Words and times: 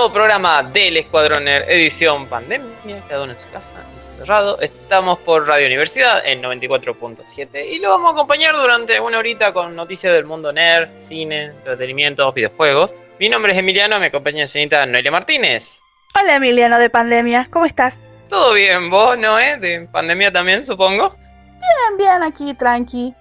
Nuevo 0.00 0.14
programa 0.14 0.62
del 0.62 0.96
Escuadrón 0.96 1.44
Nerd, 1.44 1.68
edición 1.68 2.24
pandemia, 2.24 3.02
cada 3.06 3.24
uno 3.24 3.32
en 3.32 3.38
su 3.38 3.46
casa, 3.50 3.74
cerrado. 4.16 4.58
Estamos 4.62 5.18
por 5.18 5.46
Radio 5.46 5.66
Universidad 5.66 6.26
en 6.26 6.42
94.7 6.42 7.66
y 7.70 7.80
lo 7.80 7.90
vamos 7.90 8.12
a 8.12 8.14
acompañar 8.14 8.56
durante 8.56 8.98
una 8.98 9.18
horita 9.18 9.52
con 9.52 9.76
noticias 9.76 10.14
del 10.14 10.24
mundo 10.24 10.54
nerd, 10.54 10.88
cine, 10.96 11.48
entretenimiento, 11.48 12.32
videojuegos. 12.32 12.94
Mi 13.18 13.28
nombre 13.28 13.52
es 13.52 13.58
Emiliano, 13.58 14.00
me 14.00 14.06
acompaña 14.06 14.40
la 14.40 14.48
señorita 14.48 14.86
Noelia 14.86 15.10
Martínez. 15.10 15.82
Hola 16.18 16.36
Emiliano 16.36 16.78
de 16.78 16.88
Pandemia, 16.88 17.48
¿cómo 17.50 17.66
estás? 17.66 17.98
¿Todo 18.30 18.54
bien 18.54 18.88
vos, 18.88 19.18
Noé? 19.18 19.58
De 19.58 19.82
pandemia 19.82 20.32
también, 20.32 20.64
supongo. 20.64 21.10
Bien, 21.10 21.98
bien, 21.98 22.22
aquí, 22.22 22.54
tranqui, 22.54 23.14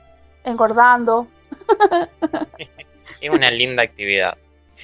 engordando. 0.45 1.27
Es 3.19 3.29
una 3.29 3.51
linda 3.51 3.83
actividad. 3.83 4.37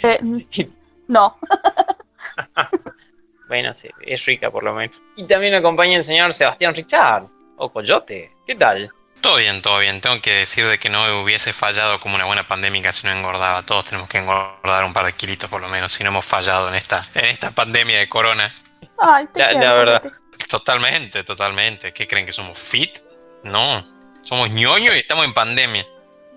Eh, 0.04 0.20
no, 1.08 1.38
Bueno, 3.48 3.76
sí, 3.76 3.90
es 4.02 4.26
rica 4.26 4.50
por 4.50 4.64
lo 4.64 4.74
menos. 4.74 5.00
Y 5.16 5.28
también 5.28 5.52
me 5.52 5.60
acompaña 5.60 5.98
el 5.98 6.04
señor 6.04 6.34
Sebastián 6.34 6.74
Richard, 6.74 7.28
o 7.58 7.72
Coyote. 7.72 8.32
¿Qué 8.46 8.56
tal? 8.56 8.92
Todo 9.22 9.38
bien, 9.38 9.62
todo 9.62 9.78
bien. 9.80 10.02
Tengo 10.02 10.20
que 10.20 10.32
decir 10.32 10.66
de 10.66 10.80
que 10.80 10.90
no 10.90 11.22
hubiese 11.22 11.54
fallado 11.54 12.00
como 12.00 12.16
una 12.16 12.26
buena 12.26 12.48
pandemia 12.48 12.92
si 12.92 13.06
no 13.06 13.14
engordaba. 13.14 13.62
Todos 13.64 13.86
tenemos 13.86 14.10
que 14.10 14.18
engordar 14.18 14.84
un 14.84 14.94
par 14.94 15.06
de 15.06 15.14
kilitos 15.14 15.48
por 15.48 15.62
lo 15.62 15.68
menos 15.68 15.94
si 15.94 16.04
no 16.04 16.10
hemos 16.10 16.26
fallado 16.26 16.70
en 16.70 16.76
esta, 16.76 17.02
en 17.14 17.26
esta 17.26 17.52
pandemia 17.52 18.00
de 18.00 18.10
corona. 18.10 18.52
ay, 18.98 19.28
te 19.32 19.40
La- 19.42 19.50
quiero, 19.50 19.66
la 19.68 19.74
verdad. 19.76 20.12
Totalmente, 20.50 21.24
totalmente. 21.24 21.94
¿Qué 21.94 22.08
creen 22.08 22.26
que 22.26 22.34
somos 22.34 22.58
fit? 22.58 22.98
No. 23.44 23.86
Somos 24.24 24.50
ñoños 24.50 24.96
y 24.96 25.00
estamos 25.00 25.24
en 25.24 25.36
pandemia. 25.36 25.86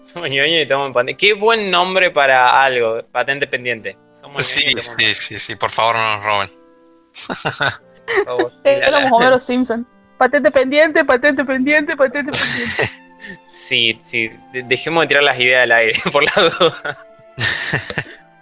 Somos 0.02 0.30
ñoños 0.30 0.48
y 0.58 0.62
estamos 0.62 0.86
en 0.86 0.92
pandemia. 0.92 1.16
Qué 1.16 1.32
buen 1.34 1.70
nombre 1.70 2.10
para 2.10 2.62
algo, 2.62 3.02
patente 3.12 3.46
pendiente. 3.46 3.96
Somos 4.12 4.44
Sí, 4.46 4.62
sí, 4.96 5.14
sí, 5.14 5.38
sí. 5.38 5.56
Por 5.56 5.70
favor, 5.70 5.96
no 5.96 6.16
nos 6.16 6.24
roben. 6.24 6.50
Éramos 8.64 9.10
Homero 9.20 9.38
Simpson. 9.38 9.86
Patente 10.16 10.50
pendiente, 10.50 11.04
patente 11.04 11.44
pendiente, 11.44 11.96
patente 11.96 12.30
pendiente. 12.32 12.90
Sí, 13.46 13.98
sí, 14.00 14.30
de- 14.52 14.62
dejemos 14.62 15.02
de 15.02 15.08
tirar 15.08 15.22
las 15.24 15.38
ideas 15.38 15.64
al 15.64 15.72
aire, 15.72 15.92
por 16.12 16.22
la 16.22 16.32
duda. 16.34 17.06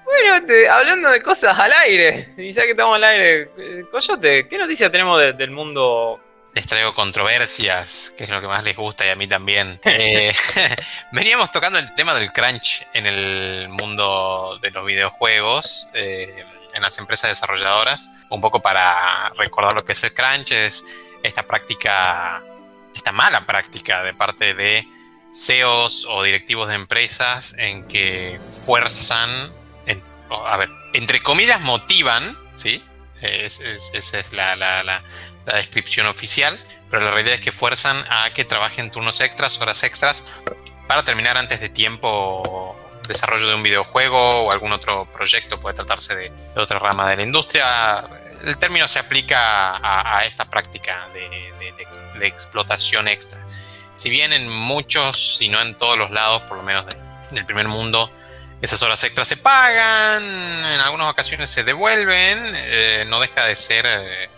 bueno, 0.04 0.46
te- 0.46 0.68
hablando 0.68 1.10
de 1.10 1.20
cosas 1.22 1.58
al 1.58 1.72
aire, 1.86 2.28
y 2.36 2.52
ya 2.52 2.62
que 2.62 2.70
estamos 2.70 2.94
al 2.94 3.02
aire, 3.04 3.50
eh, 3.56 3.84
Coyote, 3.90 4.46
¿qué 4.46 4.58
noticias 4.58 4.92
tenemos 4.92 5.18
de- 5.20 5.32
del 5.32 5.50
mundo? 5.50 6.20
Les 6.56 6.64
traigo 6.64 6.94
controversias, 6.94 8.14
que 8.16 8.24
es 8.24 8.30
lo 8.30 8.40
que 8.40 8.48
más 8.48 8.64
les 8.64 8.74
gusta 8.74 9.04
y 9.04 9.10
a 9.10 9.14
mí 9.16 9.28
también. 9.28 9.78
Eh, 9.84 10.34
veníamos 11.12 11.50
tocando 11.50 11.78
el 11.78 11.94
tema 11.94 12.14
del 12.14 12.32
crunch 12.32 12.86
en 12.94 13.06
el 13.06 13.68
mundo 13.68 14.58
de 14.62 14.70
los 14.70 14.86
videojuegos, 14.86 15.90
eh, 15.92 16.44
en 16.72 16.80
las 16.82 16.96
empresas 16.98 17.28
desarrolladoras, 17.30 18.10
un 18.30 18.40
poco 18.40 18.60
para 18.62 19.28
recordar 19.36 19.74
lo 19.74 19.84
que 19.84 19.92
es 19.92 20.02
el 20.04 20.14
crunch, 20.14 20.52
es 20.52 20.84
esta 21.22 21.42
práctica, 21.42 22.42
esta 22.94 23.12
mala 23.12 23.44
práctica 23.44 24.02
de 24.02 24.14
parte 24.14 24.54
de 24.54 24.86
CEOs 25.34 26.06
o 26.08 26.22
directivos 26.22 26.68
de 26.68 26.74
empresas 26.76 27.54
en 27.58 27.86
que 27.86 28.40
fuerzan, 28.64 29.52
en- 29.84 30.02
a 30.30 30.56
ver, 30.56 30.70
entre 30.94 31.22
comillas 31.22 31.60
motivan, 31.60 32.34
¿sí? 32.56 32.82
Es- 33.20 33.60
es- 33.60 33.90
esa 33.92 34.20
es 34.20 34.32
la, 34.32 34.56
la- 34.56 34.82
la- 34.82 35.02
la 35.46 35.54
descripción 35.54 36.06
oficial, 36.06 36.62
pero 36.90 37.04
la 37.04 37.10
realidad 37.10 37.34
es 37.36 37.40
que 37.40 37.52
fuerzan 37.52 38.04
a 38.08 38.32
que 38.32 38.44
trabajen 38.44 38.90
turnos 38.90 39.20
extras, 39.20 39.60
horas 39.60 39.82
extras, 39.84 40.24
para 40.86 41.04
terminar 41.04 41.36
antes 41.36 41.60
de 41.60 41.68
tiempo 41.68 42.76
desarrollo 43.08 43.48
de 43.48 43.54
un 43.54 43.62
videojuego 43.62 44.44
o 44.44 44.52
algún 44.52 44.72
otro 44.72 45.10
proyecto, 45.12 45.60
puede 45.60 45.74
tratarse 45.74 46.14
de, 46.14 46.32
otra 46.56 46.78
rama 46.78 47.08
de 47.08 47.16
la 47.16 47.22
industria. 47.22 48.04
El 48.42 48.58
término 48.58 48.88
se 48.88 48.98
aplica 48.98 49.78
a, 49.82 50.24
esta 50.24 50.50
práctica 50.50 51.08
de, 51.14 51.54
explotación 52.20 53.08
extra. 53.08 53.38
Si 53.92 54.08
bien 54.10 54.32
en 54.32 54.48
muchos, 54.48 55.36
si 55.36 55.48
no 55.48 55.60
en 55.60 55.76
todos 55.76 55.98
los 55.98 56.10
lados, 56.10 56.42
por 56.42 56.56
lo 56.56 56.62
menos 56.62 56.86
de- 56.86 56.96
del 57.30 57.44
primer 57.44 57.68
mundo, 57.68 58.10
esas 58.62 58.82
horas 58.82 59.02
extras 59.04 59.28
se 59.28 59.36
pagan, 59.36 60.24
en 60.24 60.80
algunas 60.80 61.08
ocasiones 61.08 61.50
se 61.50 61.62
devuelven, 61.62 62.52
eh, 62.54 63.04
no 63.06 63.20
deja 63.20 63.44
de 63.44 63.54
ser 63.54 63.84
eh, 63.86 64.28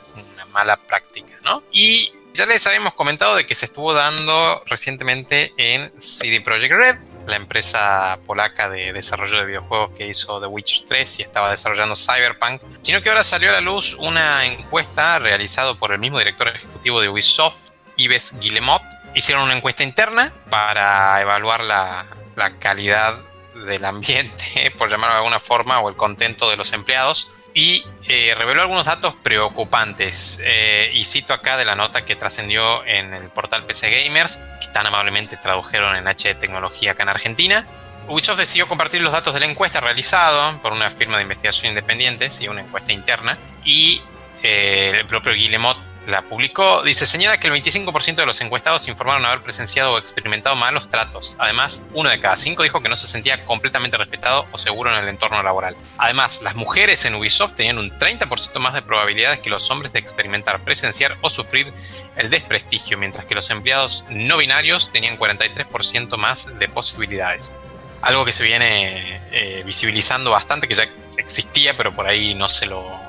mala 0.53 0.76
práctica, 0.76 1.34
¿no? 1.42 1.62
Y 1.72 2.12
ya 2.34 2.47
les 2.47 2.66
habíamos 2.66 2.94
comentado 2.94 3.34
de 3.34 3.47
que 3.47 3.54
se 3.54 3.66
estuvo 3.66 3.92
dando 3.92 4.62
recientemente 4.66 5.53
en 5.56 5.92
CD 6.00 6.41
Projekt 6.41 6.72
Red, 6.72 6.98
la 7.26 7.36
empresa 7.36 8.19
polaca 8.26 8.69
de 8.70 8.92
desarrollo 8.92 9.38
de 9.38 9.47
videojuegos 9.47 9.91
que 9.97 10.06
hizo 10.06 10.41
The 10.41 10.47
Witcher 10.47 10.86
3 10.86 11.19
y 11.19 11.22
estaba 11.22 11.50
desarrollando 11.50 11.97
Cyberpunk, 11.97 12.62
sino 12.82 13.00
que 13.00 13.09
ahora 13.09 13.25
salió 13.25 13.50
a 13.50 13.54
la 13.54 13.60
luz 13.60 13.94
una 13.94 14.44
encuesta 14.44 15.19
realizada 15.19 15.75
por 15.75 15.92
el 15.92 15.98
mismo 15.98 16.19
director 16.19 16.48
ejecutivo 16.48 17.00
de 17.00 17.09
Ubisoft, 17.09 17.72
Yves 17.97 18.38
Guillemot. 18.41 18.82
Hicieron 19.15 19.44
una 19.44 19.56
encuesta 19.56 19.82
interna 19.82 20.32
para 20.48 21.20
evaluar 21.20 21.65
la, 21.65 22.06
la 22.36 22.56
calidad 22.59 23.19
del 23.66 23.84
ambiente, 23.84 24.72
por 24.78 24.91
llamarlo 24.91 25.15
de 25.15 25.19
alguna 25.19 25.41
forma, 25.41 25.80
o 25.80 25.88
el 25.88 25.97
contento 25.97 26.48
de 26.48 26.56
los 26.56 26.72
empleados. 26.72 27.32
Y 27.54 27.84
eh, 28.06 28.34
reveló 28.36 28.62
algunos 28.62 28.86
datos 28.86 29.14
preocupantes. 29.22 30.41
Eh, 30.44 30.91
y 30.94 31.04
cito 31.04 31.32
acá 31.32 31.56
de 31.56 31.64
la 31.64 31.75
nota 31.75 32.04
que 32.04 32.14
trascendió 32.16 32.84
en 32.86 33.14
el 33.14 33.28
portal 33.31 33.64
PC 33.64 34.04
Gamers, 34.04 34.44
que 34.60 34.69
tan 34.69 34.86
amablemente 34.86 35.36
tradujeron 35.36 35.97
en 35.97 36.06
H 36.06 36.28
de 36.28 36.34
Tecnología 36.34 36.92
acá 36.92 37.03
en 37.03 37.09
Argentina. 37.09 37.66
Ubisoft 38.09 38.38
decidió 38.38 38.66
compartir 38.69 39.03
los 39.03 39.12
datos 39.12 39.34
de 39.34 39.41
la 39.41 39.47
encuesta 39.47 39.81
realizada 39.81 40.60
por 40.62 40.72
una 40.72 40.91
firma 40.91 41.16
de 41.16 41.22
investigación 41.25 41.70
independiente, 41.70 42.31
sí, 42.31 42.48
una 42.48 42.62
encuesta 42.62 42.92
interna, 42.92 43.36
y 43.65 44.00
eh, 44.42 44.92
el 45.00 45.06
propio 45.06 45.34
Guillemot 45.34 45.76
la 46.08 46.22
publicó. 46.22 46.82
Dice, 46.82 47.04
señala 47.06 47.38
que 47.38 47.48
el 47.48 47.52
25% 47.52 48.16
de 48.16 48.26
los 48.26 48.41
encuestados 48.41 48.88
informaron 48.88 49.26
haber 49.26 49.42
presenciado 49.42 49.92
o 49.92 49.98
experimentado 49.98 50.56
malos 50.56 50.88
tratos. 50.88 51.36
Además, 51.38 51.86
uno 51.92 52.08
de 52.08 52.19
cada 52.19 52.34
cinco 52.36 52.62
dijo 52.62 52.80
que 52.82 52.88
no 52.88 52.96
se 52.96 53.06
sentía 53.06 53.44
completamente 53.44 53.98
respetado 53.98 54.47
o 54.50 54.58
seguro 54.58 54.91
en 54.92 55.02
el 55.02 55.08
entorno 55.08 55.42
laboral. 55.42 55.76
Además, 55.98 56.41
las 56.42 56.56
mujeres 56.56 57.04
en 57.04 57.14
Ubisoft 57.14 57.54
tenían 57.54 57.78
un 57.78 57.91
30% 57.91 58.58
más 58.58 58.72
de 58.72 58.80
probabilidades 58.80 59.41
que 59.41 59.50
los 59.50 59.70
hombres 59.70 59.92
de 59.92 59.98
experimentar, 59.98 60.64
presenciar 60.64 61.18
o 61.20 61.28
sufrir 61.28 61.72
el 62.16 62.30
desprestigio, 62.30 62.97
mientras 62.97 63.26
que 63.26 63.34
los 63.34 63.50
empleados 63.50 64.06
no 64.08 64.38
binarios 64.38 64.91
tenían 64.91 65.18
43% 65.18 66.16
más 66.16 66.58
de 66.58 66.68
posibilidades. 66.68 67.54
Algo 68.00 68.24
que 68.24 68.32
se 68.32 68.44
viene 68.44 69.20
eh, 69.30 69.62
visibilizando 69.66 70.30
bastante, 70.30 70.68
que 70.68 70.74
ya 70.74 70.88
existía, 71.18 71.76
pero 71.76 71.94
por 71.94 72.06
ahí 72.06 72.34
no 72.34 72.48
se 72.48 72.64
lo, 72.64 73.07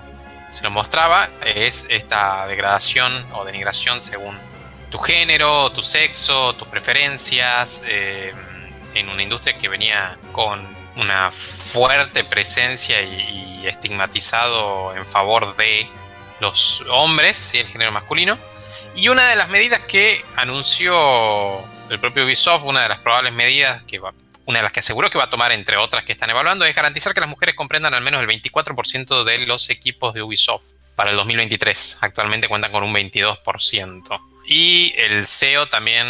se 0.52 0.64
lo 0.64 0.72
mostraba, 0.72 1.30
es 1.46 1.88
esta 1.90 2.48
degradación 2.48 3.26
o 3.34 3.46
denigración 3.46 4.02
según 4.02 4.38
tu 4.90 4.98
género, 5.00 5.72
tu 5.72 5.82
sexo, 5.82 6.54
tus 6.56 6.68
preferencias, 6.68 7.84
eh, 7.86 8.34
en 8.96 9.10
una 9.10 9.22
industria 9.22 9.58
que 9.58 9.70
venía 9.70 10.18
con 10.32 10.66
una 10.96 11.32
fuerte 11.32 12.24
presencia 12.24 13.02
y, 13.02 13.60
y 13.62 13.68
estigmatizado 13.68 14.96
en 14.96 15.06
favor 15.06 15.56
de 15.56 15.88
los 16.40 16.84
hombres 16.90 17.54
y 17.54 17.60
el 17.60 17.68
género 17.68 17.92
masculino. 17.92 18.38
Y 18.96 19.10
una 19.10 19.30
de 19.30 19.36
las 19.36 19.50
medidas 19.50 19.82
que 19.82 20.26
anunció 20.36 20.96
el 21.90 22.00
propio 22.00 22.26
Ubisoft, 22.26 22.64
una 22.64 22.84
de 22.84 22.90
las 22.90 23.00
probables 23.00 23.34
medidas 23.34 23.84
que 23.84 24.00
una 24.50 24.60
de 24.60 24.64
las 24.64 24.72
que 24.72 24.80
aseguró 24.80 25.12
que 25.12 25.20
va 25.20 25.26
a 25.26 25.30
tomar, 25.30 25.52
entre 25.52 25.78
otras 25.78 26.04
que 26.04 26.12
están 26.12 26.32
evaluando, 26.32 26.66
es 26.66 26.76
garantizar 26.76 27.14
que 27.14 27.20
las 27.20 27.30
mujeres 27.30 27.54
comprendan 27.54 27.94
al 27.94 28.02
menos 28.02 28.20
el 28.20 28.28
24% 28.28 29.24
de 29.24 29.46
los 29.46 29.70
equipos 29.70 30.16
de 30.16 30.24
Ubisoft 30.24 30.74
para 30.96 31.12
el 31.12 31.18
2023. 31.18 32.00
Actualmente 32.02 32.48
cuentan 32.48 32.72
con 32.72 32.84
un 32.84 32.92
22%. 32.92 34.20
Y 34.48 34.96
el 34.98 35.28
CEO 35.28 35.70
también 35.70 36.08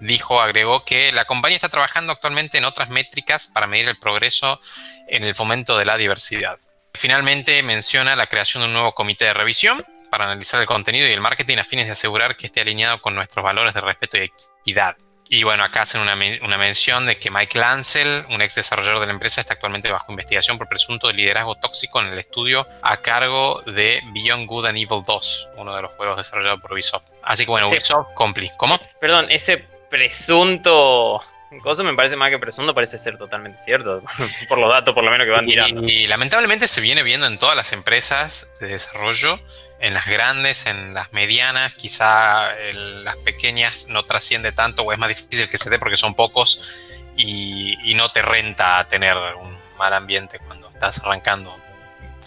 dijo, 0.00 0.40
agregó 0.40 0.84
que 0.84 1.12
la 1.12 1.24
compañía 1.24 1.54
está 1.54 1.68
trabajando 1.68 2.10
actualmente 2.10 2.58
en 2.58 2.64
otras 2.64 2.88
métricas 2.88 3.46
para 3.46 3.68
medir 3.68 3.86
el 3.86 3.96
progreso 3.96 4.60
en 5.06 5.22
el 5.22 5.36
fomento 5.36 5.78
de 5.78 5.84
la 5.84 5.96
diversidad. 5.96 6.58
Finalmente 6.94 7.62
menciona 7.62 8.16
la 8.16 8.26
creación 8.26 8.62
de 8.62 8.66
un 8.66 8.72
nuevo 8.72 8.92
comité 8.92 9.26
de 9.26 9.34
revisión 9.34 9.86
para 10.10 10.24
analizar 10.24 10.60
el 10.60 10.66
contenido 10.66 11.06
y 11.06 11.12
el 11.12 11.20
marketing 11.20 11.58
a 11.58 11.64
fines 11.64 11.86
de 11.86 11.92
asegurar 11.92 12.36
que 12.36 12.46
esté 12.46 12.60
alineado 12.60 13.00
con 13.00 13.14
nuestros 13.14 13.44
valores 13.44 13.72
de 13.72 13.82
respeto 13.82 14.18
y 14.18 14.30
equidad. 14.62 14.96
Y 15.34 15.44
bueno, 15.44 15.64
acá 15.64 15.80
hacen 15.80 16.02
una, 16.02 16.14
una 16.42 16.58
mención 16.58 17.06
de 17.06 17.16
que 17.16 17.30
Mike 17.30 17.58
Lancel, 17.58 18.26
un 18.28 18.42
ex 18.42 18.54
desarrollador 18.54 19.00
de 19.00 19.06
la 19.06 19.12
empresa, 19.14 19.40
está 19.40 19.54
actualmente 19.54 19.90
bajo 19.90 20.12
investigación 20.12 20.58
por 20.58 20.68
presunto 20.68 21.06
de 21.06 21.14
liderazgo 21.14 21.54
tóxico 21.54 22.02
en 22.02 22.08
el 22.08 22.18
estudio 22.18 22.68
a 22.82 22.98
cargo 22.98 23.62
de 23.64 24.02
Beyond 24.12 24.46
Good 24.46 24.66
and 24.66 24.76
Evil 24.76 25.02
2, 25.06 25.48
uno 25.56 25.74
de 25.74 25.80
los 25.80 25.94
juegos 25.94 26.18
desarrollados 26.18 26.60
por 26.60 26.74
Ubisoft. 26.74 27.06
Así 27.22 27.46
que 27.46 27.50
bueno. 27.50 27.70
Ubisoft 27.70 28.12
Compli. 28.12 28.50
¿Cómo? 28.58 28.78
Perdón, 29.00 29.28
ese 29.30 29.64
presunto. 29.88 31.22
Cosa 31.62 31.82
me 31.82 31.94
parece 31.94 32.14
más 32.14 32.28
que 32.28 32.38
presunto, 32.38 32.74
parece 32.74 32.98
ser 32.98 33.16
totalmente 33.16 33.58
cierto. 33.64 34.02
por 34.50 34.58
los 34.58 34.68
datos, 34.68 34.94
por 34.94 35.02
lo 35.02 35.10
menos 35.10 35.26
que 35.26 35.32
van 35.32 35.46
tirando. 35.46 35.82
Y, 35.82 36.08
lamentablemente 36.08 36.68
se 36.68 36.82
viene 36.82 37.02
viendo 37.02 37.26
en 37.26 37.38
todas 37.38 37.56
las 37.56 37.72
empresas 37.72 38.54
de 38.60 38.68
desarrollo, 38.68 39.40
en 39.82 39.94
las 39.94 40.06
grandes, 40.06 40.66
en 40.66 40.94
las 40.94 41.12
medianas, 41.12 41.74
quizá 41.74 42.56
en 42.68 43.02
las 43.04 43.16
pequeñas 43.16 43.88
no 43.88 44.04
trasciende 44.04 44.52
tanto 44.52 44.84
o 44.84 44.92
es 44.92 44.98
más 44.98 45.08
difícil 45.08 45.50
que 45.50 45.58
se 45.58 45.70
dé 45.70 45.80
porque 45.80 45.96
son 45.96 46.14
pocos 46.14 46.70
y, 47.16 47.92
no 47.96 48.10
te 48.10 48.22
renta 48.22 48.86
tener 48.88 49.16
un 49.16 49.58
mal 49.76 49.92
ambiente 49.92 50.38
cuando 50.38 50.68
estás 50.70 51.00
arrancando, 51.00 51.54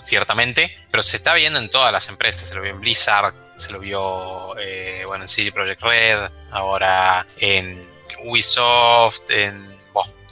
ciertamente, 0.04 0.78
pero 0.92 1.02
se 1.02 1.18
está 1.18 1.34
viendo 1.34 1.58
en 1.58 1.70
todas 1.70 1.92
las 1.94 2.10
empresas, 2.10 2.48
se 2.48 2.56
lo 2.56 2.62
vio 2.62 2.72
en 2.72 2.82
Blizzard, 2.82 3.34
se 3.56 3.72
lo 3.72 3.80
vio 3.80 4.58
eh, 4.60 5.04
bueno, 5.08 5.24
en 5.24 5.28
CD 5.30 5.52
Projekt 5.54 5.82
Red, 5.82 6.30
ahora 6.52 7.26
en 7.38 7.88
Ubisoft, 8.26 9.32
en 9.32 9.74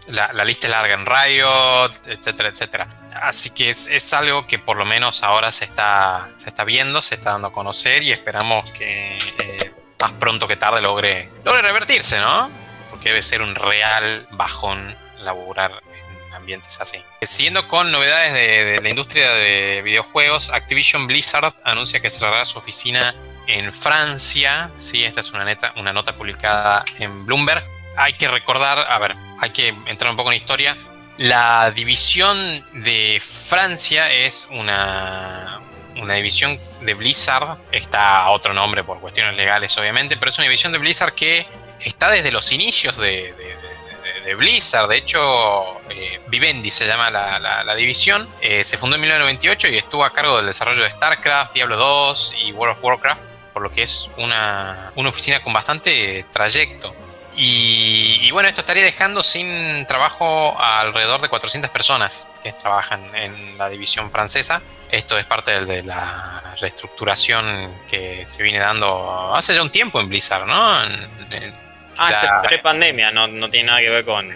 la, 0.09 0.33
la 0.33 0.43
lista 0.43 0.67
es 0.67 0.71
larga 0.71 0.93
en 0.93 1.05
Riot, 1.05 1.91
etcétera, 2.05 2.49
etcétera. 2.49 3.02
Así 3.21 3.49
que 3.51 3.69
es, 3.69 3.87
es 3.87 4.13
algo 4.13 4.47
que 4.47 4.59
por 4.59 4.77
lo 4.77 4.85
menos 4.85 5.23
ahora 5.23 5.51
se 5.51 5.65
está, 5.65 6.29
se 6.37 6.49
está 6.49 6.63
viendo, 6.63 7.01
se 7.01 7.15
está 7.15 7.31
dando 7.31 7.49
a 7.49 7.51
conocer 7.53 8.03
y 8.03 8.11
esperamos 8.11 8.69
que 8.71 9.17
eh, 9.39 9.73
más 10.01 10.11
pronto 10.13 10.47
que 10.47 10.55
tarde 10.55 10.81
logre, 10.81 11.29
logre 11.45 11.61
revertirse, 11.61 12.19
¿no? 12.19 12.49
Porque 12.89 13.09
debe 13.09 13.21
ser 13.21 13.41
un 13.41 13.55
real 13.55 14.27
bajón 14.31 14.95
laburar 15.19 15.71
en 16.27 16.33
ambientes 16.33 16.81
así. 16.81 17.03
Siguiendo 17.21 17.67
con 17.67 17.91
novedades 17.91 18.33
de, 18.33 18.65
de 18.65 18.81
la 18.81 18.89
industria 18.89 19.31
de 19.31 19.81
videojuegos, 19.83 20.49
Activision 20.51 21.07
Blizzard 21.07 21.53
anuncia 21.63 21.99
que 22.01 22.09
cerrará 22.09 22.45
su 22.45 22.57
oficina 22.57 23.15
en 23.47 23.73
Francia. 23.73 24.69
Sí, 24.75 25.03
esta 25.03 25.21
es 25.21 25.31
una, 25.31 25.45
neta, 25.45 25.73
una 25.77 25.93
nota 25.93 26.13
publicada 26.13 26.83
en 26.99 27.25
Bloomberg. 27.25 27.63
Hay 27.95 28.13
que 28.13 28.27
recordar, 28.27 28.79
a 28.79 28.97
ver, 28.99 29.15
hay 29.39 29.51
que 29.51 29.69
entrar 29.85 30.09
un 30.09 30.17
poco 30.17 30.31
en 30.31 30.37
historia. 30.37 30.77
La 31.17 31.69
división 31.69 32.65
de 32.73 33.21
Francia 33.23 34.11
es 34.11 34.47
una, 34.49 35.61
una 35.97 36.15
división 36.15 36.59
de 36.81 36.93
Blizzard. 36.95 37.57
Está 37.71 38.29
otro 38.29 38.53
nombre 38.53 38.83
por 38.83 38.99
cuestiones 38.99 39.35
legales, 39.35 39.77
obviamente, 39.77 40.17
pero 40.17 40.29
es 40.29 40.37
una 40.39 40.45
división 40.45 40.71
de 40.71 40.79
Blizzard 40.79 41.13
que 41.13 41.45
está 41.79 42.09
desde 42.09 42.31
los 42.31 42.51
inicios 42.51 42.97
de, 42.97 43.33
Blizzard. 44.37 44.87
De 44.87 44.97
hecho, 44.97 45.81
eh, 45.91 46.19
Vivendi 46.29 46.71
se 46.71 46.87
llama 46.87 47.11
la, 47.11 47.37
la, 47.37 47.63
la 47.63 47.75
división. 47.75 48.27
Eh, 48.41 48.63
se 48.63 48.77
fundó 48.77 48.95
en 48.95 49.01
1998 49.01 49.67
y 49.67 49.77
estuvo 49.77 50.03
a 50.03 50.11
cargo 50.11 50.37
del 50.37 50.47
desarrollo 50.47 50.83
de 50.83 50.89
StarCraft, 50.89 51.53
Diablo 51.53 51.77
2 51.77 52.35
y 52.45 52.51
World 52.53 52.77
of 52.77 52.83
Warcraft, 52.83 53.21
por 53.53 53.61
lo 53.61 53.71
que 53.71 53.83
es 53.83 54.09
una, 54.17 54.91
una 54.95 55.09
oficina 55.09 55.43
con 55.43 55.53
bastante 55.53 56.25
trayecto. 56.31 56.95
Y, 57.35 58.19
y, 58.21 58.31
bueno, 58.31 58.47
esto 58.47 58.61
estaría 58.61 58.83
dejando 58.83 59.23
sin 59.23 59.85
trabajo 59.87 60.55
a 60.59 60.81
alrededor 60.81 61.19
de 61.21 61.29
400 61.29 61.71
personas 61.71 62.29
que 62.43 62.53
trabajan 62.53 63.03
en 63.15 63.57
la 63.57 63.69
división 63.69 64.11
francesa. 64.11 64.61
Esto 64.91 65.17
es 65.17 65.25
parte 65.25 65.65
de, 65.65 65.81
la 65.81 66.55
reestructuración 66.59 67.73
que 67.89 68.23
se 68.27 68.43
viene 68.43 68.59
dando 68.59 69.33
hace 69.33 69.55
ya 69.55 69.63
un 69.63 69.71
tiempo 69.71 69.99
en 69.99 70.09
Blizzard, 70.09 70.45
¿no? 70.45 70.83
En, 70.83 70.93
en, 71.31 71.55
ah, 71.97 72.09
ya... 72.09 72.41
pre-pandemia, 72.43 73.09
no, 73.09 73.27
no 73.27 73.49
tiene 73.49 73.67
nada 73.67 73.79
que 73.79 73.89
ver 73.89 74.05
con... 74.05 74.31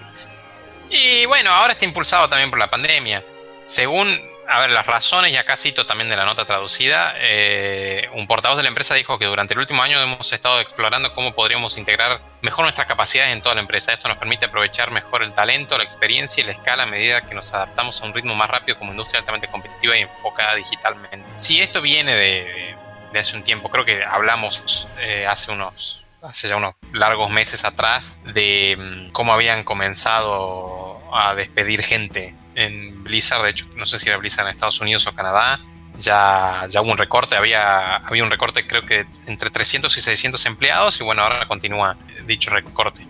Y 0.90 1.26
bueno, 1.28 1.52
ahora 1.52 1.74
está 1.74 1.86
impulsado 1.86 2.28
también 2.28 2.50
por 2.50 2.58
la 2.58 2.70
pandemia. 2.70 3.24
Según 3.64 4.20
a 4.50 4.60
ver, 4.60 4.72
las 4.72 4.86
razones, 4.86 5.34
y 5.34 5.38
acá 5.38 5.58
cito 5.58 5.86
también 5.86 6.10
de 6.10 6.16
la 6.16 6.26
nota 6.26 6.46
traducida, 6.46 7.14
eh, 7.18 8.10
un 8.14 8.28
portavoz 8.28 8.56
de 8.58 8.64
la 8.64 8.70
empresa 8.70 8.96
dijo 8.96 9.20
que 9.20 9.26
durante 9.26 9.54
el 9.54 9.60
último 9.60 9.84
año 9.84 10.00
hemos 10.02 10.32
estado 10.32 10.62
explorando 10.62 11.14
cómo 11.14 11.34
podríamos 11.34 11.78
integrar 11.78 12.22
mejor 12.42 12.64
nuestras 12.64 12.88
capacidades 12.88 13.34
en 13.34 13.42
toda 13.42 13.56
la 13.56 13.62
empresa. 13.62 13.92
Esto 13.92 14.08
nos 14.08 14.18
permite 14.18 14.46
aprovechar 14.46 14.92
mejor 14.92 15.24
el 15.24 15.34
talento, 15.34 15.78
la 15.78 15.84
experiencia 15.84 16.42
y 16.42 16.46
la 16.46 16.54
escala 16.54 16.84
a 16.84 16.86
medida 16.86 17.22
que 17.22 17.36
nos 17.36 17.54
adaptamos 17.54 18.02
a 18.02 18.06
un 18.06 18.14
ritmo 18.14 18.36
más 18.36 18.50
rápido 18.50 18.78
como 18.80 18.92
industria 18.92 19.20
altamente 19.20 19.48
competitiva 19.48 19.98
y 19.98 20.02
enfocada 20.02 20.56
digitalmente. 20.56 21.28
Si 21.38 21.62
esto 21.62 21.82
viene 21.82 22.16
de, 22.16 22.76
hace 23.20 23.36
un 23.36 23.44
tiempo, 23.44 23.70
creo 23.70 23.84
que 23.84 24.04
hablamos 24.04 24.88
eh, 25.00 25.26
hace 25.28 25.52
unos 25.52 26.06
hace 26.22 26.50
ya 26.50 26.56
unos 26.56 26.74
largos 26.94 27.30
meses 27.30 27.64
atrás 27.64 28.20
de 28.26 28.76
um, 28.78 29.12
cómo 29.12 29.34
habían 29.34 29.64
comenzado 29.64 30.98
a 31.14 31.36
despedir 31.36 31.84
gente 31.84 32.34
en 32.58 33.04
Blizzard, 33.04 33.44
de 33.44 33.52
hecho, 33.52 33.68
no 33.76 33.86
sé 33.86 34.00
si 34.00 34.10
era 34.10 34.18
Blizzard 34.18 34.48
en 34.48 34.52
Estados 34.52 34.82
Unidos 34.82 35.06
o 35.06 35.14
Canadá, 35.14 35.60
ya, 36.00 36.66
ya 36.68 36.82
hubo 36.82 36.92
un 36.92 36.98
recorte, 36.98 37.36
había, 37.36 37.98
había 37.98 38.24
un 38.24 38.32
recorte 38.32 38.66
creo 38.66 38.84
que 38.84 39.06
entre 39.28 39.52
300 39.52 39.96
y 39.96 40.02
600 40.02 40.44
empleados 40.48 41.00
y 41.00 41.04
bueno, 41.04 41.22
ahora 41.22 41.48
continúa 41.48 41.98
dicho 42.26 42.50
recorte. 42.50 43.08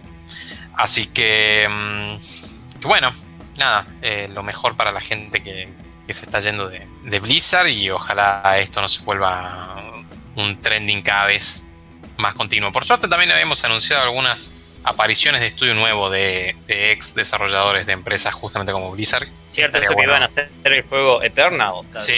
Así 0.73 1.07
que, 1.07 1.65
mm, 1.69 2.81
bueno, 2.81 3.13
nada, 3.57 3.88
eh, 4.01 4.29
lo 4.33 4.44
mejor 4.44 4.75
para 4.75 4.91
la 4.91 4.99
gente 4.99 5.41
que, 5.41 5.69
que 6.05 6.13
se 6.13 6.25
está 6.25 6.41
yendo 6.41 6.67
de, 6.67 6.85
de, 7.05 7.19
Blizzard 7.21 7.67
y 7.67 7.89
ojalá 7.89 8.57
esto 8.59 8.81
no 8.81 8.89
se 8.89 9.01
vuelva 9.03 9.81
un 10.35 10.61
trending 10.61 11.03
cada 11.03 11.25
vez 11.25 11.67
más 12.17 12.35
continuo. 12.35 12.73
Por 12.73 12.83
suerte 12.83 13.07
también 13.07 13.31
habíamos 13.31 13.63
anunciado 13.63 14.03
algunas 14.03 14.51
apariciones 14.87 15.41
de 15.41 15.47
estudio 15.47 15.75
nuevo 15.75 16.09
de, 16.09 16.55
de, 16.65 16.91
ex 16.91 17.13
desarrolladores 17.13 17.85
de 17.85 17.93
empresas 17.93 18.33
justamente 18.33 18.71
como 18.71 18.91
Blizzard. 18.91 19.27
Cierto, 19.45 19.77
eso 19.77 19.93
bueno. 19.93 19.97
que 19.97 20.11
iban 20.11 20.23
a 20.23 20.25
hacer 20.25 20.49
el 20.63 20.81
juego 20.83 21.21
Eternal. 21.21 21.85
Sí, 21.93 22.15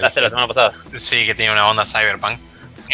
la 0.00 0.10
semana 0.10 0.48
pasada. 0.48 0.72
Sí, 0.94 1.26
que 1.26 1.34
tiene 1.34 1.52
una 1.52 1.68
onda 1.68 1.84
cyberpunk. 1.84 2.40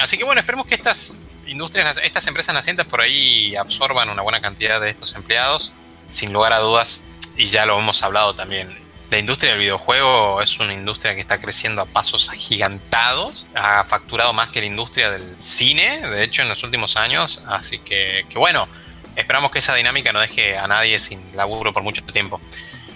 Así 0.01 0.19
que 0.19 0.25
bueno, 0.25 0.41
esperemos 0.41 0.67
que 0.67 0.75
estas 0.75 1.19
industrias, 1.47 2.01
estas 2.03 2.27
empresas 2.27 2.55
nacientes 2.55 2.85
por 2.87 3.01
ahí 3.01 3.55
absorban 3.55 4.09
una 4.09 4.23
buena 4.23 4.41
cantidad 4.41 4.81
de 4.81 4.91
estos 4.91 5.15
empleados. 5.15 5.73
Sin 6.09 6.33
lugar 6.33 6.53
a 6.53 6.59
dudas, 6.59 7.05
y 7.37 7.49
ya 7.49 7.65
lo 7.65 7.79
hemos 7.79 8.03
hablado 8.03 8.35
también, 8.35 8.77
la 9.11 9.19
industria 9.19 9.53
del 9.53 9.61
videojuego 9.61 10.43
es 10.43 10.59
una 10.59 10.75
industria 10.75 11.15
que 11.15 11.21
está 11.21 11.39
creciendo 11.39 11.81
a 11.81 11.87
pasos 11.87 12.29
agigantados. 12.31 13.47
Ha 13.55 13.85
facturado 13.85 14.33
más 14.33 14.49
que 14.49 14.61
la 14.61 14.67
industria 14.67 15.11
del 15.11 15.37
cine, 15.39 16.01
de 16.01 16.25
hecho, 16.25 16.43
en 16.43 16.49
los 16.49 16.63
últimos 16.65 16.97
años. 16.97 17.45
Así 17.47 17.79
que, 17.79 18.27
que 18.29 18.39
bueno, 18.39 18.69
esperamos 19.17 19.51
que 19.51 19.59
esa 19.59 19.75
dinámica 19.75 20.13
no 20.13 20.21
deje 20.21 20.57
a 20.57 20.67
nadie 20.67 20.99
sin 20.99 21.21
laburo 21.37 21.73
por 21.73 21.83
mucho 21.83 22.03
tiempo. 22.05 22.41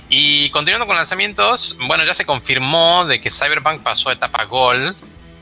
Y 0.09 0.51
continuando 0.51 0.87
con 0.87 0.97
lanzamientos, 0.97 1.77
bueno, 1.81 2.05
ya 2.05 2.15
se 2.15 2.25
confirmó 2.25 3.05
de 3.07 3.21
que 3.21 3.31
Cyberpunk 3.31 3.83
pasó 3.83 4.11
a 4.11 4.13
etapa 4.13 4.45
Gold. 4.45 4.95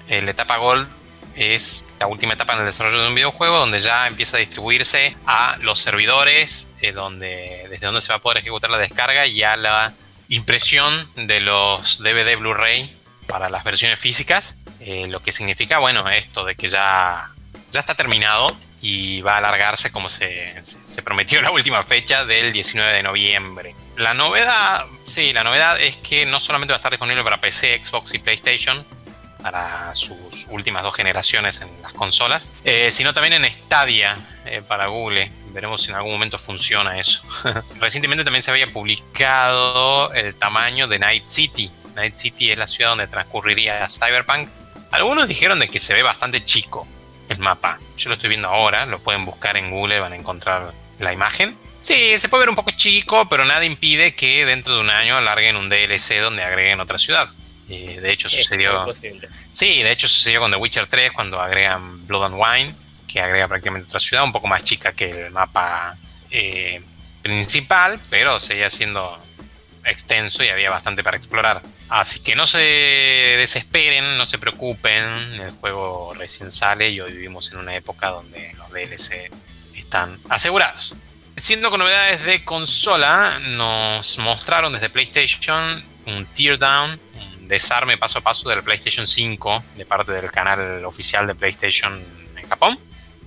Eh, 0.08 0.22
la 0.22 0.30
etapa 0.30 0.56
Gold 0.56 0.88
es 1.36 1.86
la 1.98 2.06
última 2.06 2.34
etapa 2.34 2.54
en 2.54 2.60
el 2.60 2.66
desarrollo 2.66 3.02
de 3.02 3.08
un 3.08 3.14
videojuego 3.14 3.58
donde 3.58 3.80
ya 3.80 4.06
empieza 4.06 4.36
a 4.36 4.40
distribuirse 4.40 5.16
a 5.26 5.56
los 5.60 5.80
servidores, 5.80 6.72
eh, 6.80 6.92
donde, 6.92 7.66
desde 7.68 7.86
donde 7.86 8.00
se 8.00 8.08
va 8.08 8.16
a 8.16 8.18
poder 8.20 8.38
ejecutar 8.38 8.70
la 8.70 8.78
descarga 8.78 9.26
y 9.26 9.42
a 9.42 9.56
la 9.56 9.92
impresión 10.28 11.06
de 11.16 11.40
los 11.40 12.02
DVD 12.02 12.36
Blu-ray 12.38 12.90
para 13.26 13.50
las 13.50 13.64
versiones 13.64 14.00
físicas. 14.00 14.56
Eh, 14.80 15.06
lo 15.08 15.20
que 15.20 15.32
significa, 15.32 15.78
bueno, 15.78 16.08
esto 16.08 16.44
de 16.44 16.54
que 16.54 16.70
ya, 16.70 17.30
ya 17.70 17.80
está 17.80 17.94
terminado 17.94 18.46
y 18.84 19.22
va 19.22 19.36
a 19.36 19.38
alargarse 19.38 19.90
como 19.90 20.10
se, 20.10 20.60
se, 20.62 21.02
prometió 21.02 21.40
la 21.40 21.50
última 21.50 21.82
fecha 21.82 22.26
del 22.26 22.52
19 22.52 22.92
de 22.92 23.02
noviembre. 23.02 23.74
La 23.96 24.12
novedad, 24.12 24.84
sí, 25.06 25.32
la 25.32 25.42
novedad 25.42 25.80
es 25.80 25.96
que 25.96 26.26
no 26.26 26.38
solamente 26.38 26.72
va 26.72 26.76
a 26.76 26.80
estar 26.80 26.92
disponible 26.92 27.24
para 27.24 27.40
PC, 27.40 27.80
Xbox 27.82 28.12
y 28.12 28.18
PlayStation, 28.18 28.84
para 29.42 29.94
sus 29.94 30.48
últimas 30.50 30.82
dos 30.82 30.94
generaciones 30.94 31.62
en 31.62 31.70
las 31.80 31.94
consolas, 31.94 32.50
eh, 32.62 32.90
sino 32.92 33.14
también 33.14 33.42
en 33.42 33.50
Stadia 33.50 34.18
eh, 34.44 34.60
para 34.68 34.88
Google. 34.88 35.32
Veremos 35.54 35.82
si 35.82 35.88
en 35.88 35.96
algún 35.96 36.12
momento 36.12 36.36
funciona 36.36 37.00
eso. 37.00 37.22
Recientemente 37.80 38.22
también 38.22 38.42
se 38.42 38.50
había 38.50 38.70
publicado 38.70 40.12
el 40.12 40.34
tamaño 40.34 40.88
de 40.88 40.98
Night 40.98 41.26
City. 41.26 41.70
Night 41.94 42.16
City 42.16 42.50
es 42.50 42.58
la 42.58 42.68
ciudad 42.68 42.90
donde 42.90 43.06
transcurriría 43.06 43.88
Cyberpunk. 43.88 44.50
Algunos 44.90 45.26
dijeron 45.26 45.58
de 45.58 45.70
que 45.70 45.80
se 45.80 45.94
ve 45.94 46.02
bastante 46.02 46.44
chico 46.44 46.86
el 47.34 47.40
mapa. 47.40 47.78
Yo 47.96 48.08
lo 48.08 48.14
estoy 48.14 48.28
viendo 48.28 48.48
ahora, 48.48 48.86
lo 48.86 48.98
pueden 48.98 49.24
buscar 49.24 49.56
en 49.56 49.70
Google, 49.70 50.00
van 50.00 50.12
a 50.12 50.16
encontrar 50.16 50.72
la 50.98 51.12
imagen. 51.12 51.56
Sí, 51.80 52.18
se 52.18 52.28
puede 52.28 52.42
ver 52.42 52.48
un 52.48 52.56
poco 52.56 52.70
chico, 52.70 53.28
pero 53.28 53.44
nada 53.44 53.64
impide 53.64 54.14
que 54.14 54.46
dentro 54.46 54.74
de 54.74 54.80
un 54.80 54.90
año 54.90 55.16
alarguen 55.16 55.56
un 55.56 55.68
DLC 55.68 56.20
donde 56.20 56.42
agreguen 56.42 56.80
otra 56.80 56.98
ciudad. 56.98 57.28
Eh, 57.68 57.98
de 58.00 58.12
hecho, 58.12 58.28
sucedió. 58.28 58.86
Sí, 59.52 59.82
de 59.82 59.90
hecho 59.90 60.08
sucedió 60.08 60.40
con 60.40 60.50
The 60.50 60.56
Witcher 60.56 60.86
3 60.86 61.12
cuando 61.12 61.40
agregan 61.40 62.06
Blood 62.06 62.24
and 62.24 62.36
Wine, 62.38 62.74
que 63.06 63.20
agrega 63.20 63.48
prácticamente 63.48 63.86
otra 63.86 64.00
ciudad 64.00 64.24
un 64.24 64.32
poco 64.32 64.48
más 64.48 64.64
chica 64.64 64.92
que 64.92 65.26
el 65.26 65.30
mapa 65.30 65.96
eh, 66.30 66.82
principal, 67.22 68.00
pero 68.10 68.40
seguía 68.40 68.70
siendo 68.70 69.18
extenso 69.84 70.42
y 70.42 70.48
había 70.48 70.70
bastante 70.70 71.04
para 71.04 71.16
explorar. 71.16 71.62
Así 71.88 72.20
que 72.20 72.34
no 72.34 72.46
se 72.46 72.58
desesperen, 72.58 74.16
no 74.16 74.26
se 74.26 74.38
preocupen, 74.38 75.04
el 75.40 75.50
juego 75.52 76.14
recién 76.14 76.50
sale 76.50 76.90
y 76.90 77.00
hoy 77.00 77.12
vivimos 77.12 77.52
en 77.52 77.58
una 77.58 77.74
época 77.76 78.08
donde 78.08 78.52
los 78.56 78.70
DLC 78.70 79.30
están 79.74 80.18
asegurados. 80.28 80.94
siendo 81.36 81.68
con 81.70 81.80
novedades 81.80 82.24
de 82.24 82.44
consola, 82.44 83.38
nos 83.40 84.18
mostraron 84.18 84.72
desde 84.72 84.88
PlayStation 84.88 85.84
un 86.06 86.26
teardown, 86.26 86.98
un 87.16 87.48
desarme 87.48 87.98
paso 87.98 88.20
a 88.20 88.22
paso 88.22 88.48
del 88.48 88.62
PlayStation 88.62 89.06
5 89.06 89.64
de 89.76 89.84
parte 89.84 90.12
del 90.12 90.30
canal 90.30 90.84
oficial 90.84 91.26
de 91.26 91.34
PlayStation 91.34 92.02
en 92.36 92.48
Japón. 92.48 92.78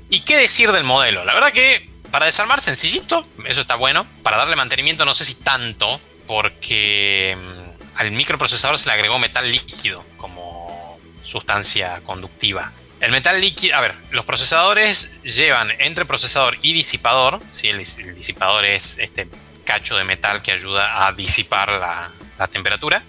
¿Y 0.09 0.21
qué 0.21 0.37
decir 0.37 0.71
del 0.71 0.83
modelo? 0.83 1.25
La 1.25 1.33
verdad 1.33 1.51
que 1.51 1.89
para 2.11 2.25
desarmar 2.25 2.61
sencillito, 2.61 3.27
eso 3.45 3.61
está 3.61 3.75
bueno. 3.75 4.07
Para 4.23 4.37
darle 4.37 4.55
mantenimiento 4.55 5.05
no 5.05 5.13
sé 5.13 5.25
si 5.25 5.35
tanto, 5.35 5.99
porque 6.25 7.37
mm, 7.37 7.66
al 7.97 8.11
microprocesador 8.11 8.77
se 8.77 8.87
le 8.87 8.93
agregó 8.93 9.19
metal 9.19 9.51
líquido 9.51 10.03
como 10.17 10.99
sustancia 11.23 12.01
conductiva. 12.05 12.71
El 12.99 13.11
metal 13.11 13.39
líquido, 13.39 13.75
a 13.75 13.81
ver, 13.81 13.95
los 14.11 14.25
procesadores 14.25 15.21
llevan 15.21 15.71
entre 15.79 16.05
procesador 16.05 16.57
y 16.61 16.73
disipador, 16.73 17.39
¿sí? 17.51 17.69
el, 17.69 17.77
disipador 18.15 18.65
es 18.65 18.97
este 18.97 19.27
cacho 19.65 19.97
de 19.97 20.03
metal 20.03 20.41
que 20.41 20.51
ayuda 20.51 21.05
a 21.07 21.11
disipar 21.11 21.69
la, 21.69 22.09
la 22.39 22.47
temperatura. 22.47 23.03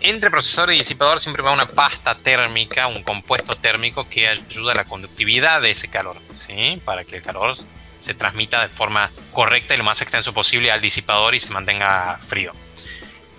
Entre 0.00 0.30
procesador 0.30 0.72
y 0.72 0.78
disipador 0.78 1.20
siempre 1.20 1.42
va 1.42 1.52
una 1.52 1.66
pasta 1.66 2.14
térmica, 2.16 2.86
un 2.86 3.02
compuesto 3.02 3.56
térmico 3.56 4.08
que 4.08 4.28
ayuda 4.28 4.72
a 4.72 4.76
la 4.76 4.84
conductividad 4.84 5.60
de 5.60 5.72
ese 5.72 5.88
calor, 5.88 6.16
¿sí? 6.34 6.80
para 6.84 7.04
que 7.04 7.16
el 7.16 7.22
calor 7.22 7.56
se 8.00 8.14
transmita 8.14 8.62
de 8.62 8.68
forma 8.68 9.10
correcta 9.32 9.74
y 9.74 9.78
lo 9.78 9.84
más 9.84 10.00
extenso 10.02 10.32
posible 10.32 10.70
al 10.70 10.80
disipador 10.80 11.34
y 11.34 11.40
se 11.40 11.52
mantenga 11.52 12.18
frío. 12.20 12.52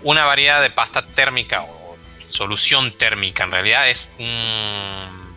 Una 0.02 0.24
variedad 0.24 0.62
de 0.62 0.70
pasta 0.70 1.04
térmica 1.06 1.62
o 1.62 1.96
solución 2.28 2.92
térmica 2.92 3.44
en 3.44 3.50
realidad 3.50 3.88
es 3.88 4.12
un 4.18 5.30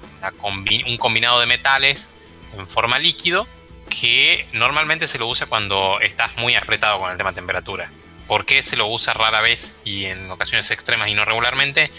un 0.85 0.97
combinado 0.97 1.39
de 1.39 1.45
metales 1.45 2.09
en 2.57 2.67
forma 2.67 2.99
líquido 2.99 3.47
que 3.89 4.47
normalmente 4.53 5.07
se 5.07 5.19
lo 5.19 5.27
usa 5.27 5.47
cuando 5.47 5.99
estás 5.99 6.35
muy 6.37 6.55
apretado 6.55 6.99
con 6.99 7.11
el 7.11 7.17
tema 7.17 7.33
temperatura. 7.33 7.91
¿Por 8.27 8.45
qué 8.45 8.63
se 8.63 8.77
lo 8.77 8.87
usa 8.87 9.13
rara 9.13 9.41
vez 9.41 9.75
y 9.83 10.05
en 10.05 10.31
ocasiones 10.31 10.71
extremas 10.71 11.09
y 11.09 11.13
no 11.13 11.25
regularmente? 11.25 11.91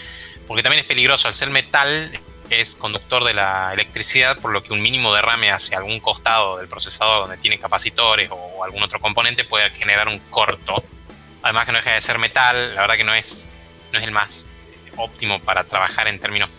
Porque 0.47 0.63
también 0.63 0.81
es 0.81 0.87
peligroso. 0.87 1.27
Al 1.27 1.33
ser 1.33 1.49
metal 1.51 2.19
es 2.49 2.75
conductor 2.75 3.23
de 3.23 3.33
la 3.33 3.71
electricidad, 3.73 4.39
por 4.39 4.51
lo 4.51 4.63
que 4.63 4.73
un 4.73 4.81
mínimo 4.81 5.13
derrame 5.13 5.51
hacia 5.51 5.77
algún 5.77 5.99
costado 5.99 6.57
del 6.57 6.67
procesador 6.67 7.21
donde 7.21 7.37
tiene 7.37 7.59
capacitores 7.59 8.29
o 8.31 8.63
algún 8.63 8.83
otro 8.83 8.99
componente 8.99 9.43
puede 9.43 9.69
generar 9.71 10.07
un 10.07 10.19
corto. 10.29 10.83
Además 11.45 11.67
que 11.67 11.73
no 11.73 11.77
deja 11.77 11.91
de 11.91 12.01
ser 12.01 12.17
metal, 12.17 12.73
la 12.73 12.81
verdad 12.81 12.95
que 12.95 13.03
no 13.03 13.13
es, 13.13 13.45
no 13.93 13.99
es 13.99 14.03
el 14.03 14.09
más 14.09 14.47
óptimo 14.97 15.39
para 15.39 15.63
trabajar 15.63 16.07
en 16.07 16.17
términos 16.17 16.49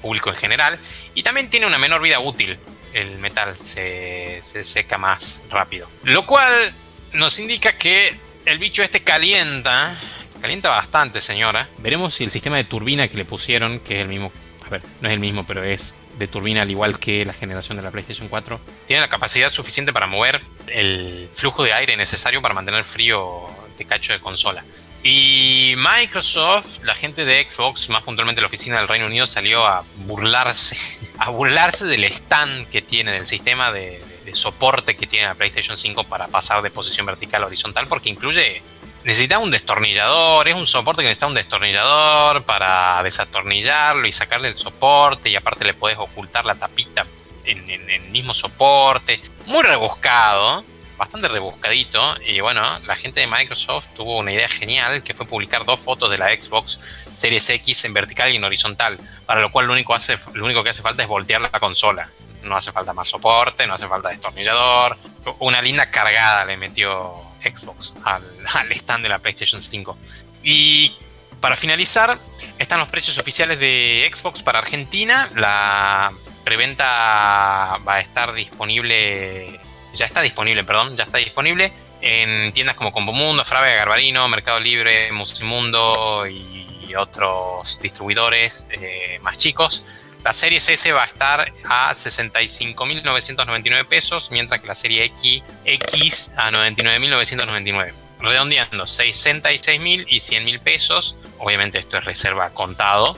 público 0.00 0.30
en 0.30 0.36
general. 0.36 0.78
Y 1.16 1.24
también 1.24 1.50
tiene 1.50 1.66
una 1.66 1.76
menor 1.76 2.00
vida 2.00 2.20
útil. 2.20 2.56
El 2.92 3.18
metal 3.18 3.56
se, 3.60 4.40
seca 4.44 4.96
más 4.96 5.42
rápido. 5.50 5.88
Lo 6.04 6.24
cual 6.24 6.72
nos 7.14 7.40
indica 7.40 7.76
que 7.76 8.16
el 8.44 8.58
bicho 8.58 8.84
este 8.84 9.02
calienta. 9.02 9.98
Calienta 10.40 10.68
bastante, 10.68 11.20
señora. 11.20 11.66
Veremos 11.78 12.14
si 12.14 12.22
el 12.22 12.30
sistema 12.30 12.58
de 12.58 12.64
turbina 12.64 13.08
que 13.08 13.16
le 13.16 13.24
pusieron, 13.24 13.80
que 13.80 13.96
es 13.96 14.02
el 14.02 14.08
mismo. 14.08 14.30
A 14.66 14.68
ver, 14.68 14.82
no 15.00 15.08
es 15.08 15.14
el 15.14 15.20
mismo, 15.20 15.44
pero 15.44 15.64
es 15.64 15.96
de 16.16 16.28
turbina 16.28 16.62
al 16.62 16.70
igual 16.70 17.00
que 17.00 17.24
la 17.24 17.32
generación 17.32 17.76
de 17.76 17.82
la 17.82 17.90
PlayStation 17.90 18.28
4, 18.28 18.60
tiene 18.86 19.00
la 19.00 19.08
capacidad 19.08 19.50
suficiente 19.50 19.92
para 19.92 20.06
mover 20.06 20.40
el 20.68 21.28
flujo 21.34 21.64
de 21.64 21.72
aire 21.72 21.96
necesario 21.96 22.40
para 22.40 22.54
mantener 22.54 22.84
frío 22.84 23.50
de 23.76 23.84
cacho 23.84 24.12
de 24.12 24.20
consola. 24.20 24.64
Y 25.08 25.74
Microsoft, 25.76 26.82
la 26.82 26.94
gente 26.96 27.24
de 27.24 27.48
Xbox, 27.48 27.88
más 27.90 28.02
puntualmente 28.02 28.40
la 28.40 28.48
oficina 28.48 28.78
del 28.78 28.88
Reino 28.88 29.06
Unido, 29.06 29.24
salió 29.24 29.64
a 29.64 29.84
burlarse, 29.98 30.76
a 31.18 31.30
burlarse 31.30 31.86
del 31.86 32.02
stand 32.04 32.68
que 32.68 32.82
tiene, 32.82 33.12
del 33.12 33.24
sistema 33.24 33.70
de, 33.70 34.02
soporte 34.32 34.96
que 34.96 35.06
tiene 35.06 35.28
la 35.28 35.36
PlayStation 35.36 35.76
5 35.76 36.02
para 36.04 36.26
pasar 36.26 36.60
de 36.60 36.70
posición 36.70 37.06
vertical 37.06 37.44
a 37.44 37.46
horizontal, 37.46 37.86
porque 37.86 38.08
incluye, 38.08 38.60
necesita 39.04 39.38
un 39.38 39.52
destornillador, 39.52 40.48
es 40.48 40.56
un 40.56 40.66
soporte 40.66 41.02
que 41.02 41.06
necesita 41.06 41.28
un 41.28 41.34
destornillador 41.34 42.42
para 42.42 43.00
desatornillarlo 43.04 44.08
y 44.08 44.10
sacarle 44.10 44.48
el 44.48 44.58
soporte, 44.58 45.30
y 45.30 45.36
aparte 45.36 45.64
le 45.64 45.74
puedes 45.74 45.98
ocultar 45.98 46.44
la 46.44 46.56
tapita 46.56 47.06
en 47.44 47.70
el 47.70 48.02
mismo 48.10 48.34
soporte. 48.34 49.20
Muy 49.46 49.62
rebuscado 49.62 50.64
bastante 50.96 51.28
rebuscadito. 51.28 52.16
Y 52.26 52.40
bueno, 52.40 52.62
la 52.80 52.96
gente 52.96 53.20
de 53.20 53.26
Microsoft 53.26 53.88
tuvo 53.94 54.18
una 54.18 54.32
idea 54.32 54.48
genial 54.48 55.02
que 55.02 55.14
fue 55.14 55.26
publicar 55.26 55.64
dos 55.64 55.80
fotos 55.80 56.10
de 56.10 56.18
la 56.18 56.28
Xbox 56.30 56.80
Series 57.14 57.48
X 57.50 57.84
en 57.84 57.94
vertical 57.94 58.32
y 58.32 58.36
en 58.36 58.44
horizontal. 58.44 58.98
Para 59.26 59.40
lo 59.40 59.50
cual 59.50 59.66
lo 59.66 59.72
único, 59.72 59.94
hace, 59.94 60.18
lo 60.34 60.44
único 60.44 60.62
que 60.62 60.70
hace 60.70 60.82
falta 60.82 61.02
es 61.02 61.08
voltear 61.08 61.40
la 61.40 61.50
consola. 61.50 62.08
No 62.42 62.56
hace 62.56 62.72
falta 62.72 62.92
más 62.92 63.08
soporte, 63.08 63.66
no 63.66 63.74
hace 63.74 63.88
falta 63.88 64.10
destornillador. 64.10 64.96
Una 65.40 65.60
linda 65.60 65.90
cargada 65.90 66.44
le 66.44 66.56
metió 66.56 67.14
Xbox 67.42 67.94
al, 68.04 68.22
al 68.54 68.72
stand 68.72 69.02
de 69.02 69.08
la 69.08 69.18
PlayStation 69.18 69.60
5. 69.60 69.98
Y 70.42 70.94
para 71.40 71.56
finalizar, 71.56 72.18
están 72.58 72.78
los 72.78 72.88
precios 72.88 73.18
oficiales 73.18 73.58
de 73.58 74.08
Xbox 74.12 74.42
para 74.42 74.60
Argentina. 74.60 75.30
La 75.34 76.12
preventa 76.44 77.78
va 77.86 77.94
a 77.94 78.00
estar 78.00 78.32
disponible 78.32 79.60
ya 79.96 80.06
está 80.06 80.20
disponible, 80.20 80.64
perdón, 80.64 80.96
ya 80.96 81.04
está 81.04 81.18
disponible 81.18 81.72
en 82.00 82.52
tiendas 82.52 82.76
como 82.76 82.92
Mundo, 83.12 83.44
Frávega, 83.44 83.76
Garbarino, 83.76 84.28
Mercado 84.28 84.60
Libre, 84.60 85.10
Musimundo 85.12 86.26
y 86.28 86.94
otros 86.94 87.80
distribuidores 87.80 88.68
eh, 88.70 89.18
más 89.22 89.38
chicos. 89.38 89.86
La 90.24 90.34
serie 90.34 90.58
S 90.58 90.92
va 90.92 91.04
a 91.04 91.06
estar 91.06 91.52
a 91.68 91.92
65.999 91.92 93.86
pesos, 93.86 94.30
mientras 94.32 94.60
que 94.60 94.66
la 94.66 94.74
serie 94.74 95.04
X, 95.04 95.42
X 95.64 96.32
a 96.36 96.50
99.999. 96.50 97.92
Redondeando, 98.18 98.84
66.000 98.84 100.06
y 100.08 100.16
100.000 100.16 100.58
pesos. 100.60 101.16
Obviamente 101.38 101.78
esto 101.78 101.96
es 101.96 102.04
reserva 102.04 102.50
contado. 102.50 103.16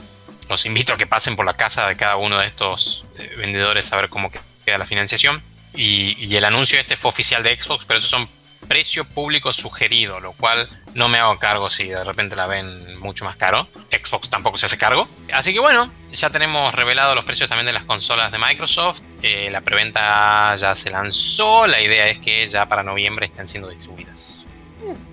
Los 0.49 0.67
invito 0.67 0.93
a 0.93 0.97
que 0.97 1.07
pasen 1.07 1.35
por 1.35 1.47
la 1.47 1.55
casa 1.55 1.87
de 1.87 1.95
cada 1.95 2.17
uno 2.17 2.37
de 2.37 2.45
estos 2.45 3.05
eh, 3.17 3.33
vendedores 3.37 3.91
a 3.91 3.95
ver 3.95 4.09
cómo 4.09 4.29
queda 4.65 4.77
la 4.77 4.85
financiación. 4.85 5.41
Y, 5.75 6.35
el 6.35 6.45
anuncio 6.45 6.79
este 6.79 6.95
fue 6.95 7.09
oficial 7.09 7.43
de 7.43 7.55
Xbox, 7.55 7.85
pero 7.85 7.99
esos 7.99 8.09
son 8.09 8.27
precio 8.67 9.05
público 9.05 9.53
sugerido, 9.53 10.19
lo 10.19 10.33
cual 10.33 10.69
no 10.93 11.07
me 11.07 11.17
hago 11.17 11.37
cargo 11.39 11.69
si 11.69 11.87
de 11.87 12.03
repente 12.03 12.35
la 12.35 12.47
ven 12.47 12.99
mucho 12.99 13.25
más 13.25 13.35
caro. 13.35 13.67
Xbox 13.91 14.29
tampoco 14.29 14.57
se 14.57 14.65
hace 14.65 14.77
cargo. 14.77 15.07
Así 15.31 15.53
que 15.53 15.59
bueno, 15.59 15.91
ya 16.11 16.29
tenemos 16.29 16.73
revelado 16.73 17.15
los 17.15 17.23
precios 17.23 17.49
también 17.49 17.65
de 17.65 17.73
las 17.73 17.85
consolas 17.85 18.31
de 18.31 18.37
Microsoft. 18.37 19.01
Eh, 19.21 19.49
la 19.51 19.61
preventa 19.61 20.55
ya 20.57 20.75
se 20.75 20.89
lanzó. 20.89 21.67
La 21.67 21.81
idea 21.81 22.07
es 22.07 22.19
que 22.19 22.47
ya 22.47 22.65
para 22.67 22.83
noviembre 22.83 23.27
estén 23.27 23.47
siendo 23.47 23.69
distribuidas. 23.69 24.49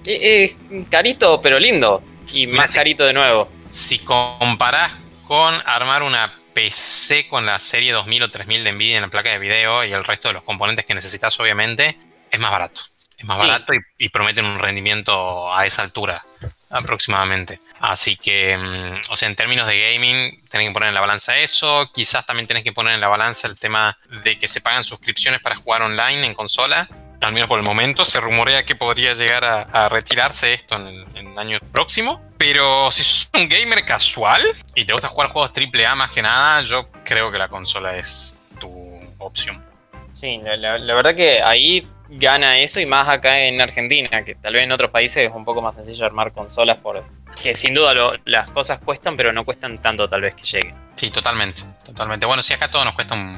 Es 0.04 0.58
carito, 0.90 1.40
pero 1.40 1.58
lindo. 1.58 2.02
Y 2.32 2.46
más 2.48 2.74
carito 2.74 3.04
de 3.04 3.12
nuevo. 3.12 3.48
Si 3.70 3.98
comparás 4.00 4.92
con 5.26 5.54
armar 5.64 6.02
una 6.02 6.32
PC 6.56 7.28
con 7.28 7.44
la 7.44 7.60
serie 7.60 7.92
2000 7.92 8.22
o 8.22 8.30
3000 8.30 8.64
de 8.64 8.72
Nvidia 8.72 8.96
en 8.96 9.02
la 9.02 9.08
placa 9.08 9.30
de 9.30 9.38
video 9.38 9.84
y 9.84 9.92
el 9.92 10.04
resto 10.04 10.28
de 10.28 10.34
los 10.34 10.42
componentes 10.42 10.86
que 10.86 10.94
necesitas, 10.94 11.38
obviamente, 11.38 11.98
es 12.30 12.40
más 12.40 12.50
barato. 12.50 12.80
Es 13.18 13.26
más 13.26 13.36
barato 13.36 13.74
y, 13.98 14.08
prometen 14.08 14.46
un 14.46 14.58
rendimiento 14.58 15.54
a 15.54 15.66
esa 15.66 15.82
altura 15.82 16.24
aproximadamente. 16.70 17.60
Así 17.78 18.16
que, 18.16 18.56
mm, 18.56 19.12
o 19.12 19.16
sea, 19.18 19.28
en 19.28 19.36
términos 19.36 19.68
de 19.68 19.92
gaming, 19.92 20.42
tenés 20.48 20.68
que 20.68 20.72
poner 20.72 20.88
en 20.88 20.94
la 20.94 21.02
balanza 21.02 21.36
eso. 21.36 21.90
Quizás 21.92 22.24
también 22.24 22.46
tenés 22.46 22.64
que 22.64 22.72
poner 22.72 22.94
en 22.94 23.02
la 23.02 23.08
balanza 23.08 23.48
el 23.48 23.58
tema 23.58 23.98
de 24.22 24.38
que 24.38 24.48
se 24.48 24.62
pagan 24.62 24.82
suscripciones 24.82 25.42
para 25.42 25.56
jugar 25.56 25.82
online 25.82 26.26
en 26.26 26.32
consola 26.32 26.88
al 27.20 27.32
menos 27.32 27.48
por 27.48 27.58
el 27.58 27.64
momento, 27.64 28.04
se 28.04 28.20
rumorea 28.20 28.64
que 28.64 28.74
podría 28.74 29.14
llegar 29.14 29.44
a, 29.44 29.88
retirarse 29.88 30.52
esto 30.52 30.76
en, 30.76 31.04
el 31.14 31.38
año 31.38 31.58
próximo. 31.72 32.22
Pero 32.38 32.90
si 32.90 33.02
sos 33.02 33.30
un 33.34 33.48
gamer 33.48 33.84
casual 33.84 34.42
y 34.74 34.84
te 34.84 34.92
gusta 34.92 35.08
jugar 35.08 35.30
juegos 35.30 35.52
AAA 35.56 35.94
más 35.94 36.12
que 36.12 36.22
nada, 36.22 36.62
yo 36.62 36.88
creo 37.04 37.30
que 37.30 37.38
la 37.38 37.48
consola 37.48 37.96
es 37.96 38.38
tu 38.60 38.70
opción. 39.18 39.64
Sí, 40.12 40.40
la, 40.42 40.94
verdad 40.94 41.14
que 41.14 41.42
ahí 41.42 41.86
gana 42.08 42.58
eso 42.58 42.80
y 42.80 42.86
más 42.86 43.08
acá 43.08 43.40
en 43.40 43.60
Argentina, 43.60 44.24
que 44.24 44.34
tal 44.34 44.54
vez 44.54 44.64
en 44.64 44.72
otros 44.72 44.90
países 44.90 45.28
es 45.28 45.32
un 45.34 45.44
poco 45.44 45.60
más 45.60 45.74
sencillo 45.74 46.06
armar 46.06 46.32
consolas 46.32 46.78
por 46.78 47.04
que 47.42 47.54
sin 47.54 47.74
duda 47.74 48.18
las 48.24 48.48
cosas 48.50 48.80
cuestan, 48.80 49.16
pero 49.16 49.32
no 49.32 49.44
cuestan 49.44 49.80
tanto 49.82 50.08
tal 50.08 50.22
vez 50.22 50.34
que 50.34 50.44
lleguen. 50.44 50.74
Sí, 50.94 51.10
totalmente, 51.10 51.62
totalmente. 51.84 52.24
Bueno, 52.24 52.42
si 52.42 52.54
acá 52.54 52.70
todo 52.70 52.84
nos 52.84 52.94
cuesta 52.94 53.14
un 53.14 53.36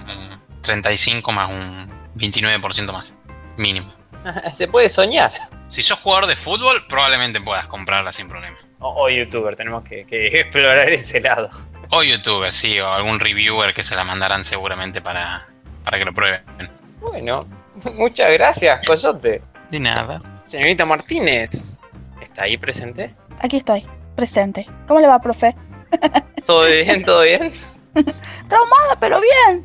35 0.62 1.32
más 1.32 1.50
un 1.50 1.90
29% 2.14 2.92
más 2.92 3.17
mínimo. 3.58 3.92
Se 4.52 4.68
puede 4.68 4.88
soñar. 4.88 5.32
Si 5.68 5.82
sos 5.82 5.98
jugador 5.98 6.26
de 6.26 6.36
fútbol, 6.36 6.84
probablemente 6.88 7.40
puedas 7.40 7.66
comprarla 7.66 8.12
sin 8.12 8.28
problema. 8.28 8.56
O, 8.80 9.08
youtuber, 9.08 9.56
tenemos 9.56 9.84
que, 9.84 10.06
explorar 10.40 10.90
ese 10.90 11.20
lado. 11.20 11.50
O 11.90 12.02
youtuber, 12.02 12.52
sí, 12.52 12.78
o 12.80 12.90
algún 12.90 13.20
reviewer 13.20 13.74
que 13.74 13.82
se 13.82 13.96
la 13.96 14.04
mandarán 14.04 14.44
seguramente 14.44 15.00
para, 15.00 15.46
para 15.84 15.98
que 15.98 16.04
lo 16.04 16.12
prueben. 16.14 16.42
Bueno, 17.00 17.46
muchas 17.94 18.32
gracias, 18.32 18.86
Coyote. 18.86 19.42
De 19.70 19.80
nada. 19.80 20.20
Señorita 20.44 20.86
Martínez, 20.86 21.78
¿está 22.20 22.44
ahí 22.44 22.56
presente? 22.56 23.14
Aquí 23.40 23.58
estoy, 23.58 23.86
presente. 24.16 24.66
¿Cómo 24.86 25.00
le 25.00 25.06
va, 25.06 25.18
profe? 25.20 25.54
¿Todo 26.44 26.64
bien? 26.66 27.04
¿Todo 27.04 27.22
bien? 27.22 27.52
Traumada, 28.48 28.98
pero 29.00 29.20
bien. 29.20 29.64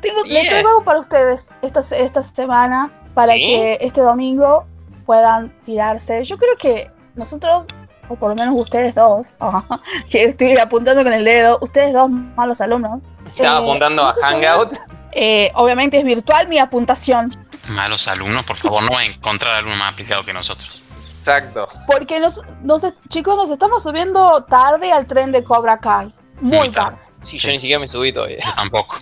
Tengo, 0.00 0.24
Le 0.24 0.46
traigo 0.46 0.68
algo 0.68 0.84
para 0.84 1.00
ustedes 1.00 1.54
esta, 1.62 1.80
esta 1.96 2.22
semana. 2.22 2.90
Para 3.14 3.34
¿Sí? 3.34 3.40
que 3.40 3.78
este 3.80 4.00
domingo 4.00 4.66
puedan 5.06 5.52
tirarse. 5.64 6.22
Yo 6.24 6.36
creo 6.38 6.56
que 6.56 6.90
nosotros, 7.14 7.66
o 8.08 8.16
por 8.16 8.30
lo 8.30 8.34
menos 8.36 8.54
ustedes 8.58 8.94
dos, 8.94 9.34
que 10.10 10.24
estoy 10.24 10.56
apuntando 10.58 11.02
con 11.04 11.12
el 11.12 11.24
dedo, 11.24 11.58
ustedes 11.60 11.92
dos 11.92 12.10
malos 12.10 12.60
alumnos. 12.60 13.00
Estaba 13.26 13.60
eh, 13.60 13.62
apuntando 13.62 14.02
no 14.02 14.08
a 14.08 14.12
Hangout. 14.30 14.76
eh, 15.12 15.50
obviamente 15.54 15.98
es 15.98 16.04
virtual 16.04 16.48
mi 16.48 16.58
apuntación, 16.58 17.30
Malos 17.68 18.08
alumnos, 18.08 18.42
por 18.44 18.56
favor, 18.56 18.82
no 18.82 18.90
va 18.90 19.00
a 19.00 19.04
encontrar 19.04 19.54
alumno 19.54 19.76
más 19.76 19.92
aplicado 19.92 20.24
que 20.24 20.32
nosotros. 20.32 20.82
Exacto. 21.18 21.68
porque 21.86 22.18
nos, 22.18 22.40
nos- 22.62 22.82
chicos 23.08 23.36
nos 23.36 23.50
estamos 23.50 23.84
subiendo 23.84 24.42
tarde 24.42 24.90
al 24.90 25.06
tren 25.06 25.30
de 25.30 25.44
Cobra 25.44 25.78
Kai. 25.78 26.12
Muy 26.40 26.58
Muy 26.58 26.70
tarde. 26.72 26.96
tarde. 26.96 27.02
Sí, 27.22 27.38
Sí. 27.38 27.46
yo 27.46 27.52
ni 27.52 27.60
siquiera 27.60 27.78
me 27.78 27.86
subí 27.86 28.12
todavía. 28.12 28.38
Yo 28.44 28.52
tampoco. 28.56 28.96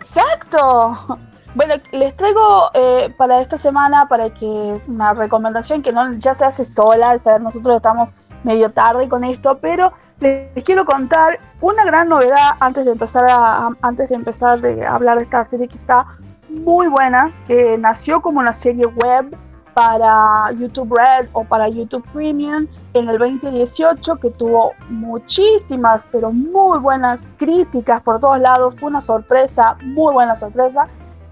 Exacto. 0.00 1.18
Bueno, 1.54 1.74
les 1.92 2.14
traigo 2.16 2.70
eh, 2.74 3.12
para 3.16 3.40
esta 3.40 3.58
semana 3.58 4.06
para 4.08 4.32
que 4.32 4.80
una 4.86 5.12
recomendación 5.14 5.82
que 5.82 5.92
no 5.92 6.12
ya 6.14 6.32
se 6.32 6.44
hace 6.44 6.64
sola, 6.64 7.12
o 7.14 7.18
sea, 7.18 7.38
nosotros 7.40 7.76
estamos 7.76 8.14
medio 8.44 8.70
tarde 8.70 9.08
con 9.08 9.24
esto, 9.24 9.58
pero 9.60 9.92
les, 10.20 10.48
quiero 10.64 10.84
contar 10.84 11.40
una 11.60 11.84
gran 11.84 12.08
novedad 12.08 12.52
antes 12.60 12.84
de 12.84 12.92
empezar 12.92 13.26
a- 13.28 13.70
antes 13.82 14.08
de 14.10 14.14
empezar 14.14 14.60
de 14.60 14.86
hablar 14.86 15.16
de 15.18 15.24
esta 15.24 15.42
serie 15.42 15.66
que 15.66 15.76
está 15.76 16.06
muy 16.48 16.86
buena, 16.86 17.32
que 17.48 17.76
nació 17.78 18.20
como 18.20 18.38
una 18.38 18.52
serie 18.52 18.86
web 18.86 19.36
para 19.74 20.50
YouTube 20.52 20.96
Red 20.96 21.28
o 21.32 21.44
para 21.44 21.68
YouTube 21.68 22.04
Premium 22.12 22.66
en 22.94 23.08
el 23.08 23.18
2018 23.18 24.16
que 24.16 24.30
tuvo 24.30 24.72
muchísimas 24.88 26.08
pero 26.10 26.32
muy 26.32 26.78
buenas 26.78 27.24
críticas 27.38 28.02
por 28.02 28.18
todos 28.20 28.38
lados. 28.40 28.76
Fue 28.78 28.88
una 28.88 29.00
sorpresa 29.00 29.76
muy 29.82 30.12
buena 30.12 30.34
sorpresa 30.34 30.88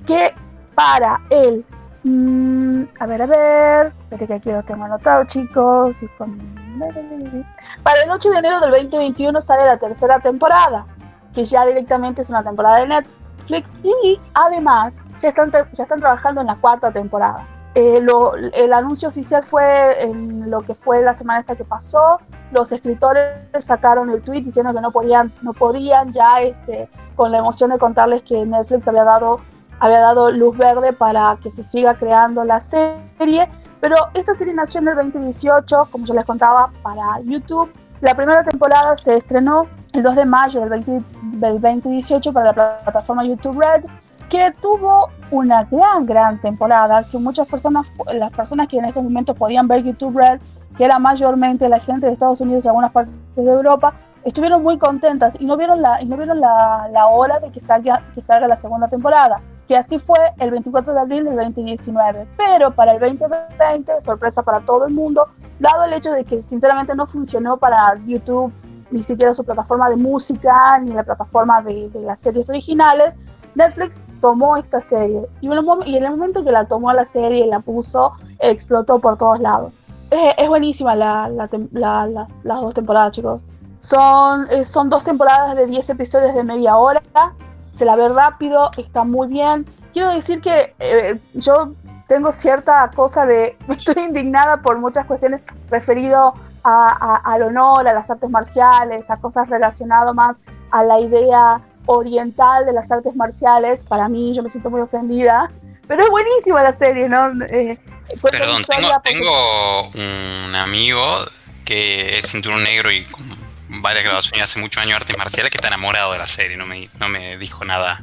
que 0.08 0.34
para 0.74 1.20
el 1.28 1.64
mm, 2.02 2.84
a 2.98 3.06
ver 3.06 3.22
a 3.22 3.26
ver 3.26 3.92
espérate 4.00 4.26
que 4.26 4.34
aquí 4.34 4.50
lo 4.50 4.62
tengo 4.62 4.86
anotado 4.86 5.24
chicos 5.24 6.04
para 7.82 8.02
el 8.02 8.10
8 8.10 8.30
de 8.30 8.38
enero 8.38 8.60
del 8.60 8.70
2021 8.70 9.40
sale 9.40 9.66
la 9.66 9.76
tercera 9.76 10.18
temporada 10.18 10.86
que 11.34 11.44
ya 11.44 11.66
directamente 11.66 12.22
es 12.22 12.30
una 12.30 12.42
temporada 12.42 12.78
de 12.78 12.86
Netflix 12.86 13.76
y 13.84 14.18
además 14.32 14.98
ya 15.18 15.28
están, 15.28 15.52
ya 15.52 15.82
están 15.82 16.00
trabajando 16.00 16.40
en 16.40 16.46
la 16.46 16.56
cuarta 16.56 16.90
temporada 16.90 17.46
eh, 17.74 18.04
el 18.54 18.72
anuncio 18.72 19.08
oficial 19.08 19.44
fue 19.44 20.02
en 20.02 20.50
lo 20.50 20.62
que 20.62 20.74
fue 20.74 21.00
la 21.02 21.14
semana 21.14 21.40
esta 21.40 21.54
que 21.54 21.64
pasó. 21.64 22.18
Los 22.50 22.72
escritores 22.72 23.36
sacaron 23.60 24.10
el 24.10 24.20
tweet 24.22 24.42
diciendo 24.42 24.74
que 24.74 24.80
no 24.80 24.90
podían, 24.90 25.32
no 25.42 25.52
podían 25.52 26.12
ya 26.12 26.40
este, 26.40 26.88
con 27.14 27.30
la 27.30 27.38
emoción 27.38 27.70
de 27.70 27.78
contarles 27.78 28.22
que 28.22 28.44
Netflix 28.44 28.88
había 28.88 29.04
dado, 29.04 29.40
había 29.80 30.00
dado 30.00 30.30
luz 30.30 30.56
verde 30.56 30.92
para 30.92 31.38
que 31.42 31.50
se 31.50 31.62
siga 31.62 31.94
creando 31.94 32.44
la 32.44 32.60
serie. 32.60 33.48
Pero 33.80 33.96
esta 34.14 34.34
serie 34.34 34.54
nació 34.54 34.80
en 34.80 34.88
el 34.88 34.96
2018, 34.96 35.88
como 35.90 36.04
yo 36.04 36.14
les 36.14 36.24
contaba, 36.24 36.70
para 36.82 37.20
YouTube. 37.24 37.72
La 38.00 38.14
primera 38.14 38.42
temporada 38.44 38.96
se 38.96 39.16
estrenó 39.16 39.66
el 39.92 40.02
2 40.02 40.16
de 40.16 40.24
mayo 40.24 40.60
del, 40.60 40.70
20 40.70 41.04
del 41.22 41.60
2018 41.60 42.32
para 42.32 42.52
la 42.52 42.80
plataforma 42.82 43.24
YouTube 43.24 43.60
Red 43.60 43.84
que 44.28 44.52
tuvo 44.60 45.08
una 45.30 45.64
gran, 45.64 46.06
gran 46.06 46.40
temporada, 46.40 47.04
que 47.10 47.18
muchas 47.18 47.46
personas, 47.46 47.90
las 48.12 48.30
personas 48.30 48.68
que 48.68 48.76
en 48.76 48.84
ese 48.84 49.00
momento 49.00 49.34
podían 49.34 49.66
ver 49.66 49.82
YouTube 49.82 50.18
Red, 50.18 50.40
que 50.76 50.84
era 50.84 50.98
mayormente 50.98 51.68
la 51.68 51.80
gente 51.80 52.06
de 52.06 52.12
Estados 52.12 52.40
Unidos 52.40 52.64
y 52.64 52.68
algunas 52.68 52.92
partes 52.92 53.14
de 53.36 53.50
Europa, 53.50 53.94
estuvieron 54.24 54.62
muy 54.62 54.78
contentas 54.78 55.36
y 55.40 55.46
no 55.46 55.56
vieron 55.56 55.80
la, 55.82 56.00
y 56.02 56.06
no 56.06 56.16
vieron 56.16 56.40
la, 56.40 56.88
la 56.92 57.06
hora 57.06 57.38
de 57.40 57.50
que 57.50 57.60
salga, 57.60 58.02
que 58.14 58.22
salga 58.22 58.46
la 58.48 58.56
segunda 58.56 58.88
temporada, 58.88 59.40
que 59.66 59.76
así 59.76 59.98
fue 59.98 60.18
el 60.38 60.50
24 60.50 60.92
de 60.94 61.00
abril 61.00 61.24
del 61.24 61.36
2019. 61.36 62.26
Pero 62.36 62.70
para 62.72 62.92
el 62.92 63.00
2020, 63.00 64.00
sorpresa 64.00 64.42
para 64.42 64.60
todo 64.60 64.86
el 64.86 64.94
mundo, 64.94 65.28
dado 65.58 65.84
el 65.84 65.92
hecho 65.92 66.12
de 66.12 66.24
que 66.24 66.42
sinceramente 66.42 66.94
no 66.94 67.06
funcionó 67.06 67.56
para 67.56 67.96
YouTube, 68.06 68.52
ni 68.90 69.02
siquiera 69.02 69.34
su 69.34 69.44
plataforma 69.44 69.90
de 69.90 69.96
música, 69.96 70.78
ni 70.78 70.92
la 70.92 71.02
plataforma 71.02 71.60
de, 71.62 71.90
de 71.90 72.00
las 72.00 72.20
series 72.20 72.48
originales, 72.48 73.18
Netflix 73.54 74.00
tomó 74.20 74.56
esta 74.56 74.80
serie 74.80 75.26
y, 75.40 75.48
y 75.48 75.96
en 75.96 76.04
el 76.04 76.10
momento 76.10 76.44
que 76.44 76.52
la 76.52 76.64
tomó 76.66 76.92
la 76.92 77.04
serie 77.04 77.44
y 77.44 77.48
la 77.50 77.60
puso, 77.60 78.12
explotó 78.38 78.98
por 79.00 79.16
todos 79.18 79.40
lados. 79.40 79.78
Es, 80.10 80.34
es 80.38 80.48
buenísima 80.48 80.94
la- 80.94 81.28
la- 81.28 81.48
las, 82.06 82.44
las 82.44 82.60
dos 82.60 82.72
temporadas, 82.74 83.12
chicos. 83.12 83.44
Son, 83.78 84.46
eh, 84.50 84.64
son 84.64 84.90
dos 84.90 85.04
temporadas 85.04 85.56
de 85.56 85.66
10 85.66 85.90
episodios 85.90 86.34
de 86.34 86.42
media 86.44 86.76
hora. 86.76 87.00
Se 87.70 87.84
la 87.84 87.94
ve 87.96 88.08
rápido, 88.08 88.70
está 88.76 89.04
muy 89.04 89.28
bien. 89.28 89.66
Quiero 89.92 90.10
decir 90.10 90.40
que 90.40 90.74
eh, 90.80 91.18
yo 91.34 91.72
tengo 92.08 92.32
cierta 92.32 92.90
cosa 92.94 93.24
de. 93.24 93.56
Estoy 93.68 94.02
indignada 94.02 94.58
por 94.62 94.78
muchas 94.78 95.04
cuestiones 95.06 95.42
referido 95.70 96.34
a- 96.64 97.20
a- 97.24 97.32
al 97.32 97.42
honor, 97.42 97.86
a 97.86 97.92
las 97.92 98.10
artes 98.10 98.28
marciales, 98.28 99.10
a 99.10 99.16
cosas 99.18 99.48
relacionadas 99.48 100.12
más 100.14 100.40
a 100.72 100.82
la 100.82 100.98
idea 101.00 101.60
oriental 101.86 102.66
de 102.66 102.72
las 102.72 102.90
artes 102.90 103.14
marciales. 103.14 103.84
Para 103.84 104.08
mí, 104.08 104.34
yo 104.34 104.42
me 104.42 104.50
siento 104.50 104.70
muy 104.70 104.80
ofendida. 104.80 105.50
Pero 105.86 106.02
es 106.02 106.10
buenísima 106.10 106.62
la 106.62 106.72
serie, 106.72 107.08
¿no? 107.08 107.30
Eh, 107.46 107.78
Perdón, 108.30 108.62
tengo, 108.68 108.88
porque- 108.88 109.10
tengo 109.10 109.88
un 110.48 110.54
amigo 110.54 111.02
que 111.64 112.18
es 112.18 112.26
cinturón 112.30 112.64
negro 112.64 112.90
y 112.90 113.04
con 113.04 113.37
varias 113.82 114.04
graduaciones 114.04 114.38
y 114.40 114.42
hace 114.42 114.60
muchos 114.60 114.80
años 114.82 114.90
de 114.90 114.96
artes 114.96 115.18
marciales 115.18 115.50
que 115.50 115.58
está 115.58 115.68
enamorado 115.68 116.12
de 116.12 116.18
la 116.18 116.26
serie. 116.26 116.56
No 116.56 116.66
me, 116.66 116.88
no 116.98 117.08
me 117.08 117.36
dijo 117.38 117.64
nada 117.64 118.00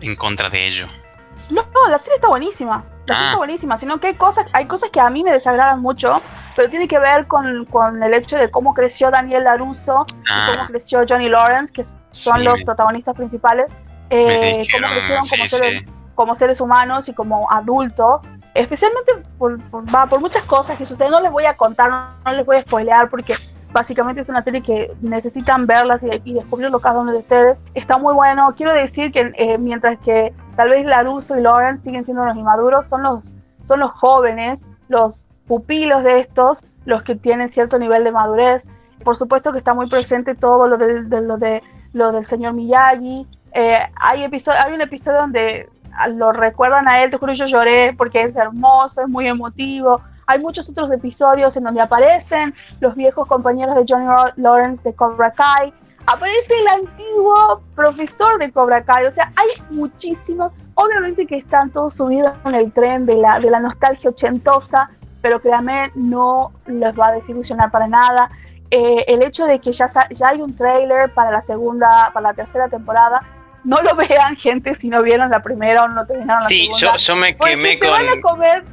en 0.00 0.16
contra 0.16 0.48
de 0.50 0.66
ello. 0.66 0.86
No, 1.50 1.62
no, 1.74 1.88
la 1.88 1.98
serie 1.98 2.14
está 2.16 2.28
buenísima. 2.28 2.84
La 3.06 3.14
serie 3.14 3.22
Ah. 3.22 3.26
está 3.26 3.36
buenísima, 3.36 3.76
sino 3.76 4.00
que 4.00 4.06
hay 4.08 4.14
cosas, 4.14 4.46
hay 4.54 4.66
cosas 4.66 4.90
que 4.90 4.98
a 5.00 5.10
mí 5.10 5.22
me 5.22 5.32
desagradan 5.32 5.80
mucho, 5.80 6.22
pero 6.56 6.70
tiene 6.70 6.88
que 6.88 6.98
ver 6.98 7.26
con, 7.26 7.66
con 7.66 8.02
el 8.02 8.14
hecho 8.14 8.36
de 8.38 8.50
cómo 8.50 8.72
creció 8.72 9.10
Daniel 9.10 9.44
LaRusso 9.44 10.06
y 10.08 10.26
Ah, 10.30 10.52
cómo 10.54 10.66
creció 10.68 11.04
Johnny 11.06 11.28
Lawrence, 11.28 11.72
que 11.72 11.84
son 11.84 12.38
sí, 12.38 12.44
los 12.44 12.60
me- 12.60 12.64
protagonistas 12.64 13.14
principales. 13.14 13.70
eh, 14.10 14.24
cómo 14.24 14.58
dijeron, 14.62 14.90
crecieron 14.92 15.24
sí, 15.24 15.36
como 15.36 15.48
seres, 15.48 15.78
sí. 15.80 15.86
como 16.14 16.36
seres 16.36 16.60
humanos 16.60 17.08
y 17.08 17.14
como 17.14 17.50
adultos, 17.50 18.22
especialmente 18.54 19.12
por, 19.38 19.60
por, 19.70 19.94
va, 19.94 20.06
por 20.06 20.20
muchas 20.20 20.42
cosas 20.44 20.78
que 20.78 20.86
suceden. 20.86 21.10
No 21.10 21.20
les 21.20 21.30
voy 21.32 21.44
a 21.46 21.56
contar, 21.56 21.90
no, 21.90 22.08
no 22.24 22.32
les 22.32 22.46
voy 22.46 22.56
a 22.56 22.60
spoilear 22.62 23.10
porque 23.10 23.34
básicamente 23.74 24.20
es 24.20 24.28
una 24.28 24.40
serie 24.40 24.62
que 24.62 24.94
necesitan 25.02 25.66
verlas 25.66 26.04
y, 26.04 26.08
y 26.24 26.34
descubrirlo 26.34 26.78
cada 26.78 27.00
uno 27.00 27.10
de 27.10 27.18
ustedes. 27.18 27.58
Está 27.74 27.98
muy 27.98 28.14
bueno. 28.14 28.54
Quiero 28.56 28.72
decir 28.72 29.10
que 29.10 29.32
eh, 29.36 29.58
mientras 29.58 29.98
que 29.98 30.32
tal 30.54 30.70
vez 30.70 30.86
Laruso 30.86 31.36
y 31.36 31.42
Lawrence 31.42 31.82
siguen 31.82 32.04
siendo 32.04 32.24
los 32.24 32.36
inmaduros, 32.36 32.86
son 32.86 33.02
los, 33.02 33.32
son 33.62 33.80
los 33.80 33.90
jóvenes, 33.90 34.60
los 34.88 35.26
pupilos 35.48 36.04
de 36.04 36.20
estos, 36.20 36.64
los 36.84 37.02
que 37.02 37.16
tienen 37.16 37.50
cierto 37.50 37.76
nivel 37.80 38.04
de 38.04 38.12
madurez. 38.12 38.68
Por 39.02 39.16
supuesto 39.16 39.50
que 39.50 39.58
está 39.58 39.74
muy 39.74 39.88
presente 39.88 40.36
todo 40.36 40.68
lo, 40.68 40.78
de, 40.78 41.02
lo, 41.20 41.36
de, 41.36 41.60
lo 41.92 42.12
del 42.12 42.24
señor 42.24 42.52
Miyagi. 42.52 43.26
Eh, 43.54 43.78
hay, 43.96 44.22
episodio, 44.22 44.60
hay 44.64 44.72
un 44.72 44.82
episodio 44.82 45.18
donde 45.18 45.68
lo 46.14 46.30
recuerdan 46.30 46.86
a 46.86 47.02
él, 47.02 47.10
te 47.10 47.16
juro, 47.16 47.32
yo 47.32 47.46
lloré 47.46 47.92
porque 47.98 48.22
es 48.22 48.36
hermoso, 48.36 49.02
es 49.02 49.08
muy 49.08 49.26
emotivo. 49.26 50.00
Hay 50.26 50.38
muchos 50.40 50.68
otros 50.70 50.90
episodios 50.90 51.56
en 51.56 51.64
donde 51.64 51.80
aparecen 51.80 52.54
los 52.80 52.94
viejos 52.94 53.26
compañeros 53.28 53.74
de 53.76 53.84
Johnny 53.88 54.06
Lawrence 54.36 54.82
de 54.82 54.94
Cobra 54.94 55.32
Kai. 55.32 55.72
Aparece 56.06 56.54
el 56.60 56.68
antiguo 56.82 57.62
profesor 57.74 58.38
de 58.38 58.50
Cobra 58.52 58.82
Kai. 58.84 59.06
O 59.06 59.10
sea, 59.12 59.32
hay 59.36 59.48
muchísimos. 59.70 60.52
Obviamente 60.74 61.26
que 61.26 61.36
están 61.36 61.70
todos 61.70 61.94
subidos 61.94 62.32
en 62.44 62.54
el 62.54 62.72
tren 62.72 63.06
de 63.06 63.16
la, 63.16 63.38
de 63.40 63.50
la 63.50 63.60
nostalgia 63.60 64.10
ochentosa, 64.10 64.90
pero 65.22 65.40
créanme, 65.40 65.90
no 65.94 66.52
les 66.66 66.98
va 66.98 67.08
a 67.08 67.12
desilusionar 67.12 67.70
para 67.70 67.86
nada. 67.88 68.30
Eh, 68.70 69.04
el 69.08 69.22
hecho 69.22 69.46
de 69.46 69.60
que 69.60 69.72
ya, 69.72 69.86
ya 70.10 70.28
hay 70.28 70.42
un 70.42 70.56
trailer 70.56 71.12
para 71.14 71.30
la 71.30 71.42
segunda, 71.42 72.10
para 72.12 72.28
la 72.30 72.34
tercera 72.34 72.68
temporada, 72.68 73.22
no 73.62 73.80
lo 73.82 73.94
vean, 74.08 74.36
gente, 74.36 74.74
si 74.74 74.88
no 74.88 75.02
vieron 75.02 75.30
la 75.30 75.42
primera 75.42 75.84
o 75.84 75.88
no 75.88 76.04
terminaron 76.06 76.42
la 76.42 76.48
Sí, 76.48 76.66
yo, 76.72 76.74
segunda. 76.74 76.96
yo 76.96 77.16
me 77.16 77.36
quemé 77.38 77.76
te 77.76 77.88
van 77.88 78.08
a 78.08 78.12
con. 78.20 78.32
comer. 78.32 78.64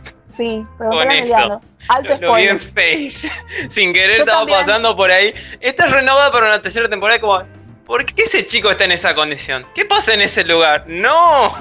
Sí, 0.42 0.66
pero 0.78 0.90
con 0.90 1.12
eso. 1.12 1.62
Alto 1.90 2.18
Lo, 2.20 2.28
lo 2.28 2.36
vi 2.36 2.48
en. 2.48 2.60
Face. 2.60 3.30
Sin 3.70 3.94
querer 3.94 4.18
Yo 4.18 4.24
estaba 4.24 4.40
también. 4.40 4.60
pasando 4.60 4.96
por 4.96 5.12
ahí. 5.12 5.34
Esta 5.60 5.86
es 5.86 5.92
renovada 5.92 6.32
para 6.32 6.48
una 6.48 6.62
tercera 6.62 6.90
temporada. 6.90 7.20
Como, 7.20 7.44
¿por 7.86 8.06
qué 8.06 8.24
ese 8.24 8.46
chico 8.46 8.72
está 8.72 8.86
en 8.86 8.94
esa 8.94 9.14
condición? 9.14 9.66
¿Qué 9.76 9.86
pasa 9.86 10.14
en 10.14 10.22
ese 10.22 10.44
lugar? 10.44 10.86
¡No! 10.88 11.48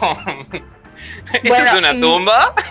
¿Eso 1.32 1.40
Bueno, 1.44 1.64
es 1.64 1.74
una 1.74 1.92
y- 1.92 2.00
tumba? 2.00 2.54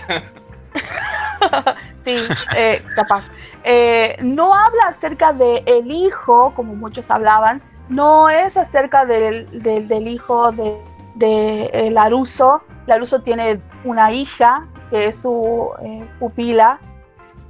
Sí, 2.04 2.16
eh, 2.56 2.82
capaz. 2.96 3.24
Eh, 3.64 4.16
no 4.20 4.54
habla 4.54 4.84
acerca 4.88 5.32
de 5.32 5.62
el 5.66 5.90
hijo, 5.90 6.52
como 6.54 6.74
muchos 6.74 7.10
hablaban, 7.10 7.62
no 7.88 8.30
es 8.30 8.56
acerca 8.56 9.04
del, 9.04 9.46
del- 9.62 9.86
del 9.88 10.08
hijo 10.08 10.50
de, 10.52 10.76
de 11.16 11.70
eh, 11.72 11.90
Laruso. 11.90 12.62
Laruso 12.86 13.20
tiene 13.22 13.60
una 13.84 14.12
hija 14.12 14.66
que 14.90 15.08
es 15.08 15.18
su 15.18 15.70
eh, 15.82 16.08
pupila 16.18 16.78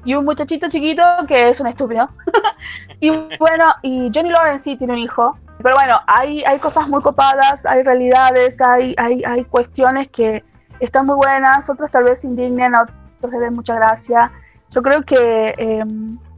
y 0.05 0.15
un 0.15 0.25
muchachito 0.25 0.69
chiquito 0.69 1.03
que 1.27 1.49
es 1.49 1.61
un 1.61 1.67
estúpido. 1.67 2.09
y 3.01 3.11
bueno, 3.39 3.73
y 3.83 4.11
Johnny 4.15 4.31
Lawrence 4.31 4.65
sí 4.65 4.77
tiene 4.77 4.93
un 4.93 4.99
hijo. 4.99 5.37
Pero 5.63 5.75
bueno, 5.75 6.01
hay, 6.07 6.43
hay 6.45 6.59
cosas 6.59 6.89
muy 6.89 7.03
copadas, 7.03 7.67
hay 7.67 7.83
realidades, 7.83 8.63
hay, 8.63 8.95
hay, 8.97 9.23
hay 9.25 9.45
cuestiones 9.45 10.09
que, 10.09 10.43
están 10.81 11.07
muy 11.07 11.17
buenas, 11.17 11.69
otras 11.71 11.91
tal 11.91 12.05
vez 12.05 12.25
indignen, 12.25 12.75
a 12.75 12.83
otros 12.83 13.33
les 13.33 13.41
den 13.41 13.55
mucha 13.55 13.75
gracia. 13.75 14.33
Yo 14.71 14.83
creo 14.83 15.03
que 15.03 15.55
eh, 15.57 15.85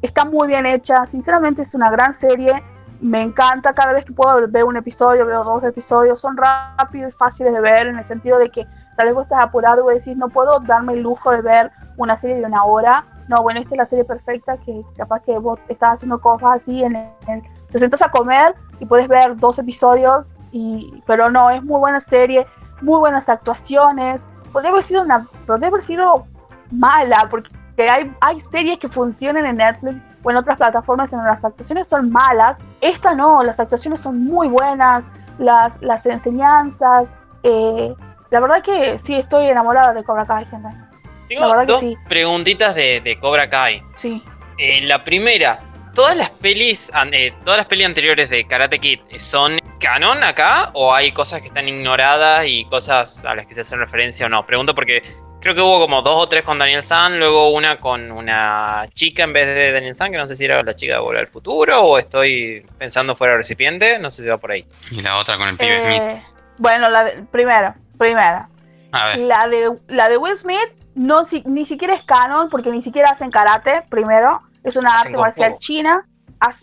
está 0.03 0.25
muy 0.25 0.49
bien 0.49 0.67
hecha, 0.67 1.07
sinceramente 1.07 1.63
es 1.63 1.75
una 1.75 1.91
gran 1.91 2.13
serie, 2.13 2.63
me 3.01 3.23
encanta 3.23 3.73
cada 3.73 3.93
vez 3.93 4.05
que 4.05 4.13
puedo 4.13 4.49
ver 4.49 4.65
un 4.65 4.77
episodio, 4.77 5.27
veo 5.27 5.45
dos 5.45 5.65
episodios, 5.65 6.21
son 6.21 6.37
rápidos 6.37 7.13
y 7.13 7.17
fáciles 7.17 7.53
de 7.53 7.61
ver 7.61 7.87
en 7.87 7.99
el 7.99 8.07
sentido 8.07 8.39
de 8.39 8.51
que 8.51 8.67
tal 8.97 9.07
vez 9.07 9.15
vos 9.15 9.25
estás 9.25 9.41
apurado 9.41 9.91
y 9.91 9.95
decís, 9.95 10.17
no 10.17 10.29
puedo 10.29 10.61
darme 10.61 10.95
el 10.95 11.03
lujo 11.03 11.31
de 11.31 11.43
ver 11.43 11.71
una 11.97 12.19
serie 12.19 12.37
de 12.37 12.45
una 12.45 12.65
hora. 12.65 13.05
No, 13.29 13.43
bueno, 13.43 13.61
esta 13.61 13.75
es 13.75 13.79
la 13.79 13.87
serie 13.87 14.05
perfecta 14.05 14.57
que 14.59 14.83
capaz 14.97 15.21
que 15.21 15.39
vos 15.39 15.59
estás 15.69 15.95
haciendo 15.95 16.21
cosas 16.21 16.57
así, 16.57 16.83
en 16.83 16.95
te 17.73 17.79
sentas 17.79 18.03
a 18.03 18.11
comer 18.11 18.55
y 18.81 18.87
puedes 18.87 19.09
ver 19.09 19.37
dos 19.37 19.59
episodios, 19.59 20.35
y, 20.53 21.03
pero 21.07 21.31
no, 21.31 21.51
es 21.51 21.63
muy 21.65 21.79
buena 21.79 22.01
serie, 22.01 22.47
muy 22.83 22.99
buenas 22.99 23.29
actuaciones. 23.29 24.23
Podría 24.53 24.71
haber 24.71 24.83
sido 24.83 25.03
una, 25.03 25.27
podría 25.47 25.69
haber 25.69 25.81
sido 25.81 26.27
mala, 26.71 27.29
porque 27.31 27.51
hay, 27.79 28.15
hay 28.21 28.41
series 28.41 28.79
que 28.79 28.89
funcionan 28.89 29.47
en 29.47 29.57
Netflix 29.57 30.05
o 30.23 30.31
en 30.31 30.37
otras 30.37 30.59
plataformas 30.59 31.13
en 31.15 31.25
las 31.25 31.45
actuaciones 31.45 31.89
son 31.89 32.11
malas. 32.11 32.59
Esta 32.83 33.15
no, 33.15 33.43
las 33.43 33.59
actuaciones 33.59 34.01
son 34.01 34.23
muy 34.23 34.49
buenas, 34.49 35.05
las, 35.39 35.81
las 35.81 36.05
enseñanzas. 36.05 37.13
Eh, 37.43 37.95
la 38.33 38.41
verdad 38.41 38.63
que 38.63 38.99
sí 38.99 39.15
estoy 39.15 39.47
enamorada 39.47 39.93
de 39.93 40.03
Cobra 40.03 40.27
Kai, 40.27 40.47
gente. 40.47 40.69
Tengo 41.29 41.65
dos 41.67 41.85
preguntitas 42.09 42.75
de, 42.75 43.03
de, 43.03 43.19
Cobra 43.19 43.49
Kai. 43.49 43.83
Sí. 43.95 44.25
Eh, 44.57 44.81
la 44.83 45.05
primera, 45.05 45.61
¿todas 45.95 46.17
las 46.17 46.31
pelis, 46.31 46.91
eh, 47.13 47.35
todas 47.45 47.59
las 47.59 47.67
pelis 47.67 47.87
anteriores 47.87 48.31
de 48.31 48.45
Karate 48.47 48.79
Kid 48.79 49.01
son 49.19 49.59
canon 49.81 50.25
acá 50.25 50.71
o 50.73 50.95
hay 50.95 51.13
cosas 51.13 51.43
que 51.43 51.49
están 51.49 51.69
ignoradas 51.69 52.47
y 52.47 52.65
cosas 52.65 53.23
a 53.27 53.35
las 53.35 53.47
que 53.47 53.55
se 53.55 53.61
hacen 53.61 53.79
referencia 53.79 54.25
o 54.25 54.29
no? 54.31 54.47
Pregunto 54.47 54.75
porque 54.75 55.03
creo 55.43 55.55
que 55.55 55.61
hubo 55.61 55.79
como 55.81 56.01
dos 56.01 56.23
o 56.23 56.27
tres 56.27 56.43
con 56.43 56.59
Daniel 56.59 56.83
San, 56.83 57.19
luego 57.19 57.51
una 57.51 57.77
con 57.77 58.11
una 58.11 58.87
chica 58.95 59.25
en 59.25 59.35
vez 59.35 59.47
de 59.47 59.73
Daniel 59.73 59.95
San, 59.95 60.11
que 60.11 60.17
no 60.17 60.27
sé 60.27 60.37
si 60.37 60.47
era 60.47 60.63
la 60.63 60.75
chica 60.75 60.95
de 60.95 61.01
Volver 61.01 61.21
al 61.21 61.29
Futuro 61.29 61.83
o 61.83 61.99
estoy 61.99 62.65
pensando 62.79 63.15
fuera 63.15 63.35
del 63.35 63.41
recipiente, 63.41 63.99
no 63.99 64.11
sé 64.11 64.23
si 64.23 64.29
va 64.31 64.39
por 64.39 64.53
ahí. 64.53 64.67
Y 64.91 65.03
la 65.03 65.19
otra 65.19 65.37
con 65.37 65.49
el 65.49 65.59
pibe 65.59 65.83
Smith. 65.85 66.03
Eh, 66.03 66.23
bueno, 66.57 66.89
la 66.89 67.05
de, 67.05 67.27
primera, 68.03 68.49
primera. 68.91 69.17
La 69.17 69.49
de, 69.49 69.79
la 69.89 70.09
de 70.09 70.17
Will 70.17 70.37
Smith 70.37 70.71
no 70.95 71.23
ni 71.45 71.65
siquiera 71.65 71.95
es 71.95 72.03
canon 72.03 72.49
porque 72.49 72.71
ni 72.71 72.83
siquiera 72.83 73.11
hacen 73.11 73.31
karate, 73.31 73.83
primero. 73.89 74.43
Es 74.63 74.77
una 74.77 75.01
arte 75.01 75.17
marcial 75.17 75.57
china. 75.59 76.07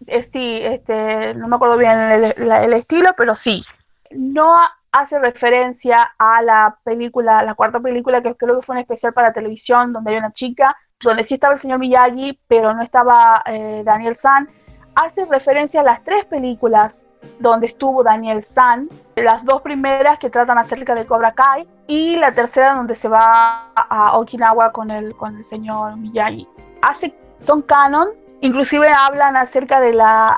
Eh, 0.07 0.23
sí, 0.23 0.59
este, 0.61 1.33
no 1.35 1.47
me 1.47 1.55
acuerdo 1.55 1.77
bien 1.77 1.97
el, 1.97 2.73
estilo, 2.73 3.11
pero 3.17 3.33
sí. 3.33 3.63
No 4.11 4.55
hace 4.91 5.19
referencia 5.19 6.13
a 6.17 6.41
la 6.41 6.77
película, 6.83 7.43
la 7.43 7.53
cuarta 7.53 7.79
película, 7.79 8.21
que 8.21 8.35
creo 8.35 8.59
que 8.59 8.65
fue 8.65 8.75
un 8.75 8.81
especial 8.81 9.13
para 9.13 9.33
televisión, 9.33 9.93
donde 9.93 10.11
hay 10.11 10.17
una 10.17 10.33
chica, 10.33 10.75
donde 11.01 11.23
sí 11.23 11.35
estaba 11.35 11.53
el 11.53 11.59
señor 11.59 11.79
Miyagi, 11.79 12.39
pero 12.47 12.73
no 12.73 12.83
estaba 12.83 13.43
eh, 13.45 13.83
Daniel 13.85 14.15
San. 14.15 14.49
Hace 14.95 15.25
referencia 15.25 15.81
a 15.81 15.83
las 15.83 16.03
tres 16.03 16.25
películas 16.25 17.05
donde 17.39 17.67
estuvo 17.67 18.03
Daniel 18.03 18.43
San, 18.43 18.89
las 19.15 19.45
dos 19.45 19.61
primeras 19.61 20.19
que 20.19 20.29
tratan 20.29 20.57
acerca 20.57 20.95
de 20.95 21.05
Cobra 21.05 21.33
Kai 21.33 21.67
y 21.87 22.15
la 22.17 22.33
tercera 22.33 22.75
donde 22.75 22.95
se 22.95 23.07
va 23.07 23.71
a 23.75 24.17
Okinawa 24.17 24.71
con 24.71 24.91
el, 24.91 25.15
con 25.15 25.35
el 25.35 25.43
señor 25.43 25.97
Miyagi. 25.97 26.47
Hace, 26.81 27.17
son 27.37 27.61
canon, 27.61 28.09
inclusive 28.41 28.87
hablan 28.89 29.35
acerca 29.35 29.79
de 29.79 29.93
la, 29.93 30.35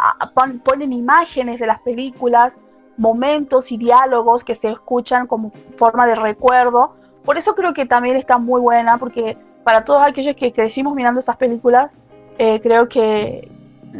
ponen 0.63 0.93
imágenes 0.93 1.59
de 1.59 1.67
las 1.67 1.81
películas, 1.81 2.61
momentos 2.97 3.71
y 3.71 3.77
diálogos 3.77 4.43
que 4.43 4.55
se 4.55 4.71
escuchan 4.71 5.27
como 5.27 5.51
forma 5.77 6.05
de 6.05 6.15
recuerdo. 6.15 6.95
Por 7.23 7.37
eso 7.37 7.55
creo 7.55 7.73
que 7.73 7.85
también 7.85 8.15
está 8.15 8.37
muy 8.37 8.61
buena, 8.61 8.97
porque 8.97 9.37
para 9.63 9.85
todos 9.85 10.03
aquellos 10.03 10.35
que 10.35 10.53
crecimos 10.53 10.93
mirando 10.95 11.19
esas 11.19 11.37
películas, 11.37 11.93
eh, 12.37 12.59
creo 12.61 12.87
que, 12.89 13.51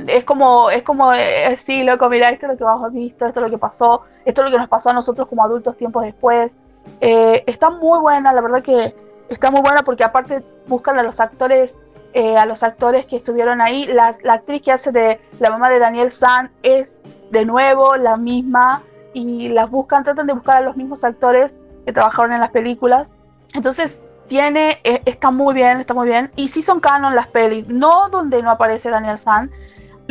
es 0.07 0.23
como, 0.23 0.69
es 0.69 0.83
como, 0.83 1.11
eh, 1.13 1.57
sí, 1.57 1.83
loco, 1.83 2.09
mira, 2.09 2.29
esto 2.29 2.45
es 2.45 2.53
lo 2.53 2.57
que 2.57 2.63
hemos 2.63 2.93
visto, 2.93 3.25
esto 3.25 3.39
es 3.39 3.43
lo 3.43 3.49
que 3.49 3.57
pasó, 3.57 4.03
esto 4.25 4.41
es 4.41 4.45
lo 4.45 4.51
que 4.51 4.59
nos 4.59 4.69
pasó 4.69 4.89
a 4.89 4.93
nosotros 4.93 5.27
como 5.27 5.43
adultos 5.43 5.77
tiempos 5.77 6.03
después. 6.03 6.53
Eh, 7.01 7.43
está 7.45 7.69
muy 7.69 7.99
buena, 7.99 8.33
la 8.33 8.41
verdad 8.41 8.63
que 8.63 8.95
está 9.29 9.51
muy 9.51 9.61
buena 9.61 9.83
porque 9.83 10.03
aparte 10.03 10.43
buscan 10.67 10.97
a 10.97 11.03
los 11.03 11.19
actores, 11.19 11.79
eh, 12.13 12.37
a 12.37 12.45
los 12.45 12.63
actores 12.63 13.05
que 13.05 13.17
estuvieron 13.17 13.61
ahí. 13.61 13.85
La, 13.85 14.15
la, 14.23 14.33
actriz 14.33 14.61
que 14.61 14.71
hace 14.71 14.91
de 14.91 15.19
la 15.39 15.49
mamá 15.49 15.69
de 15.69 15.79
Daniel 15.79 16.09
San 16.09 16.51
es 16.63 16.97
de 17.31 17.45
nuevo 17.45 17.97
la 17.97 18.17
misma 18.17 18.83
y 19.13 19.49
las 19.49 19.69
buscan, 19.69 20.03
tratan 20.03 20.27
de 20.27 20.33
buscar 20.33 20.57
a 20.57 20.61
los 20.61 20.77
mismos 20.77 21.03
actores 21.03 21.59
que 21.85 21.91
trabajaron 21.91 22.31
en 22.31 22.39
las 22.39 22.51
películas. 22.51 23.11
Entonces, 23.53 24.01
tiene, 24.27 24.79
está 24.83 25.29
muy 25.31 25.53
bien, 25.53 25.81
está 25.81 25.93
muy 25.93 26.07
bien. 26.07 26.31
Y 26.37 26.47
sí 26.47 26.61
son 26.61 26.79
canon 26.79 27.15
las 27.15 27.27
pelis, 27.27 27.67
no 27.67 28.07
donde 28.07 28.41
no 28.41 28.51
aparece 28.51 28.89
Daniel 28.89 29.19
San, 29.19 29.51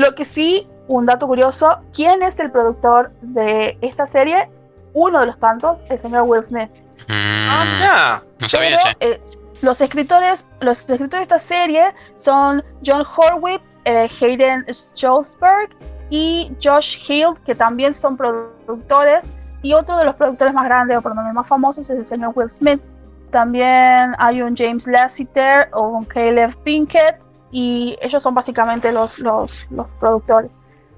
lo 0.00 0.14
que 0.14 0.24
sí, 0.24 0.66
un 0.88 1.06
dato 1.06 1.26
curioso, 1.26 1.80
¿quién 1.94 2.22
es 2.22 2.38
el 2.40 2.50
productor 2.50 3.12
de 3.20 3.76
esta 3.80 4.06
serie? 4.06 4.48
Uno 4.94 5.20
de 5.20 5.26
los 5.26 5.38
tantos, 5.38 5.82
el 5.88 5.98
señor 5.98 6.22
Will 6.22 6.42
Smith. 6.42 6.70
Mm, 7.08 7.48
ah, 7.48 8.22
no 8.40 8.48
sabía, 8.48 8.78
eh, 9.00 9.20
los 9.62 9.80
escritores, 9.80 10.46
los 10.60 10.80
escritores 10.80 11.10
de 11.10 11.22
esta 11.22 11.38
serie 11.38 11.94
son 12.16 12.64
John 12.84 13.02
Horwitz, 13.04 13.78
eh, 13.84 14.08
Hayden 14.20 14.64
Schulzberg 14.68 15.68
y 16.08 16.50
Josh 16.62 16.96
Hill, 17.06 17.34
que 17.44 17.54
también 17.54 17.92
son 17.92 18.16
productores. 18.16 19.22
Y 19.62 19.74
otro 19.74 19.98
de 19.98 20.06
los 20.06 20.14
productores 20.16 20.54
más 20.54 20.64
grandes 20.64 20.96
o 20.96 21.02
por 21.02 21.14
lo 21.14 21.16
menos 21.16 21.34
más 21.34 21.46
famosos 21.46 21.90
es 21.90 21.96
el 21.96 22.04
señor 22.04 22.32
Will 22.34 22.50
Smith. 22.50 22.80
También 23.30 24.14
hay 24.18 24.40
un 24.40 24.56
James 24.56 24.86
Lassiter 24.86 25.68
o 25.72 25.88
un 25.88 26.04
Caleb 26.06 26.56
Pinkett 26.64 27.30
y 27.50 27.98
ellos 28.00 28.22
son 28.22 28.34
básicamente 28.34 28.92
los, 28.92 29.18
los, 29.18 29.66
los 29.70 29.86
productores. 29.98 30.50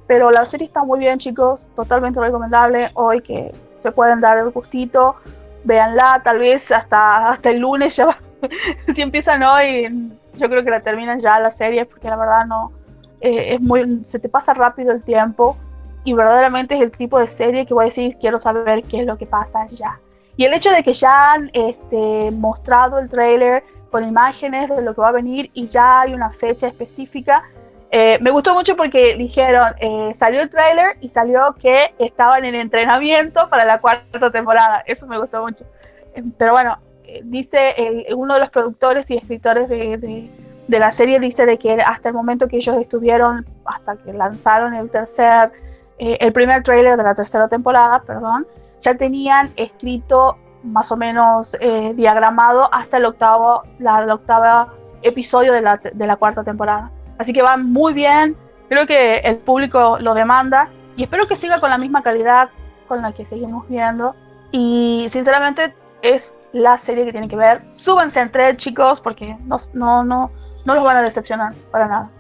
Pero 0.07 0.31
la 0.31 0.45
serie 0.45 0.67
está 0.67 0.85
muy 0.85 0.99
bien, 0.99 1.19
chicos, 1.19 1.71
totalmente 1.75 2.21
recomendable. 2.21 2.91
Hoy 2.95 3.23
que 3.23 3.55
se 3.79 3.93
pueden 3.93 4.21
dar 4.21 4.39
el 4.39 4.51
gustito, 4.51 5.17
véanla, 5.65 6.21
tal 6.23 6.39
vez 6.39 6.71
hasta, 6.71 7.31
hasta 7.31 7.51
el 7.51 7.61
lunes 7.61 7.97
ya 7.97 8.19
si 8.89 9.03
empiezan 9.03 9.43
hoy, 9.43 10.11
yo 10.35 10.49
creo 10.49 10.65
que 10.65 10.71
la 10.71 10.81
terminan 10.81 11.19
ya 11.19 11.39
la 11.39 11.51
serie, 11.51 11.85
porque 11.85 12.09
la 12.09 12.17
verdad 12.17 12.47
no, 12.47 12.73
eh, 13.21 13.55
es 13.55 13.61
muy, 13.61 14.05
se 14.05 14.19
te 14.19 14.29
pasa 14.29 14.55
rápido 14.55 14.93
el 14.93 15.03
tiempo 15.03 15.57
y 16.05 16.13
verdaderamente 16.13 16.75
es 16.75 16.83
el 16.83 16.91
tipo 16.91 17.19
de 17.19 17.27
serie 17.27 17.67
que 17.67 17.75
voy 17.75 17.83
a 17.83 17.87
decir, 17.87 18.17
quiero 18.21 18.39
saber 18.39 18.83
qué 18.85 19.01
es 19.01 19.07
lo 19.07 19.17
que 19.17 19.27
pasa 19.27 19.67
ya. 19.69 20.01
Y 20.37 20.45
el 20.45 20.55
hecho 20.55 20.71
de 20.71 20.83
que 20.83 20.93
ya 20.93 21.33
han 21.33 21.51
este, 21.53 22.31
mostrado 22.33 22.99
el 22.99 23.09
trailer 23.09 23.63
con 23.93 24.09
imágenes 24.09 24.71
de 24.71 24.81
lo 24.81 24.95
que 24.95 25.03
va 25.03 25.11
a 25.11 25.13
venir 25.13 25.51
y 25.53 25.67
ya 25.67 26.01
hay 26.01 26.15
una 26.15 26.31
fecha 26.31 26.67
específica. 26.67 27.45
Eh, 27.91 28.19
me 28.23 28.31
gustó 28.31 28.55
mucho 28.55 28.75
porque 28.75 29.17
dijeron, 29.17 29.75
eh, 29.79 30.13
salió 30.15 30.41
el 30.41 30.49
tráiler 30.49 30.97
y 31.03 31.11
salió 31.11 31.55
que 31.61 31.95
estaban 31.99 32.47
en 32.47 32.55
entrenamiento 32.55 33.51
para 33.51 33.67
la 33.67 33.81
cuarta 33.81 34.31
temporada. 34.31 34.83
Eso 34.87 35.07
me 35.07 35.19
gustó 35.19 35.43
mucho. 35.43 35.67
Eh, 36.15 36.25
pero 36.39 36.53
bueno, 36.53 36.79
dice 37.25 38.07
uno 38.17 38.35
de 38.35 38.41
los 38.41 38.49
productores 38.49 39.11
y 39.11 39.19
escritores 39.19 39.69
de, 39.69 40.31
de, 40.67 40.79
la 40.79 40.91
serie, 40.91 41.21
dice 41.21 41.45
de 41.45 41.59
que 41.59 41.75
hasta 41.83 42.09
el 42.09 42.15
momento 42.15 42.49
que 42.49 42.57
ellos 42.57 42.79
estuvieron, 42.79 43.45
hasta 43.67 43.97
que 43.97 44.15
lanzaron 44.15 44.73
el 44.73 44.89
tercer, 44.89 45.53
el 45.99 46.33
primer 46.33 46.63
tráiler 46.63 46.97
de 46.97 47.03
la 47.03 47.13
tercera 47.13 47.47
temporada, 47.47 48.01
perdón, 48.07 48.47
ya 48.81 48.95
tenían 48.95 49.53
escrito 49.57 50.39
más 50.63 50.93
o 50.93 50.97
menos 50.97 51.57
eh, 51.61 51.93
diagramado 51.95 52.69
hasta 52.73 52.99
el 52.99 53.05
octavo, 53.05 53.63
la, 53.79 54.05
octava 54.15 54.75
episodio 55.03 55.53
de 55.53 55.61
la, 55.61 55.77
de 55.77 56.07
la 56.07 56.17
cuarta 56.17 56.45
temporada. 56.45 56.91
Así 57.19 57.33
que 57.33 57.43
va 57.43 57.57
muy 57.57 57.93
bien, 57.93 58.37
creo 58.69 58.87
que 58.87 59.19
el 59.19 59.37
público 59.37 59.99
lo 60.01 60.15
demanda 60.15 60.69
y 60.97 61.03
espero 61.03 61.27
que 61.27 61.37
siga 61.37 61.61
con 61.61 61.71
la 61.71 61.79
misma 61.79 62.03
calidad 62.03 62.51
con 62.89 63.03
la 63.03 63.13
que 63.13 63.25
seguimos 63.25 63.69
viendo. 63.69 64.15
Y 64.51 65.07
sinceramente 65.09 65.75
es 66.03 66.41
la 66.53 66.79
serie 66.79 67.05
que 67.05 67.13
tienen 67.13 67.31
que 67.31 67.37
ver. 67.37 67.63
Súbanse 67.71 68.21
entre 68.21 68.57
chicos 68.57 69.01
porque 69.01 69.37
no, 69.45 69.57
no, 69.73 70.05
no, 70.05 70.31
no 70.65 70.75
los 70.75 70.85
van 70.85 70.97
a 70.99 71.03
decepcionar 71.03 71.55
para 71.71 71.87
nada. 71.87 72.11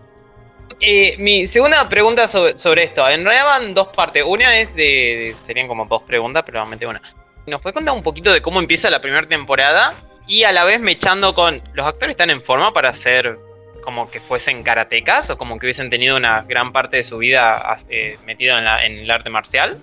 Eh, 0.81 1.17
mi 1.19 1.47
segunda 1.47 1.89
pregunta 1.89 2.27
sobre, 2.27 2.57
sobre, 2.57 2.85
esto. 2.85 3.07
En 3.09 3.25
realidad 3.25 3.45
van 3.45 3.75
dos 3.75 3.89
partes. 3.89 4.25
Una 4.27 4.57
es 4.57 4.75
de, 4.75 5.35
Serían 5.41 5.69
como 5.69 5.85
dos 5.85 6.03
preguntas, 6.03 6.43
pero 6.45 6.59
realmente 6.59 6.87
una. 6.87 7.01
¿Nos 7.47 7.61
puede 7.61 7.75
contar 7.75 7.95
un 7.95 8.03
poquito 8.03 8.33
de 8.33 8.41
cómo 8.41 8.61
empieza 8.61 8.89
la 8.89 9.01
primera 9.01 9.27
temporada? 9.27 9.95
Y 10.27 10.45
a 10.45 10.53
la 10.53 10.65
vez 10.65 10.81
me 10.81 10.93
echando 10.93 11.35
con. 11.35 11.61
¿Los 11.73 11.87
actores 11.87 12.13
están 12.13 12.31
en 12.31 12.41
forma 12.41 12.73
para 12.73 12.93
ser 12.93 13.39
como 13.83 14.09
que 14.09 14.21
fuesen 14.21 14.63
karatecas 14.63 15.29
o 15.31 15.37
como 15.37 15.59
que 15.59 15.67
hubiesen 15.67 15.91
tenido 15.91 16.17
una 16.17 16.43
gran 16.43 16.73
parte 16.73 16.99
de 16.99 17.05
su 17.05 17.19
vida 17.19 17.79
eh, 17.89 18.17
metido 18.25 18.57
en, 18.57 18.67
el 18.67 19.11
arte 19.11 19.29
marcial? 19.29 19.79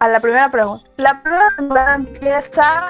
A 0.00 0.08
la 0.08 0.18
primera 0.18 0.50
pregunta. 0.50 0.88
La 0.96 1.22
primera 1.22 1.48
temporada 1.56 1.94
empieza. 1.94 2.88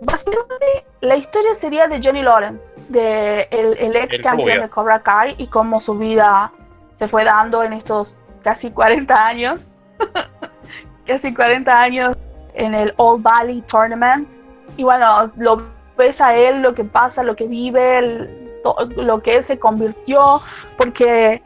Básicamente, 0.00 0.86
la 1.02 1.16
historia 1.16 1.52
sería 1.54 1.88
de 1.88 2.00
Johnny 2.02 2.22
Lawrence, 2.22 2.74
de 2.88 3.48
el, 3.50 3.96
ex 3.96 4.22
campeón 4.22 4.60
de 4.62 4.68
Cobra 4.68 5.02
Kai 5.02 5.34
y 5.38 5.48
cómo 5.48 5.80
su 5.80 5.98
vida 5.98 6.52
se 6.94 7.06
fue 7.06 7.24
dando 7.24 7.62
en 7.64 7.74
estos 7.74 8.22
casi 8.42 8.70
40 8.70 9.26
años. 9.26 9.74
casi 11.06 11.34
40 11.34 11.80
años 11.80 12.16
en 12.58 12.74
el 12.74 12.92
All 12.96 13.20
Valley 13.20 13.62
Tournament. 13.62 14.30
Y 14.76 14.84
bueno, 14.84 15.06
lo 15.36 15.62
ves 15.96 16.20
a 16.20 16.36
él 16.36 16.60
lo 16.60 16.74
que 16.74 16.84
pasa, 16.84 17.22
lo 17.22 17.34
que 17.34 17.46
vive, 17.46 18.60
lo 18.96 19.22
que 19.22 19.36
él 19.36 19.44
se 19.44 19.58
convirtió, 19.58 20.40
porque 20.76 21.42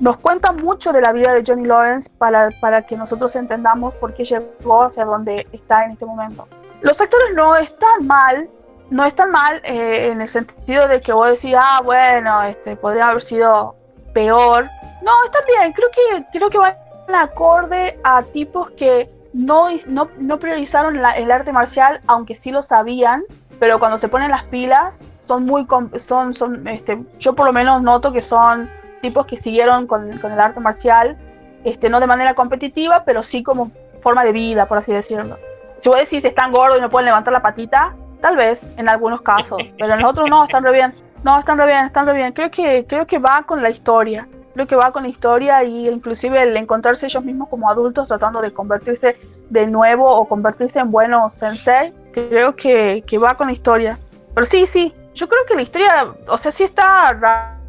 nos 0.00 0.16
cuenta 0.16 0.52
mucho 0.52 0.92
de 0.92 1.00
la 1.00 1.12
vida 1.12 1.32
de 1.32 1.44
Johnny 1.46 1.66
Lawrence 1.66 2.10
para, 2.18 2.50
para 2.60 2.82
que 2.82 2.96
nosotros 2.96 3.34
entendamos 3.36 3.94
por 3.94 4.14
qué 4.14 4.24
llegó 4.24 4.82
hacia 4.82 5.04
donde 5.04 5.46
está 5.52 5.84
en 5.84 5.92
este 5.92 6.04
momento. 6.04 6.48
Los 6.80 7.00
actores 7.00 7.28
no 7.34 7.56
están 7.56 8.06
mal, 8.06 8.48
no 8.90 9.04
están 9.04 9.30
mal 9.30 9.60
eh, 9.64 10.10
en 10.12 10.20
el 10.20 10.28
sentido 10.28 10.88
de 10.88 11.00
que 11.00 11.12
vos 11.12 11.28
decís, 11.30 11.54
ah, 11.58 11.80
bueno, 11.84 12.42
este, 12.42 12.76
podría 12.76 13.08
haber 13.08 13.22
sido 13.22 13.76
peor. 14.12 14.68
No, 15.02 15.12
está 15.24 15.38
bien, 15.46 15.72
creo 15.72 15.88
que, 15.90 16.26
creo 16.38 16.50
que 16.50 16.58
van 16.58 16.74
acorde 17.12 17.98
a 18.02 18.22
tipos 18.22 18.70
que 18.72 19.10
no, 19.34 19.68
no, 19.88 20.38
priorizaron 20.38 20.96
el 20.96 21.30
arte 21.30 21.52
marcial, 21.52 22.00
aunque 22.06 22.36
sí 22.36 22.52
lo 22.52 22.62
sabían, 22.62 23.24
pero 23.58 23.80
cuando 23.80 23.98
se 23.98 24.08
ponen 24.08 24.30
las 24.30 24.44
pilas, 24.44 25.04
son 25.18 25.44
muy, 25.44 25.66
son, 25.98 26.34
son, 26.34 26.66
este, 26.68 27.02
yo 27.18 27.34
por 27.34 27.46
lo 27.46 27.52
menos 27.52 27.82
noto 27.82 28.12
que 28.12 28.20
son 28.20 28.70
tipos 29.02 29.26
que 29.26 29.36
siguieron 29.36 29.88
con, 29.88 30.18
con 30.18 30.30
el 30.30 30.38
arte 30.38 30.60
marcial, 30.60 31.18
este, 31.64 31.90
no 31.90 31.98
de 31.98 32.06
manera 32.06 32.34
competitiva, 32.34 33.02
pero 33.04 33.24
sí 33.24 33.42
como 33.42 33.72
forma 34.02 34.24
de 34.24 34.30
vida, 34.30 34.66
por 34.66 34.78
así 34.78 34.92
decirlo. 34.92 35.36
Si 35.78 35.88
vos 35.88 35.98
decís 35.98 36.24
están 36.24 36.52
gordos 36.52 36.78
y 36.78 36.80
no 36.80 36.88
pueden 36.88 37.06
levantar 37.06 37.32
la 37.32 37.42
patita, 37.42 37.94
tal 38.20 38.36
vez 38.36 38.68
en 38.76 38.88
algunos 38.88 39.20
casos, 39.22 39.58
pero 39.76 39.94
en 39.94 40.04
otros 40.04 40.30
no, 40.30 40.44
están 40.44 40.62
bien. 40.72 40.94
No, 41.24 41.38
están 41.38 41.56
bien, 41.56 41.86
están 41.86 42.06
bien. 42.14 42.32
Creo 42.32 42.50
que, 42.50 42.86
creo 42.86 43.06
que 43.06 43.18
va 43.18 43.42
con 43.42 43.62
la 43.62 43.70
historia. 43.70 44.28
Creo 44.54 44.66
que 44.66 44.76
va 44.76 44.92
con 44.92 45.02
la 45.02 45.08
historia 45.08 45.62
y 45.64 45.88
inclusive 45.88 46.42
el 46.42 46.56
encontrarse 46.56 47.06
ellos 47.06 47.24
mismos 47.24 47.48
como 47.48 47.68
adultos 47.68 48.08
tratando 48.08 48.40
de 48.40 48.52
convertirse 48.52 49.16
de 49.50 49.66
nuevo 49.66 50.08
o 50.08 50.26
convertirse 50.26 50.78
en 50.78 50.90
buenos 50.90 51.34
sensei, 51.34 51.92
creo 52.12 52.56
que, 52.56 53.04
que 53.06 53.18
va 53.18 53.36
con 53.36 53.48
la 53.48 53.52
historia. 53.52 53.98
Pero 54.32 54.46
sí, 54.46 54.66
sí, 54.66 54.94
yo 55.14 55.28
creo 55.28 55.44
que 55.46 55.54
la 55.54 55.62
historia, 55.62 56.14
o 56.28 56.38
sea, 56.38 56.50
sí 56.50 56.64
está 56.64 57.12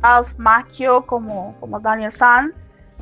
Ralph 0.02 0.34
Macchio 0.38 1.06
como, 1.06 1.56
como 1.60 1.80
Daniel 1.80 2.12
San, 2.12 2.54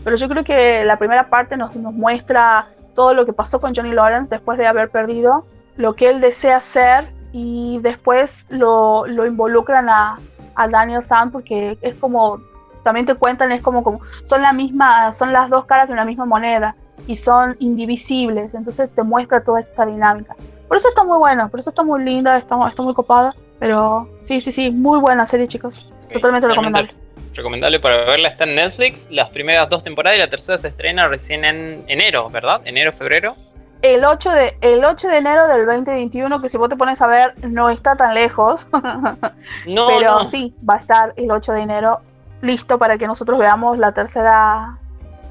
pero 0.03 0.15
yo 0.15 0.27
creo 0.27 0.43
que 0.43 0.83
la 0.83 0.97
primera 0.97 1.29
parte 1.29 1.55
nos, 1.55 1.75
nos 1.75 1.93
muestra 1.93 2.67
todo 2.93 3.13
lo 3.13 3.25
que 3.25 3.33
pasó 3.33 3.59
con 3.59 3.73
Johnny 3.73 3.93
Lawrence 3.93 4.29
después 4.29 4.57
de 4.57 4.67
haber 4.67 4.89
perdido, 4.89 5.45
lo 5.75 5.95
que 5.95 6.09
él 6.09 6.21
desea 6.21 6.57
hacer 6.57 7.05
y 7.31 7.79
después 7.81 8.45
lo, 8.49 9.07
lo 9.07 9.25
involucran 9.25 9.89
a, 9.89 10.19
a, 10.55 10.67
Daniel 10.67 11.01
San 11.01 11.31
porque 11.31 11.77
es 11.81 11.95
como, 11.95 12.39
también 12.83 13.05
te 13.05 13.15
cuentan, 13.15 13.51
es 13.51 13.61
como, 13.61 13.83
como, 13.83 14.01
son 14.23 14.41
la 14.41 14.53
misma, 14.53 15.11
son 15.11 15.33
las 15.33 15.49
dos 15.49 15.65
caras 15.65 15.87
de 15.87 15.93
una 15.93 16.05
misma 16.05 16.25
moneda 16.25 16.75
y 17.07 17.15
son 17.15 17.55
indivisibles, 17.59 18.53
entonces 18.53 18.89
te 18.93 19.03
muestra 19.03 19.43
toda 19.43 19.61
esta 19.61 19.85
dinámica. 19.85 20.35
Por 20.67 20.77
eso 20.77 20.89
está 20.89 21.03
muy 21.03 21.17
buena, 21.17 21.47
por 21.47 21.59
eso 21.59 21.69
está 21.69 21.83
muy 21.83 22.03
linda, 22.03 22.37
está, 22.37 22.55
está 22.67 22.81
muy 22.81 22.93
copada, 22.93 23.35
pero 23.59 24.09
sí, 24.21 24.39
sí, 24.39 24.51
sí, 24.51 24.71
muy 24.71 24.99
buena 24.99 25.25
serie 25.25 25.47
chicos, 25.47 25.91
totalmente 26.11 26.47
recomendable 26.47 26.93
recomendable 27.35 27.79
para 27.79 28.05
verla. 28.05 28.29
Está 28.29 28.45
en 28.45 28.55
Netflix. 28.55 29.07
Las 29.09 29.29
primeras 29.29 29.69
dos 29.69 29.83
temporadas 29.83 30.17
y 30.17 30.21
la 30.21 30.29
tercera 30.29 30.57
se 30.57 30.69
estrena 30.69 31.07
recién 31.07 31.45
en 31.45 31.83
enero, 31.87 32.29
¿verdad? 32.29 32.61
Enero, 32.65 32.91
febrero. 32.91 33.35
El 33.81 34.05
8, 34.05 34.31
de, 34.31 34.57
el 34.61 34.85
8 34.85 35.09
de 35.09 35.17
enero 35.17 35.47
del 35.47 35.65
2021, 35.65 36.41
que 36.41 36.47
si 36.47 36.57
vos 36.57 36.69
te 36.69 36.77
pones 36.77 37.01
a 37.01 37.07
ver, 37.07 37.33
no 37.45 37.69
está 37.69 37.97
tan 37.97 38.13
lejos. 38.13 38.67
no, 39.67 39.87
Pero 39.87 40.23
sí, 40.29 40.55
va 40.67 40.75
a 40.75 40.77
estar 40.77 41.13
el 41.17 41.29
8 41.29 41.51
de 41.51 41.61
enero 41.61 41.99
listo 42.43 42.77
para 42.77 42.97
que 42.97 43.07
nosotros 43.07 43.39
veamos 43.39 43.77
la 43.79 43.93
tercera, 43.93 44.77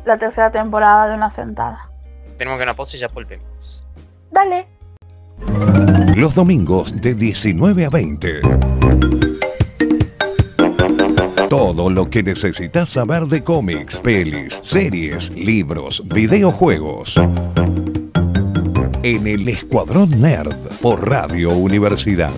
la 0.05 0.19
tercera 0.19 0.51
temporada 0.51 1.09
de 1.09 1.15
una 1.15 1.31
sentada. 1.31 1.89
Tenemos 2.39 2.59
que 2.59 2.65
una 2.65 2.75
pausa 2.75 2.97
y 2.97 3.01
ya 3.01 3.09
volvemos. 3.09 3.85
Dale. 4.31 4.67
Los 6.17 6.35
domingos 6.35 7.01
de 7.01 7.15
19 7.15 7.87
a 7.87 7.91
20 7.91 8.41
todo 11.49 11.91
lo 11.91 12.09
que 12.09 12.23
necesitas 12.23 12.89
saber 12.89 13.25
de 13.25 13.45
cómics, 13.45 14.01
pelis, 14.01 14.59
series, 14.63 15.29
libros, 15.37 16.03
videojuegos. 16.09 17.21
En 19.03 19.27
el 19.27 19.47
Escuadrón 19.47 20.19
Nerd 20.19 20.57
por 20.81 21.07
Radio 21.07 21.51
Universidad. 21.51 22.33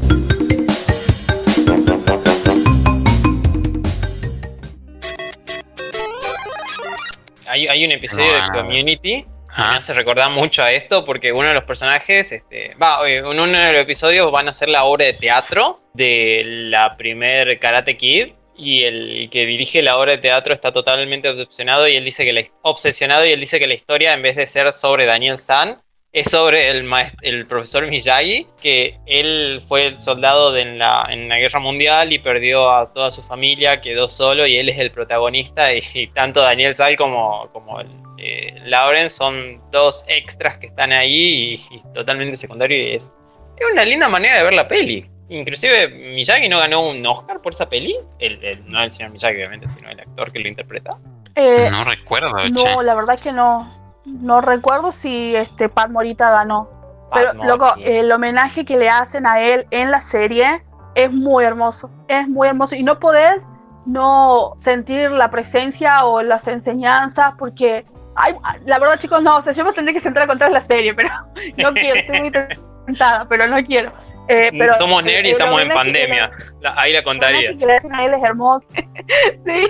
Hay, 7.55 7.85
un 7.85 7.93
episodio 7.93 8.33
de 8.35 8.41
Community 8.53 9.23
que 9.23 9.63
me 9.63 9.77
hace 9.77 9.93
recordar 9.93 10.29
mucho 10.33 10.65
a 10.65 10.73
esto 10.73 11.05
porque 11.05 11.33
uno 11.33 11.47
de 11.47 11.55
los 11.55 11.63
personajes, 11.63 12.33
este, 12.33 12.75
va, 12.83 13.09
en 13.09 13.25
uno 13.25 13.47
de 13.47 13.73
los 13.73 13.83
episodios 13.83 14.33
van 14.33 14.49
a 14.49 14.51
hacer 14.51 14.69
la 14.69 14.83
obra 14.83 15.05
de 15.05 15.13
teatro 15.13 15.81
de 15.93 16.43
la 16.45 16.97
primer 16.97 17.61
Karate 17.61 17.97
Kid 17.97 18.33
y 18.57 18.83
el 18.83 19.29
que 19.31 19.47
dirige 19.47 19.83
la 19.83 19.97
obra 19.97 20.13
de 20.13 20.19
teatro 20.19 20.53
está 20.53 20.73
totalmente 20.73 21.29
obsesionado 21.29 21.87
y 21.87 21.95
él 21.95 22.05
dice 22.05 22.25
que 22.25 22.33
la, 22.33 22.43
obsesionado 22.63 23.25
y 23.25 23.31
él 23.31 23.39
dice 23.39 23.61
que 23.61 23.69
la 23.69 23.75
historia 23.75 24.15
en 24.15 24.23
vez 24.23 24.35
de 24.35 24.49
ser 24.49 24.73
sobre 24.73 25.07
Daniel 25.07 25.39
San 25.39 25.81
es 26.15 26.31
sobre 26.31 26.71
el, 26.71 26.89
el 27.23 27.45
profesor 27.45 27.89
Miyagi, 27.89 28.47
que 28.63 28.97
él 29.05 29.61
fue 29.67 29.89
el 29.89 30.01
soldado 30.01 30.57
en, 30.57 30.79
la, 30.79 31.05
en 31.11 31.29
la 31.29 31.39
guerra 31.39 31.59
mundial 31.59 32.13
y 32.13 32.21
perdió 32.21 32.71
a 32.71 32.93
toda 32.93 33.11
su 33.11 33.21
familia, 33.21 33.81
quedó 33.81 34.07
solo 34.07 34.47
y 34.47 34.57
él 34.57 34.69
es 34.69 34.79
el 34.79 34.93
protagonista 34.93 35.75
y, 35.75 36.07
tanto 36.15 36.41
Daniel 36.41 36.77
San 36.77 36.95
como, 36.95 37.51
como 37.53 37.81
eh, 38.19 38.55
Lauren 38.65 39.11
son 39.11 39.61
dos 39.73 40.05
extras 40.07 40.59
que 40.59 40.69
están 40.69 40.93
ahí 40.93 41.61
y, 41.69 41.83
totalmente 41.93 42.37
secundarios 42.37 42.81
y 42.81 42.91
es, 42.93 43.13
es 43.57 43.73
una 43.73 43.85
linda 43.85 44.09
manera 44.09 44.39
de 44.39 44.45
ver 44.45 44.55
la 44.55 44.69
peli. 44.69 45.11
Inclusive 45.31 45.89
Miyagi 45.89 46.49
no 46.49 46.61
ganó 46.61 46.89
un 46.89 47.05
Oscar 47.05 47.43
por 47.43 47.55
esa 47.55 47.69
peli. 47.69 47.97
El, 48.21 48.63
no 48.67 48.85
el 48.85 48.93
señor 48.93 49.11
Miyagi, 49.11 49.39
obviamente, 49.39 49.69
sino 49.69 49.91
el 49.91 49.99
actor 49.99 50.31
que 50.31 50.39
lo 50.39 50.47
interpreta. 50.47 50.97
Eh, 51.35 51.69
no 51.73 51.83
recuerdo. 51.83 52.33
No, 52.51 52.83
la 52.83 52.95
verdad 52.95 53.17
es 53.17 53.23
que 53.23 53.33
no. 53.33 53.84
No 54.05 54.41
recuerdo 54.41 54.93
si 54.93 55.35
este 55.35 55.69
Pat 55.69 55.91
Morita 55.91 56.31
ganó. 56.31 56.69
Pero, 57.13 57.33
loco, 57.45 57.75
el 57.79 58.11
homenaje 58.11 58.65
que 58.65 58.77
le 58.77 58.89
hacen 58.89 59.27
a 59.27 59.41
él 59.41 59.67
en 59.71 59.91
la 59.91 60.01
serie 60.01 60.65
es 60.95 61.13
muy 61.13 61.45
hermoso. 61.45 61.91
Es 62.09 62.29
muy 62.29 62.49
hermoso. 62.49 62.75
Y 62.75 62.83
no 62.83 62.99
podés 62.99 63.47
no 63.87 64.55
sentir 64.57 65.11
la 65.11 65.31
presencia 65.31 66.05
o 66.05 66.23
las 66.23 66.49
enseñanzas 66.49 67.35
porque... 67.39 67.85
Ay, 68.17 68.35
la 68.65 68.79
verdad, 68.79 68.99
chicos, 68.99 69.23
no. 69.23 69.37
O 69.37 69.43
sea, 69.43 69.53
yo 69.53 69.65
me 69.65 69.73
tendría 69.73 69.95
que 69.95 70.01
sentar 70.01 70.25
a 70.25 70.27
contar 70.27 70.51
la 70.51 70.61
serie, 70.61 70.95
pero 70.95 71.09
no 71.57 71.73
quiero. 71.73 72.01
Estoy 72.01 72.21
muy 72.21 72.31
tentada, 72.31 73.27
pero 73.29 73.47
no 73.49 73.57
quiero. 73.65 73.93
Eh, 74.29 74.51
pero, 74.57 74.73
Somos 74.73 75.05
nerd 75.05 75.27
y 75.27 75.31
estamos 75.31 75.61
en 75.61 75.69
pandemia. 75.69 76.31
ahí 76.77 76.93
la 76.93 77.03
contaría. 77.03 77.55
Que 77.55 77.67
le 77.67 77.77
hacen 77.77 77.95
a 77.95 78.05
él 78.05 78.15
es 78.15 78.23
hermoso. 78.23 78.67
sí. 79.45 79.67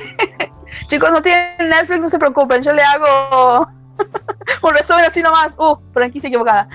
Chicos, 0.89 1.11
no 1.11 1.23
tienen 1.23 1.69
Netflix, 1.69 2.01
no 2.01 2.09
se 2.09 2.19
preocupen. 2.19 2.63
Yo 2.63 2.73
le 2.73 2.83
hago 2.83 3.69
un 4.63 4.75
resumen 4.75 5.05
así 5.05 5.23
nomás. 5.23 5.55
Uh, 5.59 5.77
franquicia 5.93 6.29
equivocada. 6.29 6.69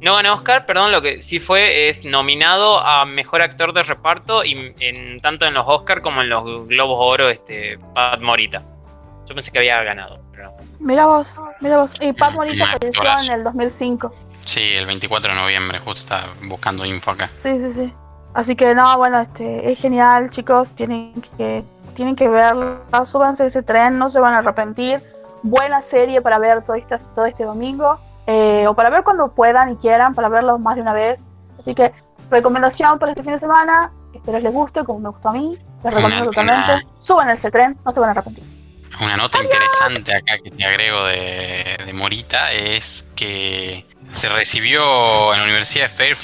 no 0.00 0.14
ganó 0.14 0.34
Oscar, 0.34 0.66
perdón, 0.66 0.92
lo 0.92 1.02
que 1.02 1.22
sí 1.22 1.38
fue 1.38 1.88
es 1.88 2.04
nominado 2.04 2.80
a 2.80 3.04
mejor 3.04 3.42
actor 3.42 3.72
de 3.72 3.82
reparto 3.82 4.44
y 4.44 4.74
en 4.80 5.20
tanto 5.20 5.46
en 5.46 5.54
los 5.54 5.64
Oscar 5.66 6.02
como 6.02 6.22
en 6.22 6.28
los 6.28 6.66
Globos 6.68 6.98
Oro, 7.00 7.28
este 7.28 7.78
Pat 7.94 8.20
Morita. 8.20 8.62
Yo 9.26 9.34
pensé 9.34 9.50
que 9.50 9.58
había 9.58 9.82
ganado, 9.82 10.20
pero 10.32 10.54
Mira 10.78 11.06
vos, 11.06 11.34
mira 11.60 11.78
vos. 11.78 11.92
Y 12.00 12.12
Pat 12.12 12.34
Morita 12.34 12.66
falleció 12.66 13.02
en 13.26 13.40
el 13.40 13.44
2005. 13.44 14.14
Sí, 14.44 14.74
el 14.74 14.86
24 14.86 15.32
de 15.32 15.40
noviembre, 15.40 15.78
justo 15.80 16.00
estaba 16.00 16.32
buscando 16.44 16.84
info 16.84 17.10
acá. 17.10 17.28
Sí, 17.42 17.58
sí, 17.58 17.70
sí. 17.72 17.92
Así 18.34 18.54
que 18.54 18.74
no, 18.74 18.96
bueno, 18.96 19.20
este, 19.20 19.72
es 19.72 19.80
genial, 19.80 20.30
chicos. 20.30 20.72
Tienen 20.72 21.12
que, 21.36 21.64
tienen 21.94 22.14
que 22.14 22.28
verlo. 22.28 22.80
Súbanse 23.04 23.46
ese 23.46 23.62
tren, 23.62 23.98
no 23.98 24.08
se 24.10 24.20
van 24.20 24.34
a 24.34 24.38
arrepentir. 24.38 25.02
Buena 25.48 25.80
serie 25.80 26.20
para 26.20 26.38
ver 26.38 26.64
todo 26.64 26.76
este, 26.76 26.98
todo 27.14 27.26
este 27.26 27.44
domingo. 27.44 27.98
Eh, 28.26 28.66
o 28.66 28.74
para 28.74 28.90
ver 28.90 29.04
cuando 29.04 29.28
puedan 29.28 29.72
y 29.72 29.76
quieran, 29.76 30.14
para 30.14 30.28
verlo 30.28 30.58
más 30.58 30.74
de 30.74 30.82
una 30.82 30.92
vez. 30.92 31.24
Así 31.58 31.74
que, 31.74 31.92
recomendación 32.30 32.98
para 32.98 33.12
este 33.12 33.22
fin 33.22 33.32
de 33.32 33.38
semana. 33.38 33.92
Espero 34.12 34.40
les 34.40 34.52
guste, 34.52 34.82
como 34.84 34.98
me 34.98 35.08
gustó 35.10 35.28
a 35.28 35.32
mí. 35.32 35.56
Les 35.84 35.94
recomiendo 35.94 36.26
totalmente. 36.26 36.86
Suban 36.98 37.30
ese 37.30 37.50
tren, 37.50 37.78
no 37.84 37.92
se 37.92 38.00
van 38.00 38.08
a 38.08 38.12
arrepentir. 38.12 38.44
Una 39.00 39.16
nota 39.16 39.42
interesante 39.42 40.14
acá 40.14 40.38
que 40.42 40.50
te 40.50 40.64
agrego 40.64 41.04
de, 41.04 41.76
de 41.84 41.92
Morita 41.92 42.50
es 42.52 43.12
que 43.14 43.86
se 44.16 44.30
recibió 44.30 45.34
en 45.34 45.40
la 45.40 45.44
Universidad 45.44 45.90
de 45.90 46.16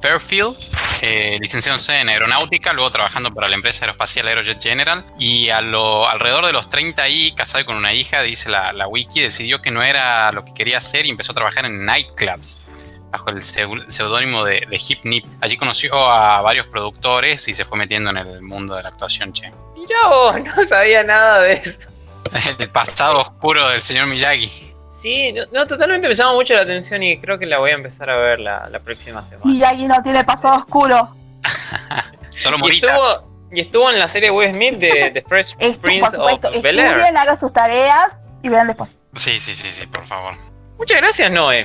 Fairfield, 0.00 0.56
eh, 1.02 1.36
licenciado 1.40 1.80
en 1.88 2.08
aeronáutica, 2.08 2.72
luego 2.72 2.92
trabajando 2.92 3.34
para 3.34 3.48
la 3.48 3.56
empresa 3.56 3.84
aeroespacial 3.84 4.28
Aerojet 4.28 4.62
General. 4.62 5.04
Y 5.18 5.48
a 5.48 5.60
lo, 5.60 6.08
alrededor 6.08 6.46
de 6.46 6.52
los 6.52 6.70
30 6.70 7.08
y 7.08 7.32
casado 7.32 7.66
con 7.66 7.74
una 7.74 7.92
hija, 7.92 8.22
dice 8.22 8.50
la, 8.50 8.72
la, 8.72 8.86
wiki, 8.86 9.20
decidió 9.20 9.60
que 9.60 9.72
no 9.72 9.82
era 9.82 10.30
lo 10.30 10.44
que 10.44 10.54
quería 10.54 10.78
hacer 10.78 11.06
y 11.06 11.10
empezó 11.10 11.32
a 11.32 11.34
trabajar 11.34 11.64
en 11.64 11.84
nightclubs 11.84 12.62
bajo 13.10 13.30
el 13.30 13.42
seudónimo 13.42 14.44
de, 14.44 14.64
de 14.70 14.80
Hip 14.88 15.00
Nip. 15.02 15.26
Allí 15.40 15.56
conoció 15.56 16.08
a 16.08 16.40
varios 16.42 16.68
productores 16.68 17.48
y 17.48 17.54
se 17.54 17.64
fue 17.64 17.78
metiendo 17.78 18.10
en 18.10 18.18
el 18.18 18.42
mundo 18.42 18.76
de 18.76 18.84
la 18.84 18.90
actuación, 18.90 19.32
che. 19.32 19.50
Mirá 19.76 20.06
vos, 20.06 20.36
no 20.56 20.64
sabía 20.66 21.02
nada 21.02 21.42
de 21.42 21.54
eso. 21.54 21.80
el 22.60 22.68
pasado 22.68 23.18
oscuro 23.18 23.68
del 23.70 23.82
señor 23.82 24.06
Miyagi. 24.06 24.69
Sí, 24.90 25.32
no, 25.52 25.66
totalmente 25.66 26.08
me 26.08 26.14
llama 26.14 26.34
mucho 26.34 26.54
la 26.54 26.62
atención 26.62 27.02
y 27.02 27.18
creo 27.20 27.38
que 27.38 27.46
la 27.46 27.58
voy 27.58 27.70
a 27.70 27.74
empezar 27.74 28.10
a 28.10 28.16
ver 28.16 28.40
la, 28.40 28.80
próxima 28.84 29.22
semana. 29.22 29.44
Miyagi 29.46 29.86
no 29.86 30.02
tiene 30.02 30.24
pasado 30.24 30.58
oscuro. 30.58 31.14
Solo 32.30 32.56
Y 32.68 32.72
estuvo, 32.72 33.48
y 33.52 33.60
estuvo 33.60 33.90
en 33.90 33.98
la 33.98 34.08
serie 34.08 34.30
Will 34.30 34.52
Smith 34.52 34.74
de 34.78 35.10
The 35.12 35.22
Fresh 35.22 35.54
Esto, 35.58 35.80
por 35.80 35.80
Prince 35.80 36.10
supuesto, 36.10 36.48
of 36.48 36.62
Bel 36.62 36.78
Air. 36.78 36.88
estudien, 36.88 37.16
hagan 37.16 37.38
sus 37.38 37.52
tareas 37.52 38.16
y 38.42 38.48
vean 38.48 38.66
después. 38.66 38.90
Sí, 39.14 39.38
sí, 39.38 39.54
sí, 39.54 39.70
sí, 39.70 39.86
por 39.86 40.04
favor. 40.04 40.34
Muchas 40.76 40.98
gracias, 40.98 41.30
Noé. 41.30 41.64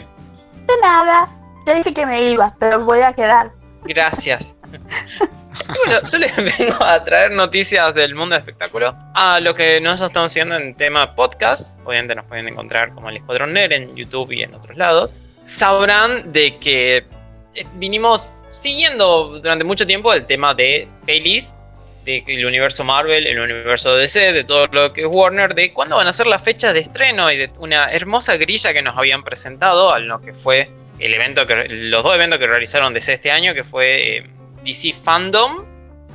De 0.67 0.73
nada, 0.81 1.29
ya 1.65 1.73
dije 1.75 1.93
que 1.93 2.05
me 2.05 2.29
iba, 2.29 2.55
pero 2.59 2.83
voy 2.85 2.99
a 2.99 3.13
quedar. 3.13 3.51
Gracias. 3.85 4.55
bueno, 5.85 5.99
yo 6.11 6.17
les 6.17 6.35
vengo 6.59 6.83
a 6.83 7.03
traer 7.03 7.31
noticias 7.31 7.93
del 7.93 8.15
mundo 8.15 8.35
del 8.35 8.41
espectáculo. 8.41 8.95
A 9.13 9.39
lo 9.39 9.53
que 9.53 9.79
nosotros 9.81 10.09
estamos 10.09 10.31
haciendo 10.31 10.55
en 10.55 10.75
tema 10.75 11.15
podcast. 11.15 11.79
Obviamente 11.85 12.15
nos 12.15 12.25
pueden 12.25 12.47
encontrar 12.47 12.93
como 12.93 13.09
el 13.09 13.17
Escuadrón 13.17 13.53
Nerd 13.53 13.73
en 13.73 13.95
YouTube 13.95 14.31
y 14.31 14.43
en 14.43 14.53
otros 14.53 14.77
lados. 14.77 15.15
Sabrán 15.43 16.31
de 16.31 16.57
que 16.57 17.05
eh, 17.55 17.65
vinimos 17.75 18.43
siguiendo 18.51 19.39
durante 19.39 19.63
mucho 19.63 19.85
tiempo 19.85 20.13
el 20.13 20.25
tema 20.25 20.53
de 20.53 20.87
pelis 21.05 21.53
del 22.05 22.45
universo 22.45 22.83
Marvel, 22.83 23.25
el 23.25 23.39
universo 23.39 23.95
DC, 23.95 24.31
de 24.31 24.43
todo 24.43 24.67
lo 24.67 24.93
que 24.93 25.01
es 25.01 25.07
Warner, 25.07 25.55
de 25.55 25.73
cuándo 25.73 25.95
van 25.95 26.07
a 26.07 26.13
ser 26.13 26.27
las 26.27 26.43
fechas 26.43 26.73
de 26.73 26.81
estreno 26.81 27.31
y 27.31 27.37
de 27.37 27.49
una 27.57 27.91
hermosa 27.91 28.37
grilla 28.37 28.73
que 28.73 28.83
nos 28.83 28.95
habían 28.95 29.23
presentado 29.23 29.91
a 29.91 29.99
lo 29.99 30.21
que 30.21 30.33
fue 30.33 30.69
el 30.99 31.13
evento 31.13 31.45
que 31.45 31.67
los 31.67 32.03
dos 32.03 32.15
eventos 32.15 32.39
que 32.39 32.47
realizaron 32.47 32.93
DC 32.93 33.13
este 33.13 33.31
año, 33.31 33.53
que 33.53 33.63
fue 33.63 34.17
eh, 34.17 34.29
DC 34.65 34.93
Fandom. 34.93 35.63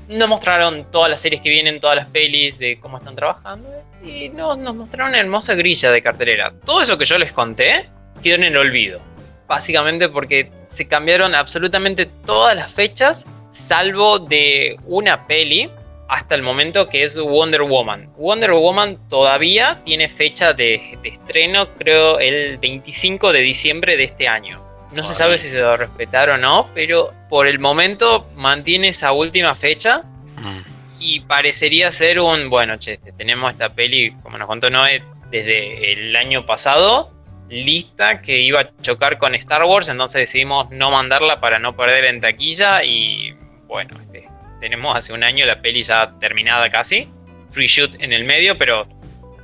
Nos 0.09 0.29
mostraron 0.29 0.91
todas 0.91 1.09
las 1.09 1.21
series 1.21 1.41
que 1.41 1.49
vienen, 1.51 1.81
todas 1.81 1.97
las 1.97 2.07
pelis 2.07 2.59
de 2.59 2.79
cómo 2.81 2.99
están 2.99 3.15
trabajando 3.15 3.71
y 4.05 4.29
no- 4.31 4.57
nos 4.57 4.75
mostraron 4.75 5.11
una 5.11 5.21
hermosa 5.21 5.55
grilla 5.55 5.93
de 5.93 6.03
cartelera. 6.03 6.53
Todo 6.67 6.83
eso 6.83 6.99
que 6.99 7.05
yo 7.05 7.17
les 7.17 7.33
conté 7.33 7.89
quedó 8.23 8.35
en 8.37 8.45
el 8.45 8.57
olvido. 8.57 9.01
Básicamente 9.47 10.09
porque 10.09 10.51
se 10.67 10.87
cambiaron 10.89 11.35
absolutamente 11.35 12.07
todas 12.27 12.57
las 12.57 12.73
fechas, 12.73 13.25
salvo 13.51 14.19
de 14.19 14.77
una 14.85 15.27
peli 15.27 15.71
hasta 16.09 16.35
el 16.35 16.43
momento 16.43 16.89
que 16.89 17.05
es 17.05 17.17
Wonder 17.17 17.63
Woman. 17.63 18.13
Wonder 18.17 18.51
Woman 18.53 18.99
todavía 19.09 19.81
tiene 19.85 20.09
fecha 20.09 20.53
de, 20.53 20.99
de 21.03 21.09
estreno, 21.09 21.69
creo, 21.77 22.19
el 22.19 22.59
25 22.59 23.33
de 23.33 23.41
diciembre 23.41 23.97
de 23.97 24.05
este 24.05 24.27
año. 24.27 24.61
No 24.93 25.05
se 25.05 25.15
sabe 25.15 25.39
si 25.39 25.51
se 25.51 25.59
lo 25.59 25.77
respetaron 25.77 26.43
o 26.45 26.49
no, 26.49 26.71
pero 26.75 27.13
por 27.29 27.47
el 27.47 27.59
momento 27.59 28.29
mantiene 28.37 28.89
esa 28.89 29.13
última 29.13 29.55
fecha 29.55 30.03
Mm. 30.41 31.01
y 31.01 31.21
parecería 31.21 31.93
ser 31.93 32.19
un, 32.21 32.49
bueno, 32.51 32.79
che, 32.79 32.95
este, 32.95 33.13
tenemos 33.13 33.53
esta 33.53 33.69
peli, 33.71 34.13
como 34.23 34.39
nos 34.39 34.47
contó 34.47 34.71
Noé, 34.71 35.03
desde 35.31 35.93
el 35.93 36.17
año 36.17 36.47
pasado, 36.47 37.13
lista 37.49 38.21
que 38.23 38.39
iba 38.39 38.61
a 38.61 38.71
chocar 38.81 39.19
con 39.19 39.35
Star 39.35 39.65
Wars, 39.65 39.89
entonces 39.89 40.21
decidimos 40.23 40.71
no 40.71 40.91
mandarla 40.91 41.41
para 41.41 41.59
no 41.59 41.77
perder 41.77 42.05
en 42.07 42.21
taquilla 42.21 42.83
y 42.85 43.35
bueno, 43.67 43.97
este, 44.01 44.29
tenemos 44.61 44.97
hace 44.97 45.13
un 45.13 45.25
año 45.25 45.47
la 45.47 45.61
peli 45.61 45.83
ya 45.83 46.13
terminada 46.21 46.71
casi, 46.71 47.09
free 47.51 47.67
shoot 47.67 48.03
en 48.03 48.13
el 48.13 48.25
medio, 48.25 48.57
pero 48.57 48.87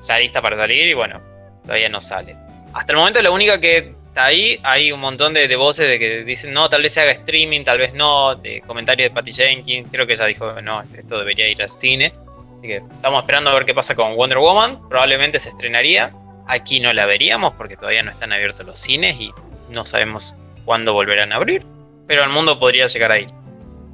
ya 0.00 0.18
lista 0.18 0.40
para 0.40 0.56
salir 0.56 0.88
y 0.88 0.94
bueno, 0.94 1.20
todavía 1.62 1.88
no 1.88 2.00
sale. 2.00 2.37
Hasta 2.74 2.92
el 2.92 2.98
momento 2.98 3.20
la 3.22 3.30
única 3.30 3.61
que 3.61 3.94
ahí, 4.16 4.59
hay 4.62 4.92
un 4.92 5.00
montón 5.00 5.35
de, 5.35 5.48
de 5.48 5.57
voces 5.57 5.88
de 5.88 5.98
que 5.98 6.24
dicen, 6.24 6.52
no, 6.52 6.68
tal 6.68 6.83
vez 6.83 6.92
se 6.92 7.00
haga 7.00 7.11
streaming, 7.12 7.64
tal 7.64 7.79
vez 7.79 7.92
no, 7.92 8.35
de 8.35 8.61
comentarios 8.62 9.11
de 9.11 9.14
Patty 9.14 9.33
Jenkins, 9.33 9.88
creo 9.90 10.07
que 10.07 10.14
ella 10.14 10.26
dijo, 10.26 10.61
no, 10.62 10.83
esto 10.83 11.18
debería 11.18 11.48
ir 11.48 11.62
al 11.62 11.70
cine. 11.70 12.12
Así 12.59 12.68
que 12.68 12.76
estamos 12.76 13.20
esperando 13.20 13.50
a 13.50 13.55
ver 13.55 13.64
qué 13.64 13.74
pasa 13.74 13.94
con 13.94 14.16
Wonder 14.16 14.38
Woman, 14.38 14.88
probablemente 14.88 15.38
se 15.38 15.50
estrenaría. 15.50 16.12
Aquí 16.48 16.81
no 16.81 16.92
la 16.92 17.07
veríamos 17.07 17.55
porque 17.55 17.76
todavía 17.76 18.02
no 18.02 18.11
están 18.11 18.33
abiertos 18.33 18.64
los 18.64 18.79
cines 18.79 19.20
y 19.20 19.33
no 19.70 19.85
sabemos 19.85 20.35
cuándo 20.64 20.92
volverán 20.92 21.33
a 21.33 21.37
abrir, 21.37 21.64
pero 22.07 22.22
al 22.22 22.31
mundo 22.31 22.59
podría 22.59 22.87
llegar 22.87 23.12
ahí. 23.12 23.26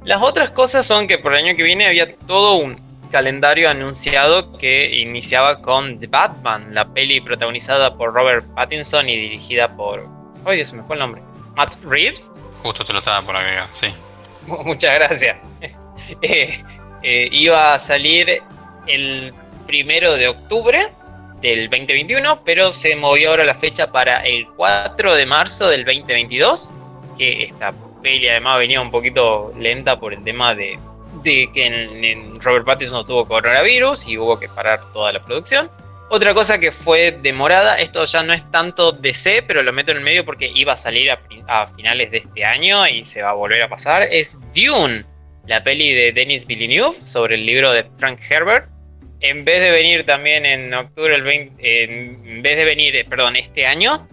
Las 0.05 0.21
otras 0.21 0.51
cosas 0.51 0.85
son 0.85 1.07
que 1.07 1.17
por 1.17 1.33
el 1.33 1.45
año 1.45 1.55
que 1.55 1.63
viene 1.63 1.87
había 1.87 2.15
todo 2.15 2.55
un 2.55 2.82
calendario 3.13 3.69
anunciado 3.69 4.57
que 4.57 4.93
iniciaba 4.99 5.61
con 5.61 5.99
The 5.99 6.07
Batman, 6.07 6.73
la 6.73 6.85
peli 6.93 7.21
protagonizada 7.21 7.95
por 7.95 8.13
Robert 8.13 8.43
Pattinson 8.55 9.07
y 9.07 9.15
dirigida 9.15 9.73
por... 9.75 10.05
¡Ay, 10.45 10.57
Dios, 10.57 10.69
se 10.69 10.75
me 10.75 10.83
fue 10.83 10.95
el 10.95 10.99
nombre! 11.01 11.21
Matt 11.55 11.75
Reeves. 11.85 12.31
Justo 12.63 12.83
te 12.83 12.91
lo 12.91 12.99
estaba 12.99 13.21
por 13.21 13.35
agregar, 13.37 13.69
sí. 13.71 13.87
Mu- 14.47 14.63
Muchas 14.63 14.95
gracias. 14.95 15.37
Eh, 16.21 16.61
eh, 17.03 17.29
iba 17.31 17.75
a 17.75 17.79
salir 17.79 18.41
el 18.87 19.31
primero 19.67 20.15
de 20.15 20.27
octubre 20.27 20.89
del 21.39 21.69
2021, 21.69 22.43
pero 22.43 22.73
se 22.73 22.95
movió 22.97 23.29
ahora 23.29 23.45
la 23.45 23.53
fecha 23.53 23.89
para 23.91 24.19
el 24.25 24.47
4 24.57 25.13
de 25.15 25.25
marzo 25.25 25.69
del 25.69 25.85
2022, 25.85 26.73
que 27.17 27.43
esta 27.43 27.73
peli 28.01 28.27
además 28.27 28.57
venía 28.57 28.81
un 28.81 28.91
poquito 28.91 29.53
lenta 29.55 29.97
por 29.99 30.13
el 30.13 30.23
tema 30.23 30.55
de, 30.55 30.77
de 31.21 31.49
que 31.51 31.65
en, 31.65 32.41
Robert 32.41 32.65
Pattinson 32.65 33.05
tuvo 33.05 33.27
coronavirus 33.27 34.07
y 34.07 34.17
hubo 34.17 34.39
que 34.39 34.49
parar 34.49 34.81
toda 34.91 35.13
la 35.13 35.23
producción. 35.23 35.69
Otra 36.09 36.33
cosa 36.33 36.59
que 36.59 36.71
fue 36.71 37.11
demorada, 37.11 37.79
esto 37.79 38.05
ya 38.05 38.21
no 38.23 38.33
es 38.33 38.49
tanto 38.51 38.91
DC, 38.91 39.43
pero 39.47 39.63
lo 39.63 39.73
meto 39.73 39.91
en 39.91 39.97
el 39.97 40.03
medio 40.03 40.25
porque 40.25 40.51
iba 40.53 40.73
a 40.73 40.77
salir 40.77 41.09
a, 41.11 41.67
finales 41.75 42.11
de 42.11 42.17
este 42.17 42.45
año 42.45 42.87
y 42.87 43.03
se 43.03 43.21
va 43.21 43.31
a 43.31 43.33
volver 43.33 43.61
a 43.63 43.69
pasar, 43.69 44.03
es 44.03 44.37
Dune, 44.53 45.05
la 45.47 45.63
peli 45.63 45.93
de 45.93 46.11
Denis 46.11 46.45
Villeneuve 46.45 46.95
sobre 46.99 47.35
el 47.35 47.45
libro 47.45 47.71
de 47.71 47.85
Frank 47.97 48.19
Herbert. 48.29 48.69
En 49.21 49.45
vez 49.45 49.61
de 49.61 49.71
venir 49.71 50.05
también 50.05 50.45
en 50.45 50.73
octubre, 50.73 51.15
el 51.15 51.23
20, 51.23 51.83
en 51.83 52.41
vez 52.41 52.57
de 52.57 52.65
venir, 52.65 52.95
eh, 52.95 53.05
perdón, 53.05 53.35
este 53.37 53.65
año, 53.65 54.07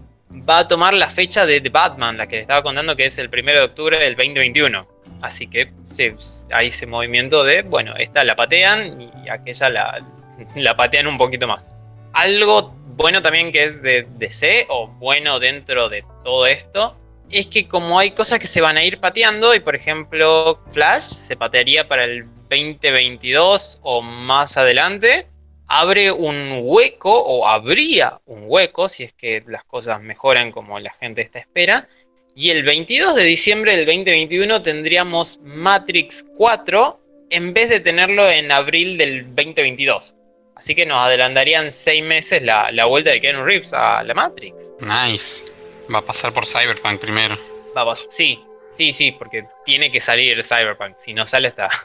va 0.48 0.60
a 0.60 0.68
tomar 0.68 0.94
la 0.94 1.08
fecha 1.08 1.46
de 1.46 1.60
The 1.60 1.68
Batman, 1.68 2.16
la 2.16 2.26
que 2.26 2.36
le 2.36 2.42
estaba 2.42 2.62
contando 2.62 2.96
que 2.96 3.06
es 3.06 3.18
el 3.18 3.28
primero 3.28 3.58
de 3.58 3.64
octubre 3.66 3.98
del 3.98 4.14
2021. 4.14 4.99
Así 5.22 5.46
que 5.46 5.72
se, 5.84 6.14
hay 6.52 6.68
ese 6.68 6.86
movimiento 6.86 7.44
de, 7.44 7.62
bueno, 7.62 7.94
esta 7.96 8.24
la 8.24 8.36
patean 8.36 9.00
y 9.02 9.28
aquella 9.28 9.68
la, 9.68 10.06
la 10.56 10.76
patean 10.76 11.06
un 11.06 11.18
poquito 11.18 11.46
más. 11.46 11.68
Algo 12.12 12.74
bueno 12.96 13.22
también 13.22 13.52
que 13.52 13.64
es 13.64 13.82
de 13.82 14.06
DC, 14.18 14.66
o 14.68 14.88
bueno 14.88 15.38
dentro 15.38 15.88
de 15.88 16.04
todo 16.24 16.46
esto, 16.46 16.96
es 17.30 17.46
que 17.46 17.68
como 17.68 17.98
hay 17.98 18.10
cosas 18.10 18.38
que 18.38 18.46
se 18.46 18.60
van 18.60 18.76
a 18.76 18.84
ir 18.84 19.00
pateando, 19.00 19.54
y 19.54 19.60
por 19.60 19.74
ejemplo 19.74 20.60
Flash 20.70 21.02
se 21.02 21.36
patearía 21.36 21.88
para 21.88 22.04
el 22.04 22.26
2022 22.50 23.80
o 23.82 24.02
más 24.02 24.56
adelante, 24.56 25.28
abre 25.66 26.10
un 26.10 26.60
hueco, 26.62 27.12
o 27.12 27.46
habría 27.46 28.20
un 28.26 28.44
hueco, 28.46 28.88
si 28.88 29.04
es 29.04 29.12
que 29.12 29.44
las 29.46 29.64
cosas 29.64 30.00
mejoran 30.02 30.50
como 30.50 30.78
la 30.80 30.92
gente 30.92 31.22
está 31.22 31.38
espera, 31.38 31.88
y 32.34 32.50
el 32.50 32.62
22 32.62 33.14
de 33.16 33.24
diciembre 33.24 33.76
del 33.76 33.86
2021 33.86 34.62
tendríamos 34.62 35.38
Matrix 35.42 36.24
4 36.36 37.00
en 37.30 37.52
vez 37.54 37.68
de 37.68 37.80
tenerlo 37.80 38.28
en 38.28 38.50
abril 38.52 38.96
del 38.98 39.24
2022. 39.34 40.14
Así 40.56 40.74
que 40.74 40.84
nos 40.84 40.98
adelantarían 40.98 41.72
seis 41.72 42.02
meses 42.02 42.42
la, 42.42 42.70
la 42.70 42.84
vuelta 42.86 43.10
de 43.10 43.20
Keanu 43.20 43.44
Reeves 43.44 43.72
a 43.72 44.02
la 44.02 44.12
Matrix. 44.14 44.72
Nice. 44.80 45.46
Va 45.92 45.98
a 46.00 46.02
pasar 46.04 46.32
por 46.32 46.46
Cyberpunk 46.46 47.00
primero. 47.00 47.36
Vamos, 47.74 48.06
sí, 48.10 48.44
sí, 48.76 48.92
sí, 48.92 49.12
porque 49.12 49.44
tiene 49.64 49.90
que 49.90 50.00
salir 50.00 50.42
Cyberpunk. 50.44 50.96
Si 50.98 51.14
no 51.14 51.24
sale, 51.26 51.48
está. 51.48 51.68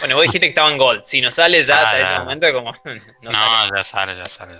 Bueno, 0.00 0.16
vos 0.16 0.22
dijiste 0.24 0.40
que 0.46 0.48
estaba 0.48 0.68
en 0.68 0.78
Gold. 0.78 1.04
Si 1.04 1.20
no 1.20 1.30
sale 1.30 1.62
ya 1.62 1.76
Ah, 1.76 1.82
hasta 1.84 1.98
ya. 2.00 2.10
ese 2.14 2.18
momento, 2.20 2.52
como. 2.52 2.72
No, 3.22 3.30
No, 3.30 3.32
sale. 3.32 3.70
ya 3.76 3.82
sale, 3.84 4.16
ya 4.16 4.26
sale. 4.26 4.54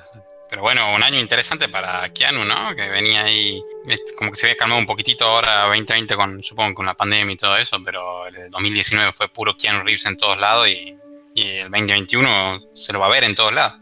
Pero 0.53 0.61
bueno, 0.65 0.95
un 0.95 1.03
año 1.03 1.19
interesante 1.19 1.67
para 1.67 2.13
Keanu, 2.13 2.45
¿no? 2.45 2.77
Que 2.77 2.87
venía 2.91 3.23
ahí, 3.25 3.59
este, 3.89 4.15
como 4.19 4.31
que 4.31 4.37
se 4.37 4.45
había 4.49 4.57
calmado 4.59 4.79
un 4.83 4.87
poquitito 4.87 5.25
ahora 5.25 5.63
2020 5.63 6.15
con, 6.15 6.43
supongo, 6.43 6.75
con 6.75 6.85
la 6.85 6.93
pandemia 6.93 7.33
y 7.33 7.37
todo 7.39 7.57
eso, 7.57 7.79
pero 7.83 8.27
el 8.27 8.51
2019 8.51 9.13
fue 9.13 9.31
puro 9.31 9.57
Keanu 9.57 9.83
Reeves 9.83 10.05
en 10.05 10.19
todos 10.19 10.39
lados 10.39 10.69
y, 10.69 10.95
y 11.35 11.49
el 11.57 11.71
2021 11.71 12.61
se 12.75 12.93
lo 12.93 13.01
va 13.01 13.07
a 13.07 13.09
ver 13.09 13.25
en 13.25 13.35
todos 13.35 13.55
lados. 13.55 13.79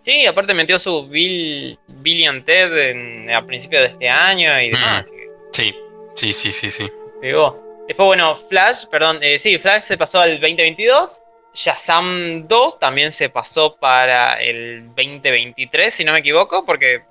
Sí, 0.00 0.24
aparte 0.24 0.54
metió 0.54 0.78
su 0.78 1.06
Bill, 1.08 1.78
Billy 1.86 2.24
and 2.24 2.42
Ted 2.46 2.74
en- 2.88 3.30
a 3.30 3.44
principios 3.46 3.82
de 3.82 3.88
este 3.88 4.08
año 4.08 4.58
y 4.62 4.70
demás. 4.70 5.04
Mm. 5.12 5.14
que 5.14 5.28
Sí, 5.52 5.74
sí, 6.14 6.32
sí, 6.32 6.52
sí, 6.54 6.70
sí. 6.70 6.86
pegó. 7.20 7.62
Después, 7.86 8.06
bueno, 8.06 8.34
Flash, 8.48 8.86
perdón, 8.90 9.18
eh, 9.22 9.38
sí, 9.38 9.58
Flash 9.58 9.82
se 9.82 9.98
pasó 9.98 10.20
al 10.20 10.40
2022. 10.40 11.20
Shazam 11.58 12.46
2 12.46 12.78
también 12.78 13.10
se 13.10 13.30
pasó 13.30 13.74
para 13.80 14.40
el 14.40 14.86
2023, 14.94 15.92
si 15.92 16.04
no 16.04 16.12
me 16.12 16.20
equivoco, 16.20 16.64
porque 16.64 17.02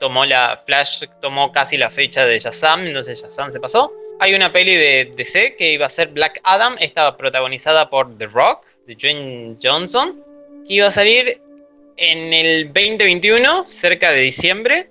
tomó 0.00 0.24
la 0.26 0.60
Flash 0.66 1.04
tomó 1.20 1.52
casi 1.52 1.76
la 1.76 1.88
fecha 1.88 2.26
de 2.26 2.40
Shazam, 2.40 2.84
entonces 2.84 3.22
Shazam 3.22 3.52
se 3.52 3.60
pasó. 3.60 3.92
Hay 4.18 4.34
una 4.34 4.52
peli 4.52 4.74
de 4.74 5.12
DC 5.16 5.54
que 5.54 5.72
iba 5.72 5.86
a 5.86 5.88
ser 5.88 6.08
Black 6.08 6.40
Adam, 6.42 6.74
estaba 6.80 7.16
protagonizada 7.16 7.88
por 7.90 8.18
The 8.18 8.26
Rock, 8.26 8.66
de 8.88 8.96
Dwayne 8.96 9.56
Johnson, 9.62 10.20
que 10.66 10.74
iba 10.74 10.88
a 10.88 10.92
salir 10.92 11.40
en 11.96 12.32
el 12.32 12.72
2021, 12.72 13.64
cerca 13.66 14.10
de 14.10 14.20
diciembre, 14.20 14.90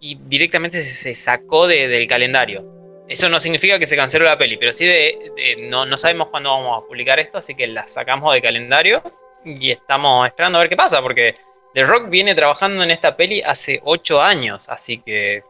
y 0.00 0.14
directamente 0.28 0.80
se, 0.82 1.14
sacó 1.14 1.66
de- 1.66 1.88
del 1.88 2.06
calendario. 2.06 2.79
Eso 3.10 3.28
no 3.28 3.40
significa 3.40 3.78
que 3.78 3.86
se 3.86 3.96
canceló 3.96 4.24
la 4.24 4.38
peli, 4.38 4.56
pero 4.56 4.72
sí 4.72 4.86
de, 4.86 5.32
de- 5.36 5.56
no, 5.68 5.84
no 5.84 5.96
sabemos 5.96 6.28
cuándo 6.28 6.50
vamos 6.50 6.78
a 6.78 6.86
publicar 6.86 7.18
esto, 7.18 7.38
así 7.38 7.54
que 7.56 7.66
la 7.66 7.86
sacamos 7.88 8.32
del 8.32 8.40
calendario 8.42 9.02
y 9.44 9.70
estamos 9.72 10.26
esperando 10.26 10.58
a 10.58 10.60
ver 10.62 10.70
qué 10.70 10.76
pasa, 10.76 11.02
porque 11.02 11.34
The 11.74 11.82
Rock 11.84 12.08
viene 12.08 12.34
trabajando 12.34 12.82
en 12.84 12.90
esta 12.90 13.16
peli 13.16 13.42
hace 13.42 13.80
8 13.84 14.22
años, 14.22 14.68
así 14.68 14.98
que 14.98 15.42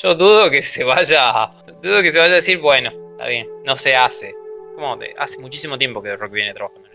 yo 0.00 0.14
dudo 0.14 0.48
que 0.50 0.62
se 0.62 0.84
vaya, 0.84 1.50
dudo 1.82 2.02
que 2.02 2.12
se 2.12 2.18
vaya 2.20 2.32
a 2.32 2.36
decir, 2.36 2.58
bueno, 2.58 2.92
está 3.12 3.26
bien, 3.26 3.48
no 3.64 3.76
se 3.76 3.96
hace. 3.96 4.32
como 4.76 4.96
de 4.96 5.12
hace 5.18 5.40
muchísimo 5.40 5.76
tiempo 5.76 6.00
que 6.00 6.10
The 6.10 6.16
Rock 6.16 6.32
viene 6.32 6.54
trabajando. 6.54 6.88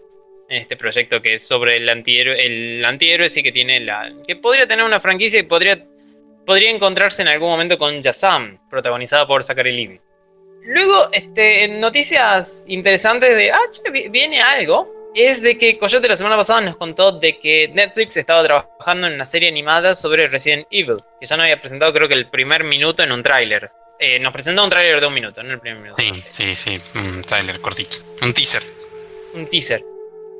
En 0.47 0.57
este 0.61 0.78
proyecto 0.78 1.21
que 1.21 1.34
es 1.34 1.43
sobre 1.45 1.78
el 1.78 1.89
antihéroe, 1.89 2.45
el 2.45 2.86
antihéroe 2.86 3.30
sí 3.30 3.43
que 3.43 3.51
tiene 3.51 3.80
la. 3.82 4.09
que 4.26 4.36
podría 4.38 4.67
tener 4.67 4.86
una 4.86 4.99
franquicia 5.01 5.39
y 5.39 5.43
podría. 5.43 5.84
podría 6.45 6.69
encontrarse 6.69 7.21
en 7.24 7.28
algún 7.30 7.49
momento 7.49 7.78
con 7.78 8.01
Yazam, 8.01 8.59
protagonizada 8.69 9.26
por 9.28 9.43
Zachary 9.43 9.71
Levi. 9.71 9.99
Luego, 10.66 11.09
este, 11.11 11.66
en 11.66 11.80
noticias 11.80 12.64
interesantes 12.68 13.36
de. 13.36 13.51
Ah, 13.51 13.61
che, 13.72 14.09
viene 14.09 14.41
algo. 14.41 14.91
Es 15.16 15.43
de 15.43 15.57
que 15.57 15.78
Coyote 15.78 16.07
la 16.07 16.18
semana 16.18 16.36
pasada 16.36 16.61
nos 16.61 16.76
contó 16.76 17.11
de 17.11 17.38
que 17.38 17.70
Netflix 17.72 18.18
estaba 18.18 18.43
trabajando 18.43 19.05
en 19.05 19.14
una 19.14 19.26
serie 19.26 19.47
animada 19.47 19.93
sobre 19.93 20.26
Resident 20.26 20.66
Evil, 20.72 20.97
que 21.20 21.28
ya 21.28 21.38
no 21.38 21.43
había 21.43 21.59
presentado 21.61 21.93
creo 21.93 22.07
que 22.07 22.16
el 22.16 22.30
primer 22.32 22.64
minuto 22.64 23.03
en 23.03 23.11
un 23.11 23.22
tráiler. 23.22 23.70
Eh, 23.99 24.20
nos 24.20 24.34
presentó 24.34 24.64
un 24.64 24.72
tráiler 24.72 24.99
de 24.99 25.05
un 25.05 25.14
minuto, 25.14 25.43
no 25.43 25.53
el 25.53 25.59
primer 25.59 25.82
minuto. 25.82 26.01
Sí, 26.01 26.11
sí, 26.32 26.55
sí, 26.55 26.82
un 26.95 27.22
tráiler 27.22 27.59
cortito. 27.61 27.97
Un 28.24 28.34
teaser. 28.34 28.64
Un 29.36 29.45
teaser. 29.45 29.86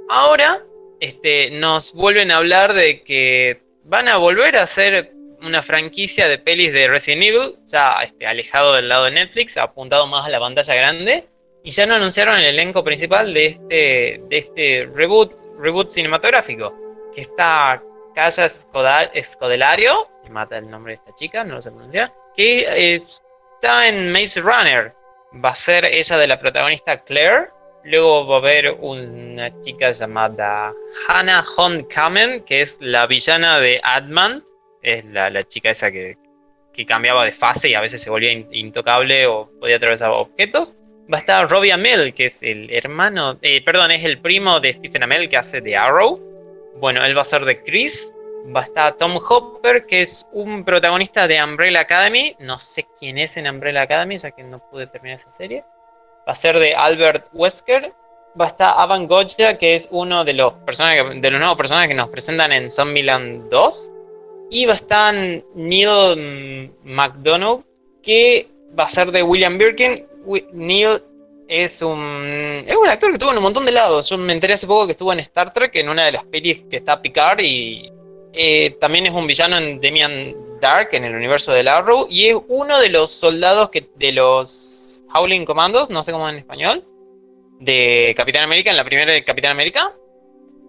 Ahora 0.10 0.64
este, 1.00 1.52
nos 1.52 1.94
vuelven 1.94 2.32
a 2.32 2.38
hablar 2.38 2.74
de 2.74 3.04
que 3.04 3.62
van 3.84 4.08
a 4.08 4.18
volver 4.18 4.58
a 4.58 4.64
hacer 4.64 5.14
una 5.44 5.62
franquicia 5.62 6.28
de 6.28 6.38
pelis 6.38 6.74
de 6.74 6.88
Resident 6.88 7.24
Evil, 7.24 7.56
ya 7.68 8.02
este, 8.04 8.26
alejado 8.26 8.74
del 8.74 8.90
lado 8.90 9.06
de 9.06 9.12
Netflix, 9.12 9.58
apuntado 9.58 10.08
más 10.08 10.26
a 10.26 10.30
la 10.30 10.40
pantalla 10.40 10.76
grande. 10.76 11.28
Y 11.64 11.72
ya 11.72 11.86
no 11.86 11.96
anunciaron 11.96 12.38
el 12.38 12.46
elenco 12.46 12.84
principal 12.84 13.34
de 13.34 13.46
este, 13.46 14.22
de 14.30 14.38
este 14.38 14.88
reboot, 14.94 15.34
reboot 15.60 15.90
cinematográfico. 15.90 16.74
Que 17.14 17.22
está 17.22 17.82
Kaya 18.14 18.50
Scodelario, 18.50 20.10
me 20.24 20.30
mata 20.30 20.58
el 20.58 20.70
nombre 20.70 20.94
de 20.94 20.96
esta 20.98 21.16
chica, 21.16 21.44
no 21.44 21.56
lo 21.56 21.62
sé 21.62 21.72
pronunciar, 21.72 22.14
que 22.36 22.66
eh, 22.68 23.02
está 23.56 23.88
en 23.88 24.12
Maze 24.12 24.42
Runner. 24.42 24.94
Va 25.44 25.50
a 25.50 25.56
ser 25.56 25.86
ella 25.86 26.18
de 26.18 26.28
la 26.28 26.40
protagonista 26.40 27.02
Claire. 27.04 27.50
Luego 27.86 28.28
va 28.28 28.36
a 28.36 28.40
haber 28.40 28.72
una 28.80 29.50
chica 29.62 29.92
llamada 29.92 30.74
Hannah 31.08 31.44
Hon 31.58 31.84
Kamen, 31.84 32.42
que 32.42 32.62
es 32.62 32.78
la 32.80 33.08
villana 33.08 33.60
de 33.60 33.80
Adman. 33.84 34.44
Es 34.84 35.06
la, 35.06 35.30
la 35.30 35.44
chica 35.44 35.70
esa 35.70 35.92
que, 35.92 36.18
que 36.74 36.86
cambiaba 36.86 37.26
de 37.26 37.32
fase 37.32 37.70
y 37.70 37.74
a 37.74 37.82
veces 37.82 38.02
se 38.02 38.10
volvía 38.10 38.32
intocable 38.32 39.26
o 39.28 39.50
podía 39.60 39.78
atravesar 39.78 40.12
objetos. 40.12 40.74
Va 41.12 41.18
a 41.18 41.22
estar 41.22 41.50
Robbie 41.50 41.72
Amell, 41.72 42.14
que 42.14 42.26
es 42.26 42.44
el 42.44 42.70
hermano, 42.72 43.38
eh, 43.42 43.62
perdón, 43.64 43.92
es 43.92 44.06
el 44.06 44.20
primo 44.20 44.60
de 44.60 44.74
Stephen 44.74 45.04
Amell 45.04 45.28
que 45.28 45.38
hace 45.38 45.62
de 45.62 45.76
Arrow. 45.76 46.22
Bueno, 46.80 47.04
él 47.04 47.18
va 47.18 47.22
a 47.22 47.26
ser 47.26 47.44
de 47.46 47.62
Chris 47.64 48.14
va 48.56 48.62
a 48.62 48.64
estar 48.64 48.98
Tom 48.98 49.18
Hopper, 49.18 49.86
que 49.86 50.02
es 50.02 50.28
un 50.32 50.64
protagonista 50.64 51.28
de 51.28 51.42
Umbrella 51.44 51.82
Academy. 51.82 52.36
No 52.40 52.60
sé 52.60 52.86
quién 52.98 53.18
es 53.18 53.38
en 53.38 53.48
Umbrella 53.48 53.84
Academy, 53.84 54.18
ya 54.18 54.32
que 54.32 54.44
no 54.44 54.60
pude 54.70 54.88
terminar 54.88 55.18
esa 55.18 55.32
serie. 55.32 55.64
Va 56.28 56.34
a 56.34 56.36
ser 56.36 56.60
de 56.60 56.76
Albert 56.76 57.28
Wesker. 57.34 57.94
Va 58.40 58.46
a 58.46 58.48
estar 58.48 58.74
Avan 58.78 59.08
Goya, 59.08 59.58
que 59.58 59.76
es 59.76 59.88
uno 59.92 60.26
de 60.26 60.34
los, 60.34 60.54
de 60.66 61.32
los 61.32 61.40
nuevos 61.40 61.58
personajes 61.58 61.88
que 61.88 61.94
nos 61.94 62.10
presentan 62.10 62.52
en 62.52 62.70
Zombieland 62.72 63.50
2. 63.50 63.90
Y 64.54 64.68
va 64.68 64.74
a 64.74 64.76
estar 64.76 65.16
Neil 65.56 66.72
McDonough, 66.84 67.64
que 68.04 68.48
va 68.78 68.84
a 68.84 68.88
ser 68.88 69.12
de 69.12 69.24
William 69.24 69.58
Birkin. 69.58 70.06
Neil 70.54 71.02
es 71.48 71.82
un, 71.82 72.64
es 72.68 72.76
un 72.76 72.88
actor 72.88 73.10
que 73.10 73.14
estuvo 73.14 73.32
en 73.32 73.38
un 73.38 73.44
montón 73.44 73.66
de 73.66 73.72
lados. 73.72 74.08
Yo 74.10 74.18
me 74.20 74.32
enteré 74.32 74.54
hace 74.54 74.68
poco 74.68 74.86
que 74.86 74.92
estuvo 74.92 75.12
en 75.12 75.20
Star 75.22 75.52
Trek, 75.52 75.76
en 75.78 75.90
una 75.90 76.06
de 76.06 76.12
las 76.12 76.26
pelis 76.26 76.62
que 76.70 76.78
está 76.78 77.02
Picard, 77.02 77.40
y 77.40 77.92
eh, 78.34 78.78
también 78.80 79.08
es 79.08 79.12
un 79.14 79.26
villano 79.26 79.58
en 79.58 79.80
Demian 79.82 80.36
Dark, 80.62 80.90
en 80.92 81.06
el 81.06 81.16
universo 81.16 81.52
del 81.52 81.68
Arrow, 81.68 82.06
y 82.08 82.28
es 82.28 82.38
uno 82.48 82.80
de 82.80 82.90
los 82.90 83.10
soldados 83.10 83.70
que, 83.70 83.90
de 83.96 84.12
los 84.12 85.04
Howling 85.16 85.46
Commandos, 85.46 85.90
no 85.90 86.04
sé 86.04 86.12
cómo 86.12 86.30
en 86.30 86.36
español, 86.36 86.86
de 87.60 88.14
Capitán 88.16 88.44
América, 88.44 88.70
en 88.70 88.78
la 88.78 88.86
primera 88.86 89.12
de 89.12 89.24
Capitán 89.24 89.52
América. 89.52 89.92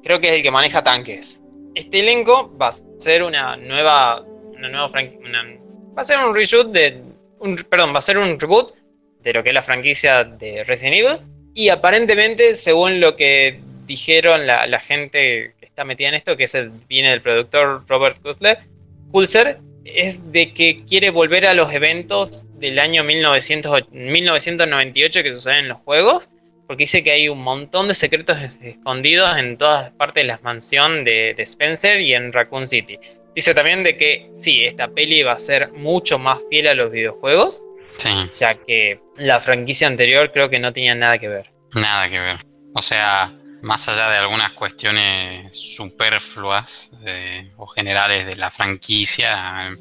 Creo 0.02 0.20
que 0.20 0.28
es 0.28 0.34
el 0.36 0.42
que 0.42 0.50
maneja 0.50 0.82
tanques. 0.82 1.43
Este 1.74 2.00
elenco 2.00 2.56
va 2.56 2.68
a 2.68 2.72
ser 2.98 3.22
una 3.22 3.56
nueva, 3.56 4.20
una 4.20 4.68
nueva 4.68 4.88
va 4.88 6.02
a 6.02 6.04
ser 6.04 6.18
un 6.18 6.34
reshoot 6.34 6.70
de, 6.72 7.02
un, 7.40 7.56
perdón, 7.56 7.94
va 7.94 7.98
a 7.98 8.02
ser 8.02 8.18
un 8.18 8.38
reboot 8.38 8.74
de 9.22 9.32
lo 9.32 9.42
que 9.42 9.50
es 9.50 9.54
la 9.54 9.62
franquicia 9.62 10.24
de 10.24 10.64
Resident 10.64 10.96
Evil. 10.96 11.18
Y 11.54 11.68
aparentemente, 11.68 12.56
según 12.56 13.00
lo 13.00 13.16
que 13.16 13.60
dijeron 13.86 14.46
la, 14.46 14.80
gente 14.80 15.54
está 15.60 15.84
metida 15.84 16.08
en 16.08 16.14
esto, 16.14 16.36
que 16.36 16.44
es 16.44 16.54
el, 16.54 16.70
viene 16.88 17.10
del 17.10 17.22
productor 17.22 17.84
Robert 17.88 18.20
Kulzer, 19.10 19.58
es 19.84 20.32
de 20.32 20.52
que 20.52 20.84
quiere 20.88 21.10
volver 21.10 21.46
a 21.46 21.54
los 21.54 21.72
eventos 21.72 22.46
del 22.58 22.78
año 22.78 23.04
1900, 23.04 23.90
1998 23.90 25.22
que 25.22 25.32
suceden 25.32 25.58
en 25.58 25.68
los 25.68 25.78
juegos, 25.78 26.30
porque 26.66 26.84
dice 26.84 27.02
que 27.02 27.10
hay 27.10 27.28
un 27.28 27.42
montón 27.42 27.88
de 27.88 27.94
secretos 27.94 28.38
escondidos 28.62 29.36
en 29.36 29.56
todas 29.56 29.90
partes 29.92 30.24
de 30.24 30.28
la 30.28 30.40
mansión 30.42 31.04
de, 31.04 31.34
de 31.34 31.42
Spencer 31.42 32.00
y 32.00 32.14
en 32.14 32.32
Raccoon 32.32 32.66
City. 32.66 32.98
Dice 33.34 33.52
también 33.54 33.82
de 33.82 33.96
que 33.96 34.30
sí, 34.34 34.64
esta 34.64 34.88
peli 34.88 35.22
va 35.22 35.32
a 35.32 35.40
ser 35.40 35.72
mucho 35.72 36.18
más 36.18 36.38
fiel 36.50 36.68
a 36.68 36.74
los 36.74 36.92
videojuegos, 36.92 37.60
ya 38.38 38.54
que 38.54 39.00
la 39.16 39.40
franquicia 39.40 39.88
anterior 39.88 40.30
creo 40.32 40.48
que 40.48 40.60
no 40.60 40.72
tenía 40.72 40.94
nada 40.94 41.18
que 41.18 41.28
ver. 41.28 41.50
Nada 41.74 42.08
que 42.08 42.20
ver. 42.20 42.36
O 42.74 42.82
sea, 42.82 43.32
más 43.62 43.88
allá 43.88 44.10
de 44.10 44.18
algunas 44.18 44.52
cuestiones 44.52 45.58
superfluas 45.58 46.92
eh, 47.04 47.50
o 47.56 47.66
generales 47.66 48.26
de 48.26 48.36
la 48.36 48.50
franquicia, 48.50 49.76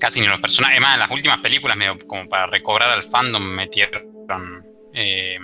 casi 0.00 0.20
ni 0.20 0.26
los 0.26 0.40
personajes. 0.40 0.76
Además, 0.76 0.94
en 0.94 1.00
las 1.00 1.10
últimas 1.10 1.38
películas, 1.38 1.76
medio 1.76 1.96
como 2.08 2.28
para 2.28 2.46
recobrar 2.46 2.90
al 2.90 3.04
fandom, 3.04 3.42
metieron 3.42 4.66
eh, 4.94 5.38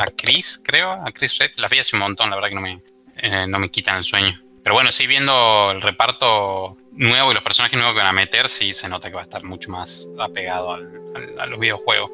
a 0.00 0.06
Chris, 0.06 0.62
creo, 0.64 0.92
a 0.92 1.12
Chris 1.12 1.38
Red. 1.38 1.52
La 1.56 1.68
vi 1.68 1.78
hace 1.78 1.96
un 1.96 2.00
montón, 2.00 2.30
la 2.30 2.36
verdad 2.36 2.48
que 2.48 2.54
no 2.54 2.60
me, 2.60 2.82
eh, 3.16 3.46
no 3.46 3.58
me 3.58 3.70
quitan 3.70 3.96
el 3.96 4.04
sueño. 4.04 4.40
Pero 4.62 4.74
bueno, 4.74 4.92
sí, 4.92 5.06
viendo 5.06 5.70
el 5.70 5.80
reparto 5.80 6.76
nuevo 6.92 7.30
y 7.30 7.34
los 7.34 7.42
personajes 7.42 7.78
nuevos 7.78 7.94
que 7.94 8.00
van 8.00 8.08
a 8.08 8.12
meter, 8.12 8.48
sí 8.48 8.72
se 8.72 8.88
nota 8.88 9.08
que 9.08 9.14
va 9.14 9.22
a 9.22 9.24
estar 9.24 9.42
mucho 9.42 9.70
más 9.70 10.08
apegado 10.18 10.72
a 10.72 11.46
los 11.46 11.58
videojuegos. 11.58 12.10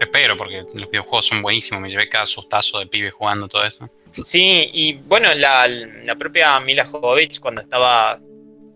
Espero, 0.00 0.36
porque 0.36 0.64
los 0.74 0.90
videojuegos 0.90 1.26
son 1.26 1.42
buenísimos. 1.42 1.80
Me 1.80 1.88
llevé 1.88 2.08
cada 2.08 2.26
sustazo 2.26 2.80
de 2.80 2.86
pibe 2.86 3.10
jugando 3.10 3.48
todo 3.48 3.64
eso. 3.64 3.88
Sí, 4.22 4.70
y 4.72 4.94
bueno, 4.94 5.32
la, 5.34 6.16
propia 6.18 6.58
Mila 6.60 6.84
Jovovich 6.84 7.40
cuando 7.40 7.60
estaba, 7.62 8.20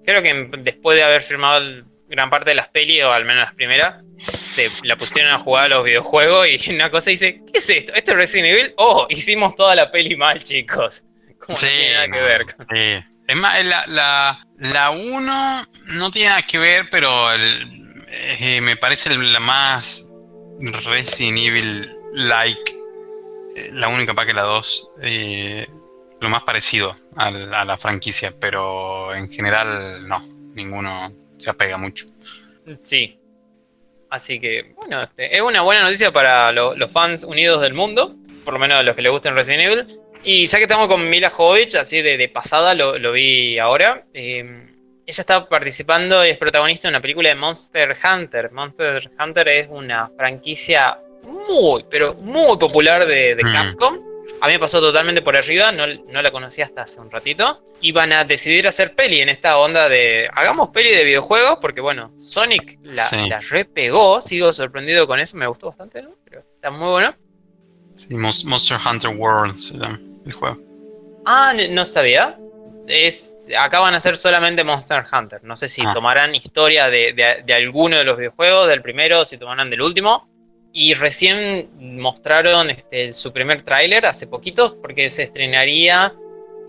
creo 0.04 0.22
que 0.22 0.50
después 0.59 0.96
de 0.96 1.04
haber 1.04 1.22
firmado 1.22 1.84
gran 2.09 2.30
parte 2.30 2.50
de 2.50 2.54
las 2.54 2.68
pelis, 2.68 3.02
o 3.04 3.12
al 3.12 3.24
menos 3.24 3.44
las 3.44 3.54
primeras, 3.54 4.02
se 4.16 4.68
la 4.82 4.96
pusieron 4.96 5.30
a 5.32 5.38
jugar 5.38 5.66
a 5.66 5.68
los 5.68 5.84
videojuegos 5.84 6.46
y 6.48 6.70
una 6.74 6.90
cosa 6.90 7.11
dice, 7.11 7.40
¿qué 7.52 7.59
es 7.59 7.70
esto? 7.70 7.92
¿Esto 7.94 8.12
es 8.12 8.16
Resident 8.16 8.48
Evil? 8.48 8.74
Oh, 8.76 9.06
hicimos 9.11 9.54
toda 9.54 9.74
la 9.74 9.90
peli 9.90 10.16
mal, 10.16 10.42
chicos. 10.42 11.04
Como 11.38 11.56
sí, 11.56 11.66
no 11.66 11.72
tiene 11.72 11.94
nada 11.94 12.09
que 12.09 12.20
ver. 12.20 12.46
Sí. 12.74 13.16
Es 13.28 13.36
más, 13.36 13.64
la, 13.64 13.86
la, 13.86 14.46
la 14.56 14.90
1 14.90 15.64
no 15.94 16.11
tiene 16.11 16.30
nada 16.30 16.42
que 16.42 16.59
ver, 16.59 16.88
pero 16.90 17.28
eh, 17.34 18.61
me 18.61 18.76
parece 18.76 19.16
la 19.16 19.40
más 19.40 20.09
Resident 20.61 21.38
Evil 21.38 21.92
like 22.14 22.78
la 23.72 23.88
única 23.88 24.14
para 24.14 24.26
que 24.26 24.34
la 24.34 24.42
2, 24.42 24.90
eh, 25.02 25.66
lo 26.20 26.28
más 26.28 26.42
parecido 26.42 26.94
a 27.16 27.30
la, 27.30 27.76
franquicia, 27.76 28.32
pero 28.38 29.14
en 29.14 29.28
general 29.28 30.06
no, 30.06 30.20
ninguno 30.54 31.12
se 31.39 31.51
apega 31.51 31.76
mucho. 31.76 32.07
Sí. 32.78 33.18
Así 34.11 34.41
que, 34.41 34.72
bueno, 34.76 35.03
este, 35.03 35.36
es 35.36 35.43
una 35.43 35.62
buena 35.62 35.82
noticia 35.82 36.12
para 36.12 36.51
los 36.53 36.91
fans 36.91 37.24
unidos 37.24 37.61
del 37.61 37.74
mundo, 37.74 38.16
por 38.45 38.55
lo 38.55 38.61
menos 38.61 38.84
los 38.84 38.95
que 38.95 39.03
les 39.03 39.12
gusten 39.12 39.34
Resident 39.34 39.62
Evil. 39.62 40.01
Y 40.24 40.47
ya 40.47 40.59
que 40.59 40.64
estamos 40.64 40.89
con 40.89 41.09
Mila 41.09 41.30
Jovovich, 41.30 41.76
así 41.76 42.03
de, 42.03 42.28
pasada, 42.28 42.74
lo, 42.74 43.12
vi 43.12 43.59
ahora. 43.59 44.05
Eh, 44.14 44.68
ella 45.07 45.22
está 45.22 45.49
participando 45.49 46.24
y 46.26 46.30
es 46.30 46.36
protagonista 46.36 46.89
de 46.89 46.93
una 46.93 47.01
película 47.01 47.30
de 47.30 47.34
Monster 47.34 47.97
Hunter. 48.05 48.53
Monster 48.53 49.11
Hunter 49.18 49.49
es 49.49 49.68
una 49.70 50.11
franquicia 50.16 50.99
muy, 51.22 51.84
pero 51.91 52.14
muy 52.14 52.59
popular 52.59 53.07
de, 53.07 53.34
mm. 53.34 53.53
Capcom. 53.53 54.07
A 54.41 54.47
mí 54.47 54.53
me 54.53 54.59
pasó 54.59 54.80
totalmente 54.80 55.22
por 55.22 55.36
arriba, 55.36 55.72
no, 55.72 55.86
la 55.86 56.30
conocía 56.30 56.64
hasta 56.64 56.82
hace 56.82 57.01
un 57.01 57.11
ratito. 57.11 57.62
Iban 57.80 58.12
a 58.12 58.24
decidir 58.24 58.68
hacer 58.68 58.95
peli 58.95 59.20
en 59.20 59.28
esta 59.28 59.59
onda 59.59 59.89
de 59.89 60.28
hagamos 60.32 60.68
peli 60.68 60.91
de 60.91 61.05
videojuegos, 61.05 61.59
porque 61.61 61.80
bueno, 61.80 62.12
Sonic 62.16 62.78
la, 62.84 63.39
repegó, 63.51 64.20
sigo 64.20 64.53
sorprendido 64.53 65.07
con 65.07 65.18
eso, 65.18 65.36
me 65.36 65.47
gustó 65.47 65.68
bastante, 65.68 66.03
¿no? 66.03 66.11
Pero 66.24 66.45
está 66.55 66.70
muy 66.70 66.91
bueno. 66.91 67.16
Sí, 67.95 68.14
Monster 68.14 68.78
Hunter 68.84 69.11
World 69.11 69.59
el 70.24 70.32
juego. 70.32 70.61
Ah, 71.26 71.53
no 71.70 71.84
sabía. 71.84 72.39
Es, 72.86 73.49
acá 73.59 73.80
van 73.80 73.95
a 73.95 74.01
ser 74.01 74.16
solamente 74.16 74.62
Monster 74.62 75.05
Hunter. 75.12 75.43
No 75.43 75.57
sé 75.57 75.68
si 75.68 75.82
ah. 75.84 75.93
tomarán 75.93 76.34
historia 76.34 76.89
de, 76.89 77.12
de, 77.12 77.43
de, 77.45 77.55
alguno 77.55 77.99
de 77.99 78.05
los 78.05 78.16
videojuegos, 78.16 78.68
del 78.68 78.82
primero, 78.82 79.24
si 79.24 79.36
tomarán 79.36 79.68
del 79.68 79.82
último. 79.82 80.28
Y 80.81 80.95
recién 80.95 81.68
mostraron 81.81 82.70
este, 82.70 83.12
su 83.12 83.33
primer 83.33 83.62
tráiler 83.62 84.07
hace 84.07 84.29
poquitos 84.29 84.76
porque 84.76 85.11
se 85.11 85.24
estrenaría 85.24 86.14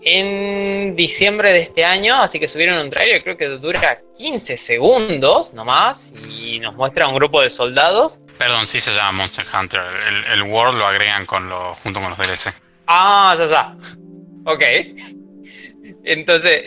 en 0.02 0.96
diciembre 0.96 1.52
de 1.52 1.60
este 1.60 1.84
año, 1.84 2.20
así 2.20 2.40
que 2.40 2.48
subieron 2.48 2.78
un 2.78 2.90
trailer, 2.90 3.22
creo 3.22 3.36
que 3.36 3.46
dura 3.46 4.00
15 4.16 4.56
segundos 4.56 5.54
nomás, 5.54 6.12
y 6.28 6.58
nos 6.58 6.74
muestra 6.74 7.06
un 7.06 7.14
grupo 7.14 7.40
de 7.40 7.50
soldados. 7.50 8.18
Perdón, 8.36 8.66
sí 8.66 8.80
se 8.80 8.92
llama 8.92 9.12
Monster 9.12 9.46
Hunter. 9.54 9.80
El, 10.08 10.24
el 10.24 10.42
World 10.42 10.76
lo 10.76 10.86
agregan 10.88 11.24
con 11.24 11.48
lo, 11.48 11.74
junto 11.74 12.00
con 12.00 12.10
los 12.10 12.18
DLC. 12.18 12.52
Ah, 12.88 13.36
ya, 13.38 13.46
ya. 13.46 13.76
Ok. 14.44 14.64
Entonces, 16.02 16.62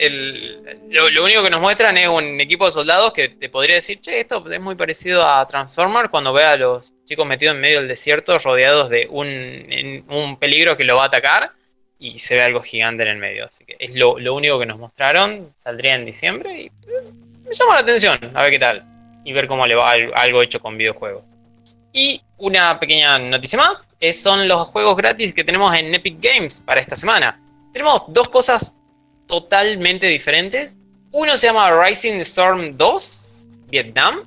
lo, 0.90 1.24
único 1.24 1.42
que 1.42 1.50
nos 1.50 1.60
muestran 1.60 1.96
es 1.98 2.08
un 2.08 2.40
equipo 2.40 2.66
de 2.66 2.72
soldados 2.72 3.12
que 3.12 3.30
te 3.30 3.48
podría 3.48 3.76
decir, 3.76 4.00
che, 4.00 4.20
esto 4.20 4.44
es 4.50 4.60
muy 4.60 4.76
parecido 4.76 5.26
a 5.26 5.44
Transformer 5.46 6.08
cuando 6.08 6.32
ve 6.32 6.44
a 6.44 6.56
los 6.56 6.92
chicos 7.04 7.26
metidos 7.26 7.56
en 7.56 7.60
medio 7.60 7.78
del 7.80 7.88
desierto 7.88 8.38
rodeados 8.38 8.88
de 8.90 9.08
un, 9.10 10.04
un 10.08 10.36
peligro 10.38 10.76
que 10.76 10.84
lo 10.84 10.96
va 10.96 11.04
a 11.04 11.06
atacar 11.06 11.52
y 11.98 12.18
se 12.18 12.34
ve 12.34 12.42
algo 12.42 12.60
gigante 12.62 13.02
en 13.02 13.08
el 13.08 13.16
medio. 13.16 13.46
Así 13.46 13.64
que 13.64 13.76
es 13.78 13.94
lo, 13.94 14.14
único 14.34 14.58
que 14.58 14.66
nos 14.66 14.78
mostraron. 14.78 15.54
Saldría 15.58 15.94
en 15.94 16.04
diciembre 16.04 16.60
y 16.60 16.66
eh, 16.66 16.70
me 17.44 17.54
llama 17.54 17.74
la 17.74 17.80
atención 17.80 18.18
a 18.34 18.42
ver 18.42 18.50
qué 18.50 18.58
tal. 18.58 18.84
Y 19.24 19.32
ver 19.32 19.46
cómo 19.46 19.66
le 19.66 19.74
va 19.74 19.92
algo 19.92 20.42
hecho 20.42 20.60
con 20.60 20.76
videojuegos. 20.76 21.24
Y 21.92 22.20
una 22.36 22.78
pequeña 22.78 23.18
noticia 23.18 23.58
más, 23.58 23.88
son 24.12 24.48
los 24.48 24.66
juegos 24.68 24.96
gratis 24.96 25.32
que 25.32 25.44
tenemos 25.44 25.74
en 25.74 25.94
Epic 25.94 26.18
Games 26.20 26.60
para 26.60 26.80
esta 26.80 26.94
semana. 26.94 27.40
Tenemos 27.72 28.02
dos 28.08 28.28
cosas 28.28 28.74
totalmente 29.26 30.06
diferentes. 30.06 30.76
Uno 31.12 31.36
se 31.36 31.46
llama 31.46 31.70
Rising 31.84 32.14
Storm 32.20 32.76
2, 32.76 33.48
Vietnam, 33.68 34.22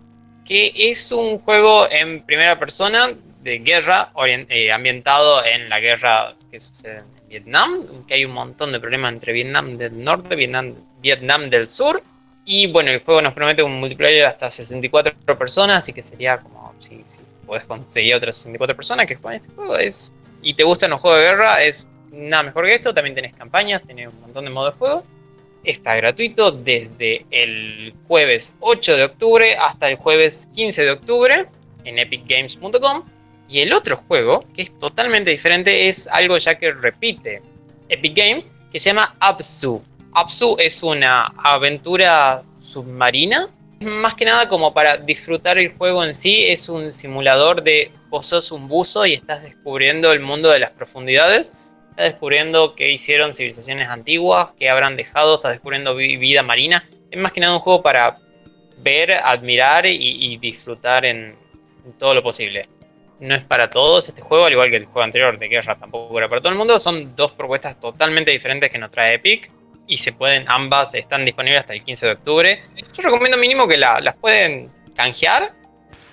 que 0.45 0.71
es 0.75 1.11
un 1.11 1.39
juego 1.39 1.87
en 1.91 2.23
primera 2.23 2.57
persona 2.57 3.13
de 3.41 3.59
guerra, 3.59 4.11
eh, 4.25 4.71
ambientado 4.71 5.43
en 5.45 5.69
la 5.69 5.79
guerra 5.79 6.35
que 6.51 6.59
sucede 6.59 6.99
en 6.99 7.29
Vietnam, 7.29 8.05
que 8.07 8.15
hay 8.15 8.25
un 8.25 8.31
montón 8.31 8.71
de 8.71 8.79
problemas 8.79 9.13
entre 9.13 9.33
Vietnam 9.33 9.77
del 9.77 10.03
norte, 10.03 10.35
Vietnam, 10.35 10.75
Vietnam 11.01 11.49
del 11.49 11.69
sur. 11.69 12.01
Y 12.45 12.67
bueno, 12.67 12.91
el 12.91 13.01
juego 13.01 13.21
nos 13.21 13.33
promete 13.33 13.61
un 13.61 13.79
multiplayer 13.79 14.25
hasta 14.25 14.49
64 14.49 15.37
personas, 15.37 15.79
así 15.79 15.91
que 15.91 16.01
sería 16.01 16.37
como 16.37 16.73
si, 16.79 17.03
si 17.05 17.21
podés 17.45 17.65
conseguir 17.65 18.15
otras 18.15 18.37
64 18.37 18.75
personas 18.75 19.05
que 19.05 19.15
juegan 19.15 19.41
este 19.41 19.53
juego. 19.53 19.77
Es, 19.77 20.13
y 20.41 20.53
te 20.53 20.63
gustan 20.63 20.91
los 20.91 21.01
juegos 21.01 21.19
de 21.19 21.25
guerra, 21.25 21.63
es 21.63 21.85
nada 22.17 22.43
mejor 22.43 22.65
que 22.65 22.75
esto. 22.75 22.93
También 22.93 23.15
tenés 23.15 23.33
campañas, 23.33 23.81
tenés 23.85 24.07
un 24.07 24.19
montón 24.21 24.45
de 24.45 24.51
modos 24.51 24.73
de 24.73 24.79
juegos. 24.79 25.03
Está 25.63 25.95
gratuito 25.95 26.51
desde 26.51 27.25
el 27.31 27.93
jueves 28.07 28.55
8 28.59 28.97
de 28.97 29.03
octubre 29.03 29.55
hasta 29.57 29.89
el 29.89 29.95
jueves 29.95 30.47
15 30.53 30.85
de 30.85 30.91
octubre 30.91 31.45
en 31.83 31.99
epicgames.com. 31.99 33.03
Y 33.49 33.59
el 33.59 33.73
otro 33.73 33.97
juego, 33.97 34.43
que 34.53 34.63
es 34.63 34.77
totalmente 34.77 35.31
diferente, 35.31 35.87
es 35.87 36.07
algo 36.07 36.37
ya 36.37 36.57
que 36.57 36.71
repite 36.71 37.41
Epic 37.89 38.15
Games, 38.15 38.45
que 38.71 38.79
se 38.79 38.89
llama 38.89 39.15
Absu. 39.19 39.81
Absu 40.13 40.57
es 40.59 40.83
una 40.83 41.33
aventura 41.37 42.43
submarina. 42.59 43.49
Más 43.79 44.15
que 44.15 44.25
nada 44.25 44.49
como 44.49 44.73
para 44.73 44.97
disfrutar 44.97 45.57
el 45.57 45.71
juego 45.73 46.03
en 46.03 46.15
sí, 46.15 46.45
es 46.45 46.67
un 46.67 46.91
simulador 46.91 47.63
de 47.63 47.91
vos 48.09 48.27
sos 48.27 48.51
un 48.51 48.67
buzo 48.67 49.05
y 49.05 49.13
estás 49.13 49.43
descubriendo 49.43 50.11
el 50.11 50.19
mundo 50.19 50.49
de 50.49 50.59
las 50.59 50.71
profundidades. 50.71 51.51
Estás 51.97 52.11
descubriendo 52.11 52.75
qué 52.75 52.91
hicieron 52.91 53.33
civilizaciones 53.33 53.87
antiguas, 53.87 54.51
qué 54.55 54.69
habrán 54.69 54.95
dejado, 54.95 55.35
estás 55.35 55.53
descubriendo 55.53 55.95
vida 55.95 56.43
marina. 56.43 56.87
Es 57.09 57.19
más 57.19 57.31
que 57.31 57.39
nada 57.41 57.55
un 57.55 57.59
juego 57.59 57.81
para 57.81 58.19
ver, 58.77 59.13
admirar 59.13 59.87
y, 59.87 60.37
disfrutar 60.37 61.07
en 61.07 61.35
todo 61.97 62.13
lo 62.13 62.21
posible 62.21 62.69
no 63.19 63.35
es 63.35 63.41
para 63.41 63.69
todos 63.69 64.07
este 64.07 64.21
juego, 64.21 64.45
al 64.45 64.51
igual 64.51 64.69
que 64.69 64.75
el 64.75 64.85
juego 64.85 65.01
anterior 65.01 65.39
de 65.39 65.47
Guerra 65.47 65.75
tampoco 65.75 66.17
era 66.17 66.29
para 66.29 66.41
todo 66.41 66.51
el 66.51 66.57
mundo. 66.57 66.79
Son 66.79 67.15
dos 67.15 67.31
propuestas 67.31 67.79
totalmente 67.79 68.31
diferentes 68.31 68.69
que 68.69 68.77
nos 68.77 68.91
trae 68.91 69.15
Epic 69.15 69.51
y 69.87 69.97
se 69.97 70.13
pueden, 70.13 70.45
ambas 70.47 70.93
están 70.93 71.25
disponibles 71.25 71.61
hasta 71.61 71.73
el 71.73 71.83
15 71.83 72.05
de 72.05 72.11
octubre. 72.11 72.63
Yo 72.75 73.03
recomiendo 73.03 73.37
mínimo 73.37 73.67
que 73.67 73.77
las 73.77 74.15
pueden 74.17 74.69
canjear 74.95 75.53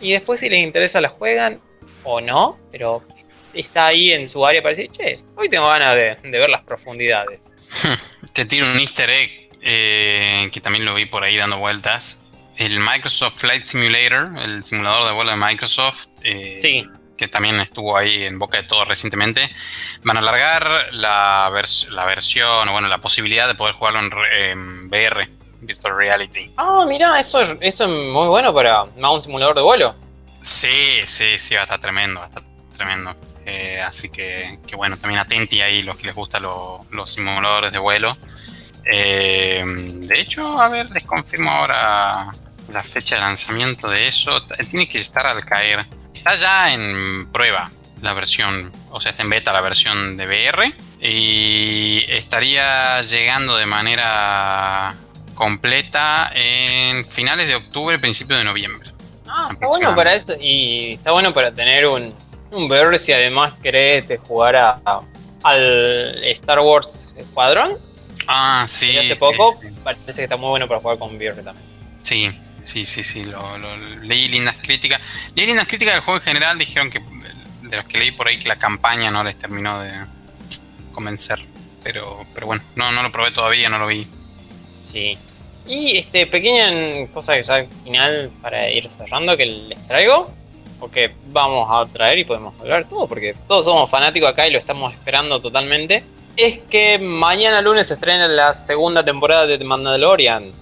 y 0.01 0.13
después 0.13 0.41
si 0.41 0.49
les 0.49 0.63
interesa 0.63 1.01
las 1.01 1.13
juegan 1.13 1.61
o 2.05 2.21
no, 2.21 2.57
pero 2.71 3.03
está 3.55 3.87
ahí 3.87 4.13
en 4.13 4.29
su 4.29 4.45
área 4.45 4.63
para 4.63 4.75
decir, 4.75 4.91
che, 4.91 5.19
hoy 5.37 5.49
tengo 5.49 5.67
ganas 5.69 5.95
de, 5.95 6.17
ver 6.23 6.51
las 6.51 6.63
profundidades. 6.63 7.41
Te 8.33 8.45
tiro 8.45 8.67
un 8.67 8.79
easter 8.79 9.11
egg 9.11 9.49
eh, 9.63 10.49
que 10.53 10.61
también 10.61 10.85
lo 10.85 10.95
vi 10.95 11.07
por 11.07 11.25
ahí 11.25 11.37
dando 11.37 11.59
vueltas 11.59 12.25
el 12.57 12.81
Microsoft 12.81 13.41
Flight 13.41 13.65
Simulator, 13.65 14.31
el 14.43 14.63
simulador 14.63 15.07
de 15.07 15.13
vuelo 15.13 15.31
de 15.33 15.37
Microsoft, 15.37 16.07
eh, 16.23 16.55
sí. 16.57 16.87
que 17.17 17.29
también 17.29 17.59
estuvo 17.61 17.97
ahí 17.97 18.25
en 18.25 18.39
boca 18.39 18.59
de 18.59 18.65
todos 18.65 18.87
recientemente, 18.87 19.49
van 20.03 20.17
a 20.17 20.21
alargar 20.21 20.89
la, 20.93 21.51
la 21.91 22.05
versión, 22.05 22.69
o 22.69 22.73
bueno, 22.73 22.89
la 22.89 22.99
posibilidad 22.99 23.49
de 23.49 23.55
poder 23.55 23.75
jugarlo 23.75 24.01
en, 24.01 24.89
VR, 24.89 25.29
Virtual 25.61 25.97
Reality. 25.97 26.53
Ah, 26.57 26.85
mira, 26.87 27.19
eso, 27.19 27.43
eso 27.61 27.85
es 27.85 27.91
muy 27.91 28.29
bueno 28.29 28.55
para 28.55 28.85
más 28.99 29.13
un 29.13 29.23
simulador 29.23 29.57
de 29.57 29.63
vuelo. 29.63 29.95
Sí, 30.43 31.01
sí, 31.07 31.39
sí, 31.39 31.55
va 31.55 31.63
a 31.63 31.65
estar 31.65 31.81
tremendo, 31.81 32.21
va 32.21 32.27
a 32.27 32.29
estar 32.29 32.45
tremendo. 32.77 33.17
Eh, 33.47 33.81
así 33.87 34.09
que, 34.09 34.59
que, 34.67 34.77
bueno, 34.77 34.97
también 34.97 35.21
atenti 35.21 35.61
ahí 35.61 35.83
los 35.83 35.97
que 35.97 36.07
les 36.07 36.15
gustan 36.15 36.43
los 36.43 37.11
simuladores 37.11 37.73
de 37.73 37.79
vuelo. 37.79 38.17
Eh, 38.85 39.63
de 39.65 40.21
hecho, 40.21 40.61
a 40.61 40.69
ver, 40.69 40.91
les 40.91 41.05
confirmo 41.05 41.51
ahora 41.51 42.33
la 42.73 42.83
fecha 42.83 43.17
de 43.17 43.23
lanzamiento 43.23 43.89
de 43.89 44.09
eso. 44.09 44.43
Tiene 44.71 44.89
que 44.89 44.99
estar 44.99 45.27
al 45.27 45.45
caer. 45.45 45.87
Está 46.15 46.35
ya 46.35 46.73
en 46.73 47.29
prueba 47.33 47.71
la 48.01 48.13
versión, 48.13 48.73
o 48.91 49.01
sea, 49.01 49.11
está 49.11 49.23
en 49.23 49.31
beta 49.31 49.53
la 49.53 49.61
versión 49.61 50.17
de 50.17 50.27
VR. 50.27 50.75
Y 51.01 52.05
estaría 52.09 53.03
llegando 53.03 53.57
de 53.57 53.67
manera 53.67 54.95
completa 55.35 56.31
en 56.35 57.07
finales 57.07 57.47
de 57.47 57.57
octubre, 57.57 57.99
principio 57.99 58.37
de 58.37 58.45
noviembre. 58.45 58.91
Ah, 59.29 59.49
está 59.53 59.67
bueno 59.67 59.95
para 59.95 60.15
eso. 60.15 60.35
Y 60.41 60.95
está 60.95 61.11
bueno 61.11 61.35
para 61.35 61.53
tener 61.53 61.87
un, 61.87 62.15
un 62.55 62.71
VR 62.71 62.99
si 62.99 63.13
además 63.13 63.55
querés 63.63 64.07
jugar 64.21 64.57
a, 64.57 64.81
al 65.43 66.25
Star 66.25 66.61
Wars 66.61 67.15
Squadron. 67.31 67.77
Ah, 68.27 68.67
sí. 68.69 68.97
hace 68.97 69.17
poco 69.17 69.61
parece 69.83 70.13
que 70.13 70.23
está 70.23 70.37
muy 70.37 70.51
bueno 70.51 70.67
para 70.67 70.81
jugar 70.81 70.99
con 70.99 71.17
VR 71.17 71.43
también. 71.43 71.67
Sí, 72.03 72.31
Sí, 72.65 72.87
sí, 72.87 73.05
sí, 73.05 73.25
lo, 73.25 73.59
leí 74.03 74.29
lindas 74.29 74.57
críticas. 74.61 75.01
Leí 75.35 75.47
lindas 75.47 75.69
críticas 75.69 75.95
del 75.95 76.03
juego 76.03 76.19
en 76.19 76.25
general, 76.25 76.59
dijeron 76.59 76.91
que 76.91 76.99
de 76.99 77.77
los 77.77 77.85
que 77.85 77.99
leí 77.99 78.11
por 78.11 78.27
ahí 78.27 78.39
que 78.39 78.49
la 78.49 78.57
campaña 78.57 79.11
no 79.11 79.23
les 79.23 79.37
terminó 79.37 79.79
de 79.81 79.93
convencer. 80.93 81.41
Pero, 81.83 82.27
pero 82.33 82.47
bueno, 82.47 82.63
no, 82.75 82.91
no 82.93 83.03
lo 83.03 83.13
probé 83.13 83.31
todavía, 83.31 83.69
no 83.69 83.79
lo 83.79 83.87
vi. 83.87 84.07
Sí. 84.83 85.19
Y 85.67 85.97
este 85.97 86.27
pequeña 86.27 87.07
cosa 87.13 87.35
que 87.35 87.43
ya 87.43 87.57
al 87.57 87.69
final 87.85 88.31
para 88.41 88.71
ir 88.71 88.89
cerrando 88.89 89.37
que 89.37 89.47
les 89.47 89.87
traigo, 89.87 90.35
porque 90.85 91.15
vamos 91.29 91.67
a 91.71 91.91
traer 91.91 92.19
y 92.19 92.25
podemos 92.25 92.53
hablar 92.61 92.85
todo, 92.85 93.09
porque 93.09 93.35
todos 93.49 93.65
somos 93.65 93.89
fanáticos 93.89 94.29
acá 94.29 94.47
y 94.47 94.51
lo 94.51 94.59
estamos 94.59 94.93
esperando 94.93 95.41
totalmente, 95.41 96.05
es 96.37 96.59
que 96.59 96.99
mañana 96.99 97.63
lunes 97.63 97.89
se 97.89 97.95
estrena 97.95 98.29
la 98.29 98.53
segunda 98.53 99.03
temporada 99.03 99.47
de 99.47 99.57
The 99.57 99.65
Mandalorian 99.65 100.53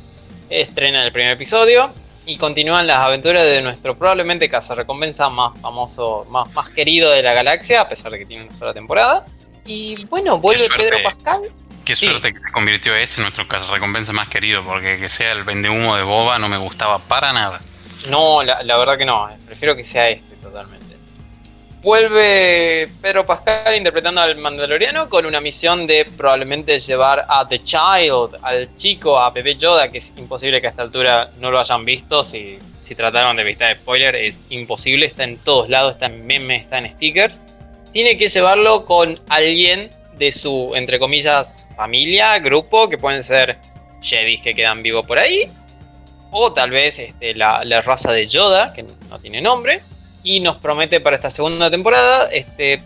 estrena 0.49 1.05
el 1.05 1.11
primer 1.11 1.33
episodio 1.33 1.91
y 2.25 2.37
continúan 2.37 2.87
las 2.87 2.99
aventuras 2.99 3.43
de 3.43 3.63
nuestro 3.63 3.99
probablemente 3.99 4.49
recompensa 4.77 5.29
más 5.29 5.59
famoso, 5.61 6.25
más, 6.31 6.55
más 6.55 6.71
querido 6.71 7.11
de 7.11 7.21
la 7.21 7.33
galaxia, 7.33 7.81
a 7.81 7.89
pesar 7.89 8.13
de 8.13 8.21
que 8.21 8.27
tiene 8.27 8.45
una 8.45 8.55
sola 8.55 8.73
temporada. 8.73 9.27
Y 9.67 10.05
bueno, 10.05 10.39
vuelve 10.39 10.69
Pedro 10.77 10.99
Pascal. 11.03 11.43
Qué 11.85 11.97
suerte 11.97 12.33
que 12.33 12.39
se 12.39 12.53
convirtió 12.53 12.95
ese 12.95 13.23
en 13.23 13.29
nuestro 13.29 13.45
recompensa 13.73 14.13
más 14.13 14.29
querido, 14.29 14.63
porque 14.63 15.01
que 15.01 15.09
sea 15.09 15.33
el 15.33 15.43
vendehumo 15.43 15.97
de 15.97 16.05
Boba 16.05 16.39
no 16.39 16.49
me 16.49 16.59
gustaba 16.59 17.01
para 17.01 17.33
nada. 17.33 17.61
No, 18.09 18.43
la, 18.43 18.63
la 18.63 18.77
verdad 18.77 18.99
que 18.99 19.05
no, 19.05 19.29
prefiero 19.47 19.77
que 19.77 19.85
sea 19.85 20.09
este 20.09 20.37
totalmente. 20.37 20.93
Vuelve 21.83 22.89
Pedro 23.01 23.27
Pascal 23.27 23.75
interpretando 23.75 24.21
al 24.21 24.37
Mandaloriano 24.37 25.09
con 25.09 25.27
una 25.27 25.41
misión 25.41 25.85
de 25.85 26.05
probablemente 26.05 26.79
llevar 26.79 27.27
a 27.29 27.49
The 27.49 27.59
Child, 27.59 28.37
al 28.43 28.73
chico, 28.77 29.19
a 29.19 29.35
Pepe 29.35 29.57
Yoda, 29.57 29.91
que 29.91 29.99
es 29.99 30.13
imposible 30.17 30.61
que 30.61 30.69
a 30.69 30.71
esta 30.71 30.83
altura 30.83 31.33
no 31.41 31.51
lo 31.51 31.59
hayan 31.59 31.85
visto. 31.85 32.23
Si, 32.23 32.61
si 32.81 32.95
trataron 32.95 33.35
de 33.35 33.43
evitar 33.43 33.75
spoiler, 33.77 34.15
es 34.15 34.45
imposible. 34.51 35.07
Está 35.07 35.25
en 35.25 35.39
todos 35.39 35.69
lados, 35.69 35.95
está 35.95 36.07
en 36.07 36.25
memes, 36.25 36.63
está 36.63 36.79
en 36.79 36.89
stickers. 36.93 37.41
Tiene 37.93 38.17
que 38.17 38.29
llevarlo 38.29 38.85
con 38.87 39.19
alguien 39.29 39.91
de 40.19 40.31
su, 40.31 40.71
entre 40.77 41.01
comillas, 41.01 41.67
familia, 41.75 42.39
grupo, 42.39 42.89
que 42.89 42.97
pueden 42.97 43.25
ser 43.25 43.59
Jedis 44.01 44.41
que 44.41 44.55
quedan 44.55 44.85
vivos 44.85 45.05
por 45.05 45.19
ahí. 45.19 45.51
O 46.33 46.53
tal 46.53 46.71
vez 46.71 46.99
este, 46.99 47.35
la, 47.35 47.63
la 47.65 47.83
raza 47.83 48.11
de 48.11 48.27
Yoda, 48.27 48.73
que 48.73 48.85
no 49.11 49.19
tiene 49.19 49.41
nombre 49.41 49.83
y 50.25 50.41
nos 50.41 50.57
promete 50.57 50.99
para 51.01 51.17
esta 51.17 51.31
segunda 51.31 51.71
temporada 51.71 52.29
este, 52.33 52.83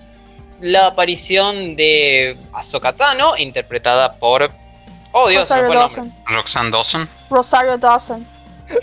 la 0.60 0.88
aparición 0.88 1.76
de 1.76 2.36
Ahsoka 2.52 2.92
Tano, 2.92 3.36
interpretada 3.36 4.14
por... 4.14 4.50
Oh 5.12 5.28
Dios, 5.28 5.48
Rosario 5.48 5.72
Dawson. 5.72 6.14
Roxanne 6.26 6.70
Dawson. 6.70 7.08
Rosario 7.30 7.78
Dawson. 7.78 8.26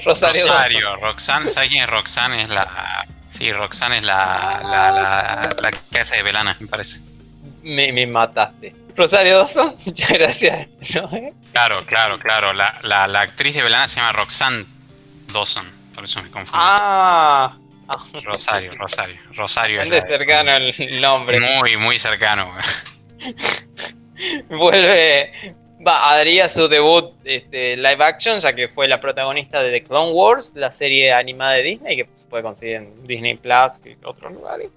Rosario, 0.05 0.43
Rosario 0.47 0.95
Roxanne, 0.95 1.51
¿sabes 1.51 1.69
quién 1.69 1.83
es 1.83 1.89
Roxanne? 1.89 2.43
Es 2.43 2.49
la... 2.49 3.05
Sí, 3.29 3.51
Roxanne 3.51 3.97
es 3.97 4.03
la, 4.03 4.61
la, 4.63 4.91
la, 4.91 5.55
la 5.61 5.71
casa 5.91 6.15
de 6.15 6.23
Belana, 6.23 6.55
me 6.59 6.67
parece. 6.67 6.99
Me, 7.63 7.91
me 7.91 8.07
mataste. 8.07 8.73
Rosario 8.95 9.37
Dawson, 9.39 9.75
muchas 9.85 10.09
gracias. 10.11 10.69
¿no? 10.95 11.09
Claro, 11.51 11.85
claro, 11.85 12.19
claro. 12.19 12.53
La, 12.53 12.79
la, 12.83 13.07
la 13.07 13.21
actriz 13.21 13.55
de 13.55 13.63
Belana 13.63 13.87
se 13.87 13.97
llama 13.99 14.11
Roxanne 14.13 14.65
Dawson, 15.31 15.65
por 15.95 16.03
eso 16.05 16.21
me 16.21 16.29
confundo. 16.29 16.59
Ah, 16.63 17.57
Rosario, 18.23 18.73
Rosario, 18.77 19.17
Rosario. 19.35 19.81
es 19.81 19.89
la- 19.89 20.01
cercano 20.07 20.55
el 20.55 21.01
nombre. 21.01 21.39
Muy, 21.39 21.77
muy 21.77 21.99
cercano. 21.99 22.51
Vuelve, 24.49 25.55
va, 25.85 26.49
su 26.49 26.67
debut 26.67 27.13
este, 27.23 27.75
live 27.77 28.03
action, 28.03 28.39
ya 28.39 28.53
que 28.53 28.67
fue 28.67 28.87
la 28.87 28.99
protagonista 28.99 29.61
de 29.61 29.71
The 29.71 29.83
Clone 29.83 30.11
Wars, 30.11 30.53
la 30.55 30.71
serie 30.71 31.11
animada 31.11 31.53
de 31.53 31.63
Disney, 31.63 31.97
que 31.97 32.07
se 32.15 32.27
puede 32.27 32.43
conseguir 32.43 32.75
en 32.75 33.03
Disney 33.03 33.35
Plus 33.35 33.85
y 33.85 33.95
otros 34.05 34.33
lugares. 34.33 34.69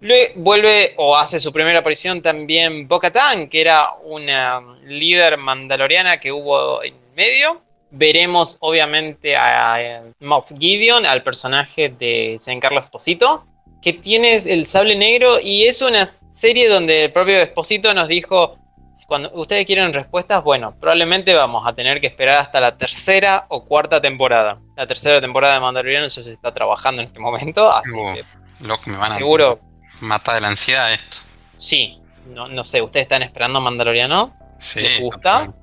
Luego 0.00 0.32
vuelve 0.36 0.94
o 0.98 1.16
hace 1.16 1.40
su 1.40 1.52
primera 1.52 1.78
aparición 1.78 2.20
también 2.20 2.86
Bo-Katan, 2.86 3.48
que 3.48 3.60
era 3.62 3.88
una 4.02 4.60
líder 4.84 5.38
mandaloriana 5.38 6.18
que 6.18 6.30
hubo 6.30 6.82
en 6.82 6.94
medio. 7.16 7.62
Veremos 7.90 8.58
obviamente 8.60 9.36
a 9.36 9.80
eh, 9.80 10.02
Moff 10.20 10.50
Gideon, 10.58 11.06
al 11.06 11.22
personaje 11.22 11.88
de 11.88 12.38
Giancarlo 12.44 12.80
Esposito, 12.80 13.46
que 13.80 13.92
tiene 13.92 14.34
el 14.34 14.66
sable 14.66 14.96
negro 14.96 15.38
y 15.40 15.64
es 15.64 15.80
una 15.80 16.04
serie 16.04 16.68
donde 16.68 17.04
el 17.04 17.12
propio 17.12 17.36
Esposito 17.38 17.94
nos 17.94 18.08
dijo, 18.08 18.58
cuando 19.06 19.30
ustedes 19.34 19.66
quieren 19.66 19.92
respuestas, 19.92 20.42
bueno, 20.42 20.74
probablemente 20.80 21.34
vamos 21.34 21.66
a 21.66 21.72
tener 21.74 22.00
que 22.00 22.06
esperar 22.06 22.38
hasta 22.38 22.60
la 22.60 22.76
tercera 22.76 23.46
o 23.48 23.64
cuarta 23.64 24.00
temporada. 24.00 24.58
La 24.76 24.86
tercera 24.86 25.20
temporada 25.20 25.54
de 25.54 25.60
Mandaloriano 25.60 26.06
ya 26.08 26.22
se 26.22 26.32
está 26.32 26.52
trabajando 26.54 27.02
en 27.02 27.08
este 27.08 27.20
momento, 27.20 27.70
así 27.72 27.90
Uh, 27.90 28.14
que 28.14 28.24
Loco, 28.66 28.82
me 28.90 28.96
van 28.96 29.12
a 29.12 29.16
seguro 29.16 29.60
matar 30.00 30.34
de 30.36 30.40
la 30.40 30.48
ansiedad 30.48 30.92
esto. 30.92 31.18
sí. 31.56 32.00
No, 32.26 32.48
no 32.48 32.64
sé, 32.64 32.80
¿ustedes 32.80 33.04
están 33.04 33.22
esperando 33.22 33.60
Mandaloriano? 33.60 34.34
Sí, 34.58 34.80
¿Les 34.80 34.98
gusta? 35.00 35.40
total- 35.40 35.54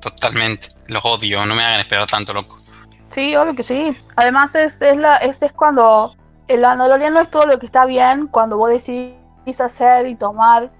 Totalmente. 0.00 0.68
Los 0.88 1.02
odio, 1.04 1.46
no 1.46 1.54
me 1.54 1.64
hagan 1.64 1.80
esperar 1.80 2.06
tanto, 2.06 2.32
loco. 2.34 2.58
Sí, 3.08 3.34
obvio 3.36 3.54
que 3.54 3.62
sí. 3.62 3.96
Además 4.16 4.54
es, 4.54 4.82
es, 4.82 4.96
la, 4.96 5.16
es, 5.18 5.42
es 5.42 5.52
cuando 5.52 6.14
el 6.48 6.60
Mandaloriano 6.60 7.20
es 7.20 7.30
todo 7.30 7.46
lo 7.46 7.58
que 7.58 7.66
está 7.66 7.86
bien, 7.86 8.26
cuando 8.26 8.56
vos 8.58 8.68
decidís 8.68 9.60
hacer 9.60 10.06
y 10.08 10.14
tomar 10.14 10.70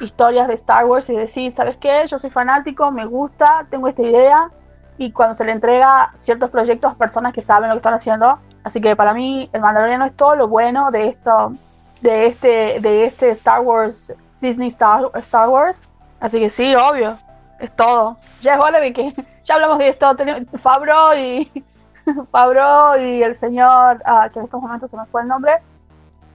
historias 0.00 0.48
de 0.48 0.54
Star 0.54 0.84
Wars 0.86 1.08
y 1.10 1.16
decís, 1.16 1.54
¿sabes 1.54 1.76
qué? 1.76 2.04
Yo 2.06 2.18
soy 2.18 2.30
fanático, 2.30 2.90
me 2.90 3.06
gusta, 3.06 3.66
tengo 3.70 3.88
esta 3.88 4.02
idea. 4.02 4.50
Y 4.96 5.12
cuando 5.12 5.34
se 5.34 5.44
le 5.44 5.52
entrega 5.52 6.12
ciertos 6.16 6.50
proyectos 6.50 6.92
a 6.92 6.94
personas 6.96 7.32
que 7.32 7.40
saben 7.40 7.68
lo 7.68 7.74
que 7.74 7.78
están 7.78 7.94
haciendo. 7.94 8.38
Así 8.64 8.80
que 8.80 8.96
para 8.96 9.14
mí 9.14 9.48
el 9.52 9.60
Mandaloriano 9.60 10.04
es 10.04 10.16
todo 10.16 10.34
lo 10.34 10.48
bueno 10.48 10.90
de 10.90 11.08
esto, 11.08 11.52
de 12.00 12.26
este, 12.26 12.80
de 12.80 13.04
este 13.04 13.30
Star 13.30 13.60
Wars, 13.60 14.14
Disney 14.40 14.68
Star, 14.68 15.10
Star 15.14 15.48
Wars. 15.48 15.84
Así 16.20 16.40
que 16.40 16.50
sí, 16.50 16.74
obvio, 16.74 17.16
es 17.60 17.74
todo. 17.76 18.16
Ya 18.40 18.54
es 18.54 18.60
hora 18.60 18.80
de 18.80 18.92
que, 18.92 19.14
ya 19.44 19.54
hablamos 19.54 19.78
de 19.78 19.88
esto, 19.88 20.16
Fabro 20.56 21.16
y 21.16 21.50
Fabro 22.32 22.98
y 22.98 23.22
el 23.22 23.34
señor, 23.34 24.02
ah, 24.04 24.28
que 24.32 24.40
en 24.40 24.46
estos 24.46 24.60
momentos 24.60 24.90
se 24.90 24.96
me 24.96 25.06
fue 25.06 25.22
el 25.22 25.28
nombre, 25.28 25.52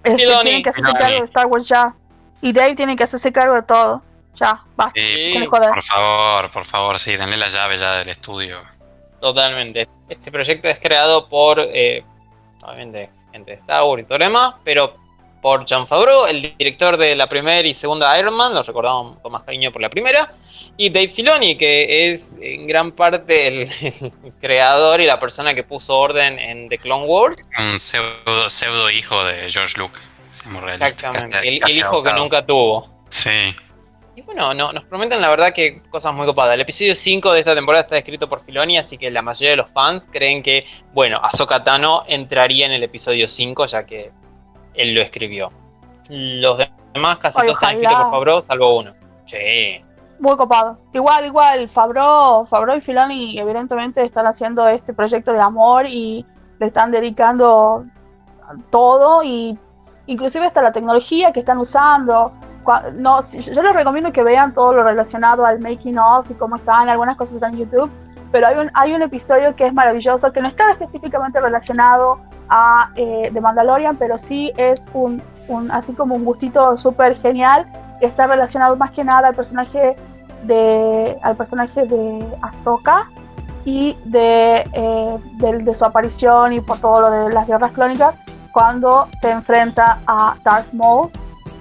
este, 0.03 0.25
tienen 0.41 0.63
que 0.63 0.73
Filoni. 0.73 0.93
cargo 0.99 1.17
de 1.17 1.23
Star 1.23 1.47
Wars 1.47 1.67
ya. 1.67 1.93
Y 2.43 2.51
Dave 2.51 2.75
tiene 2.75 2.97
que 2.97 3.03
hacerse 3.03 3.31
cargo 3.31 3.55
de 3.55 3.63
todo. 3.63 4.03
Ya, 4.35 4.61
basta. 4.75 4.99
Sí, 4.99 5.33
por 5.49 5.81
favor, 5.81 6.51
por 6.51 6.65
favor, 6.65 6.99
sí, 6.99 7.15
denle 7.15 7.37
la 7.37 7.47
llave 7.47 7.77
ya 7.77 7.95
del 7.95 8.09
estudio. 8.09 8.61
Totalmente. 9.21 9.87
Este 10.09 10.29
proyecto 10.29 10.67
es 10.67 10.77
creado 10.77 11.29
por, 11.29 11.61
eh, 11.61 12.03
obviamente, 12.61 13.09
gente 13.31 13.51
de 13.51 13.57
Star 13.57 13.83
Wars 13.83 14.03
y 14.03 14.05
todo 14.05 14.17
demás, 14.17 14.55
pero 14.65 14.93
por 15.41 15.65
John 15.69 15.87
Favreau, 15.87 16.25
el 16.25 16.53
director 16.57 16.97
de 16.97 17.15
la 17.15 17.27
primera 17.27 17.65
y 17.65 17.73
segunda 17.73 18.19
Iron 18.19 18.33
Man, 18.33 18.53
lo 18.53 18.61
recordamos 18.61 19.19
con 19.21 19.31
más 19.31 19.43
cariño 19.43 19.71
por 19.71 19.81
la 19.81 19.89
primera, 19.89 20.33
y 20.75 20.89
Dave 20.89 21.07
Filoni, 21.07 21.57
que 21.57 22.11
es 22.11 22.35
en 22.41 22.67
gran 22.67 22.91
parte 22.91 23.47
el, 23.47 23.69
el 23.81 24.33
creador 24.41 24.99
y 24.99 25.05
la 25.05 25.17
persona 25.17 25.53
que 25.53 25.63
puso 25.63 25.97
orden 25.97 26.37
en 26.39 26.67
The 26.67 26.77
Clone 26.77 27.05
Wars. 27.05 27.37
Un 27.57 27.79
pseudo, 27.79 28.49
pseudo 28.49 28.89
hijo 28.89 29.23
de 29.23 29.49
George 29.49 29.77
Lucas. 29.79 30.01
Seamos 30.43 30.61
realistas, 30.61 30.91
Exactamente, 30.91 31.37
casi- 31.37 31.47
el, 31.47 31.77
hijo 31.77 32.03
que 32.03 32.13
nunca 32.13 32.45
tuvo. 32.45 32.87
Sí, 33.09 33.55
Y 34.15 34.21
bueno, 34.21 34.53
no, 34.53 34.71
nos 34.73 34.83
prometen 34.85 35.21
la 35.21 35.29
verdad 35.29 35.53
que 35.53 35.81
cosas 35.89 36.13
muy 36.13 36.25
copadas. 36.25 36.53
El 36.53 36.61
episodio 36.61 36.93
5 36.93 37.31
de 37.31 37.39
esta 37.39 37.55
temporada 37.55 37.83
está 37.83 37.97
escrito 37.97 38.29
por 38.29 38.41
Filoni, 38.41 38.77
así 38.77 38.97
que 38.97 39.09
la 39.09 39.21
mayoría 39.21 39.51
de 39.51 39.57
los 39.57 39.71
fans 39.71 40.03
creen 40.11 40.43
que, 40.43 40.65
bueno, 40.93 41.19
Ahsoka 41.23 41.63
Tano 41.63 42.03
entraría 42.07 42.65
en 42.65 42.73
el 42.73 42.83
episodio 42.83 43.27
5 43.27 43.65
ya 43.65 43.85
que 43.85 44.11
él 44.75 44.93
lo 44.93 45.01
escribió. 45.01 45.51
Los 46.09 46.59
demás 46.93 47.17
casi 47.17 47.39
todos 47.39 47.53
están 47.53 47.75
escritos 47.75 47.95
por 48.03 48.11
Favreau, 48.11 48.41
salvo 48.41 48.77
uno. 48.77 48.93
Sí. 49.25 49.83
Muy 50.19 50.35
copado. 50.37 50.79
Igual, 50.93 51.25
igual, 51.25 51.69
Fabro, 51.69 52.45
Fabro 52.45 52.75
y 52.75 52.81
Filoni 52.81 53.39
evidentemente 53.39 54.01
están 54.03 54.27
haciendo 54.27 54.67
este 54.67 54.93
proyecto 54.93 55.33
de 55.33 55.41
amor 55.41 55.85
y 55.87 56.25
le 56.59 56.67
están 56.67 56.91
dedicando 56.91 57.85
todo 58.69 59.23
y 59.23 59.57
inclusive 60.07 60.45
hasta 60.45 60.61
la 60.61 60.71
tecnología 60.71 61.31
que 61.31 61.39
están 61.39 61.57
usando. 61.57 62.31
No, 62.95 63.19
yo 63.21 63.61
les 63.61 63.73
recomiendo 63.73 64.11
que 64.13 64.23
vean 64.23 64.53
todo 64.53 64.73
lo 64.73 64.83
relacionado 64.83 65.45
al 65.45 65.59
making 65.59 65.99
of 65.99 66.29
y 66.31 66.33
cómo 66.33 66.55
están, 66.55 66.87
algunas 66.87 67.17
cosas 67.17 67.35
están 67.35 67.53
en 67.53 67.59
YouTube, 67.59 67.91
pero 68.31 68.47
hay 68.47 68.57
un, 68.57 68.71
hay 68.73 68.93
un 68.93 69.01
episodio 69.01 69.53
que 69.55 69.67
es 69.67 69.73
maravilloso, 69.73 70.31
que 70.31 70.41
no 70.41 70.47
está 70.47 70.71
específicamente 70.71 71.41
relacionado 71.41 72.19
a 72.47 72.89
eh, 72.95 73.29
The 73.33 73.41
Mandalorian, 73.41 73.97
pero 73.97 74.17
sí 74.17 74.53
es 74.55 74.87
un, 74.93 75.21
un 75.49 75.71
así 75.71 75.93
como 75.93 76.15
un 76.15 76.23
gustito 76.23 76.77
súper 76.77 77.17
genial 77.17 77.67
que 77.99 78.05
está 78.05 78.27
relacionado 78.27 78.77
más 78.77 78.91
que 78.91 79.03
nada 79.03 79.27
al 79.27 79.35
personaje 79.35 79.97
de 80.43 81.17
al 81.21 81.35
personaje 81.35 81.85
de 81.85 82.25
Ahsoka 82.41 83.09
y 83.65 83.97
de, 84.05 84.69
eh, 84.73 85.17
de 85.39 85.73
su 85.73 85.85
aparición 85.85 86.53
y 86.53 86.61
por 86.61 86.79
todo 86.79 87.01
lo 87.01 87.11
de 87.11 87.33
las 87.33 87.47
guerras 87.47 87.71
clónicas 87.71 88.15
cuando 88.53 89.09
se 89.19 89.31
enfrenta 89.31 89.99
a 90.07 90.35
Darth 90.43 90.71
Maul. 90.71 91.09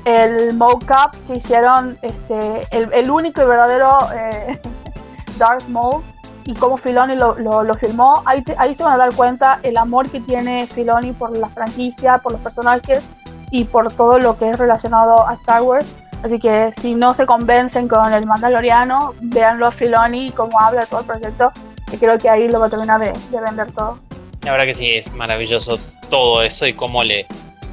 El 0.04 0.54
mocap 0.56 1.14
que 1.26 1.36
hicieron 1.36 1.96
este 2.02 2.66
el, 2.70 2.92
el 2.92 3.10
único 3.10 3.40
y 3.42 3.44
verdadero 3.44 3.98
eh, 4.14 4.60
Darth 5.38 5.66
Maul 5.68 6.02
y 6.44 6.54
cómo 6.54 6.76
Filoni 6.76 7.14
lo, 7.16 7.36
lo, 7.38 7.62
lo 7.62 7.74
filmó. 7.74 8.22
Ahí, 8.26 8.42
te- 8.42 8.56
ahí 8.58 8.74
se 8.74 8.82
van 8.84 8.94
a 8.94 8.96
dar 8.98 9.14
cuenta 9.14 9.60
el 9.62 9.76
amor 9.76 10.10
que 10.10 10.20
tiene 10.20 10.66
Filoni 10.66 11.12
por 11.12 11.36
la 11.36 11.48
franquicia 11.48 12.18
por 12.18 12.32
los 12.32 12.40
personajes 12.40 13.04
y 13.52 13.64
por 13.64 13.92
todo 13.92 14.18
lo 14.18 14.36
que 14.38 14.48
es 14.50 14.58
relacionado 14.58 15.26
a 15.28 15.34
Star 15.34 15.62
Wars. 15.62 15.86
Así 16.24 16.38
que 16.40 16.72
si 16.72 16.94
no 16.96 17.14
se 17.14 17.26
convencen 17.26 17.86
con 17.88 18.12
el 18.12 18.26
Mandaloriano, 18.26 19.14
véanlo 19.20 19.66
a 19.68 19.72
Filoni 19.72 20.28
y 20.28 20.32
cómo 20.32 20.58
habla 20.60 20.86
todo 20.86 21.00
el 21.00 21.06
proyecto, 21.06 21.52
que 21.90 21.98
creo 21.98 22.18
que 22.18 22.28
ahí 22.30 22.48
lo 22.48 22.58
va 22.60 22.66
a 22.66 22.70
terminar 22.70 22.98
de, 23.00 23.12
de 23.12 23.40
vender 23.40 23.70
todo. 23.72 23.98
La 24.44 24.52
verdad 24.52 24.66
que 24.66 24.74
sí, 24.74 24.90
es 24.90 25.12
maravilloso 25.12 25.78
todo 26.10 26.42
eso 26.42 26.66
y 26.66 26.72
cómo 26.72 27.04
le. 27.04 27.26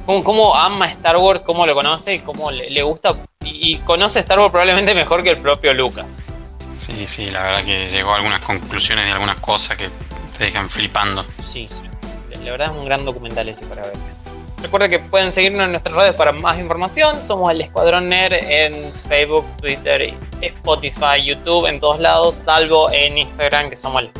Cómo, 0.06 0.24
cómo 0.24 0.56
ama 0.56 0.86
Star 0.86 1.16
Wars, 1.16 1.42
cómo 1.42 1.66
lo 1.66 1.74
conoce 1.74 2.14
y 2.14 2.18
cómo 2.20 2.50
le, 2.50 2.70
le 2.70 2.82
gusta. 2.82 3.16
Y, 3.44 3.74
y 3.74 3.76
conoce 3.78 4.20
Star 4.20 4.38
Wars 4.38 4.50
probablemente 4.50 4.94
mejor 4.94 5.22
que 5.22 5.30
el 5.30 5.36
propio 5.38 5.74
Lucas. 5.74 6.22
sí, 6.74 7.06
sí, 7.06 7.26
la 7.30 7.42
verdad 7.42 7.64
que 7.64 7.88
llegó 7.88 8.12
a 8.12 8.16
algunas 8.16 8.40
conclusiones 8.40 9.04
de 9.04 9.12
algunas 9.12 9.38
cosas 9.40 9.76
que 9.76 9.88
te 10.38 10.44
dejan 10.44 10.70
flipando. 10.70 11.24
Sí, 11.44 11.68
la 12.44 12.50
verdad 12.52 12.70
es 12.72 12.76
un 12.78 12.84
gran 12.84 13.04
documental 13.04 13.48
ese 13.48 13.66
para 13.66 13.82
ver. 13.82 13.92
Recuerda 14.62 14.88
que 14.88 14.98
pueden 14.98 15.32
seguirnos 15.32 15.64
en 15.64 15.70
nuestras 15.70 15.96
redes 15.96 16.14
para 16.14 16.32
más 16.32 16.58
información. 16.58 17.24
Somos 17.24 17.50
el 17.50 17.62
Escuadrón 17.62 18.08
Nerd 18.08 18.34
en 18.34 18.92
Facebook, 19.08 19.46
Twitter, 19.60 20.14
Spotify, 20.42 21.24
YouTube, 21.24 21.66
en 21.66 21.80
todos 21.80 21.98
lados, 21.98 22.34
salvo 22.34 22.90
en 22.90 23.18
Instagram 23.18 23.70
que 23.70 23.76
somos 23.76 24.02
el. 24.02 24.10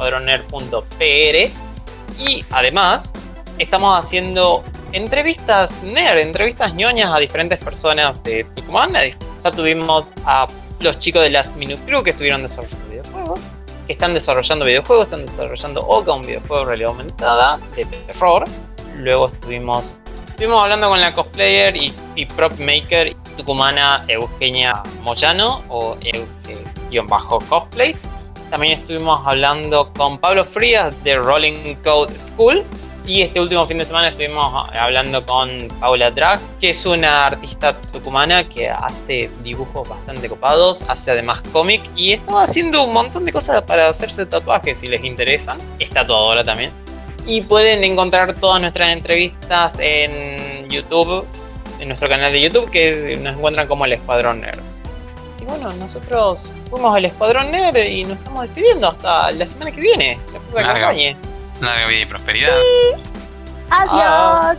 Y 2.21 2.45
además, 2.51 3.13
estamos 3.59 3.99
haciendo 3.99 4.63
entrevistas 4.93 5.83
nerd, 5.83 6.19
entrevistas 6.19 6.75
ñoñas 6.75 7.11
a 7.11 7.19
diferentes 7.19 7.59
personas 7.59 8.23
de 8.23 8.45
Tucumán. 8.57 8.93
Ya 8.93 9.51
tuvimos 9.51 10.13
a 10.27 10.47
los 10.81 10.99
chicos 10.99 11.23
de 11.23 11.31
Last 11.31 11.57
Minute 11.57 11.83
Crew 11.87 12.03
que 12.03 12.11
estuvieron 12.11 12.43
desarrollando 12.43 12.89
videojuegos, 12.89 13.41
que 13.87 13.95
están 13.95 14.13
desarrollando 14.13 14.67
videojuegos, 14.67 15.07
están 15.07 15.25
desarrollando 15.25 15.81
Oca, 15.87 16.13
un 16.13 16.21
videojuego 16.23 16.59
de 16.59 16.65
realidad 16.67 16.91
aumentada 16.91 17.59
de 17.75 17.87
terror. 17.87 18.45
Luego 18.97 19.29
estuvimos, 19.29 19.99
estuvimos 20.29 20.63
hablando 20.63 20.91
con 20.91 21.01
la 21.01 21.15
cosplayer 21.15 21.75
y, 21.75 21.93
y 22.17 22.27
prop 22.27 22.53
maker 22.59 23.15
tucumana 23.39 24.05
Eugenia 24.09 24.83
Moyano 25.03 25.63
o 25.69 25.97
Euge-cosplay. 26.91 27.97
También 28.51 28.81
estuvimos 28.81 29.21
hablando 29.25 29.93
con 29.97 30.19
Pablo 30.19 30.45
Frías 30.45 31.03
de 31.05 31.17
Rolling 31.17 31.75
Code 31.85 32.19
School. 32.19 32.65
Y 33.07 33.23
este 33.23 33.41
último 33.41 33.65
fin 33.67 33.79
de 33.79 33.87
semana 33.87 34.09
estuvimos 34.09 34.69
hablando 34.75 35.25
con 35.25 35.69
Paula 35.81 36.11
Drag, 36.11 36.39
que 36.61 36.71
es 36.71 36.85
una 36.85 37.27
artista 37.27 37.73
tucumana 37.93 38.45
que 38.45 38.69
hace 38.69 39.31
dibujos 39.43 39.89
bastante 39.89 40.29
copados, 40.29 40.83
hace 40.89 41.11
además 41.13 41.43
cómic 41.53 41.81
y 41.97 42.13
está 42.13 42.43
haciendo 42.43 42.85
un 42.85 42.93
montón 42.93 43.25
de 43.25 43.33
cosas 43.33 43.63
para 43.63 43.89
hacerse 43.89 44.27
tatuajes 44.27 44.79
si 44.79 44.87
les 44.87 45.03
interesan. 45.03 45.59
Es 45.79 45.91
tatuadora 45.91 46.45
también. 46.45 46.71
Y 47.27 47.41
pueden 47.41 47.83
encontrar 47.85 48.35
todas 48.35 48.61
nuestras 48.61 48.91
entrevistas 48.91 49.75
en 49.79 50.69
YouTube, 50.69 51.25
en 51.79 51.89
nuestro 51.89 52.09
canal 52.09 52.33
de 52.33 52.41
YouTube, 52.41 52.71
que 52.71 53.19
nos 53.23 53.37
encuentran 53.37 53.67
como 53.67 53.87
el 53.87 53.93
Escuadrón 53.93 54.43
Nerd. 54.43 54.70
Bueno, 55.51 55.73
nosotros 55.75 56.53
fuimos 56.71 56.97
al 56.97 57.05
Escuadrón 57.05 57.51
Nerd 57.51 57.77
y 57.77 58.05
nos 58.05 58.19
estamos 58.19 58.43
despidiendo 58.43 58.89
hasta 58.89 59.33
la 59.33 59.47
semana 59.47 59.73
que 59.73 59.81
viene. 59.81 60.19
La 60.33 60.39
cosa 60.39 60.59
que 60.59 60.63
Larga. 60.63 60.87
acompañe. 60.87 61.17
Larga 61.61 61.87
vida 61.89 62.01
y 62.01 62.07
prosperidad. 62.07 62.53
Adiós. 63.71 64.59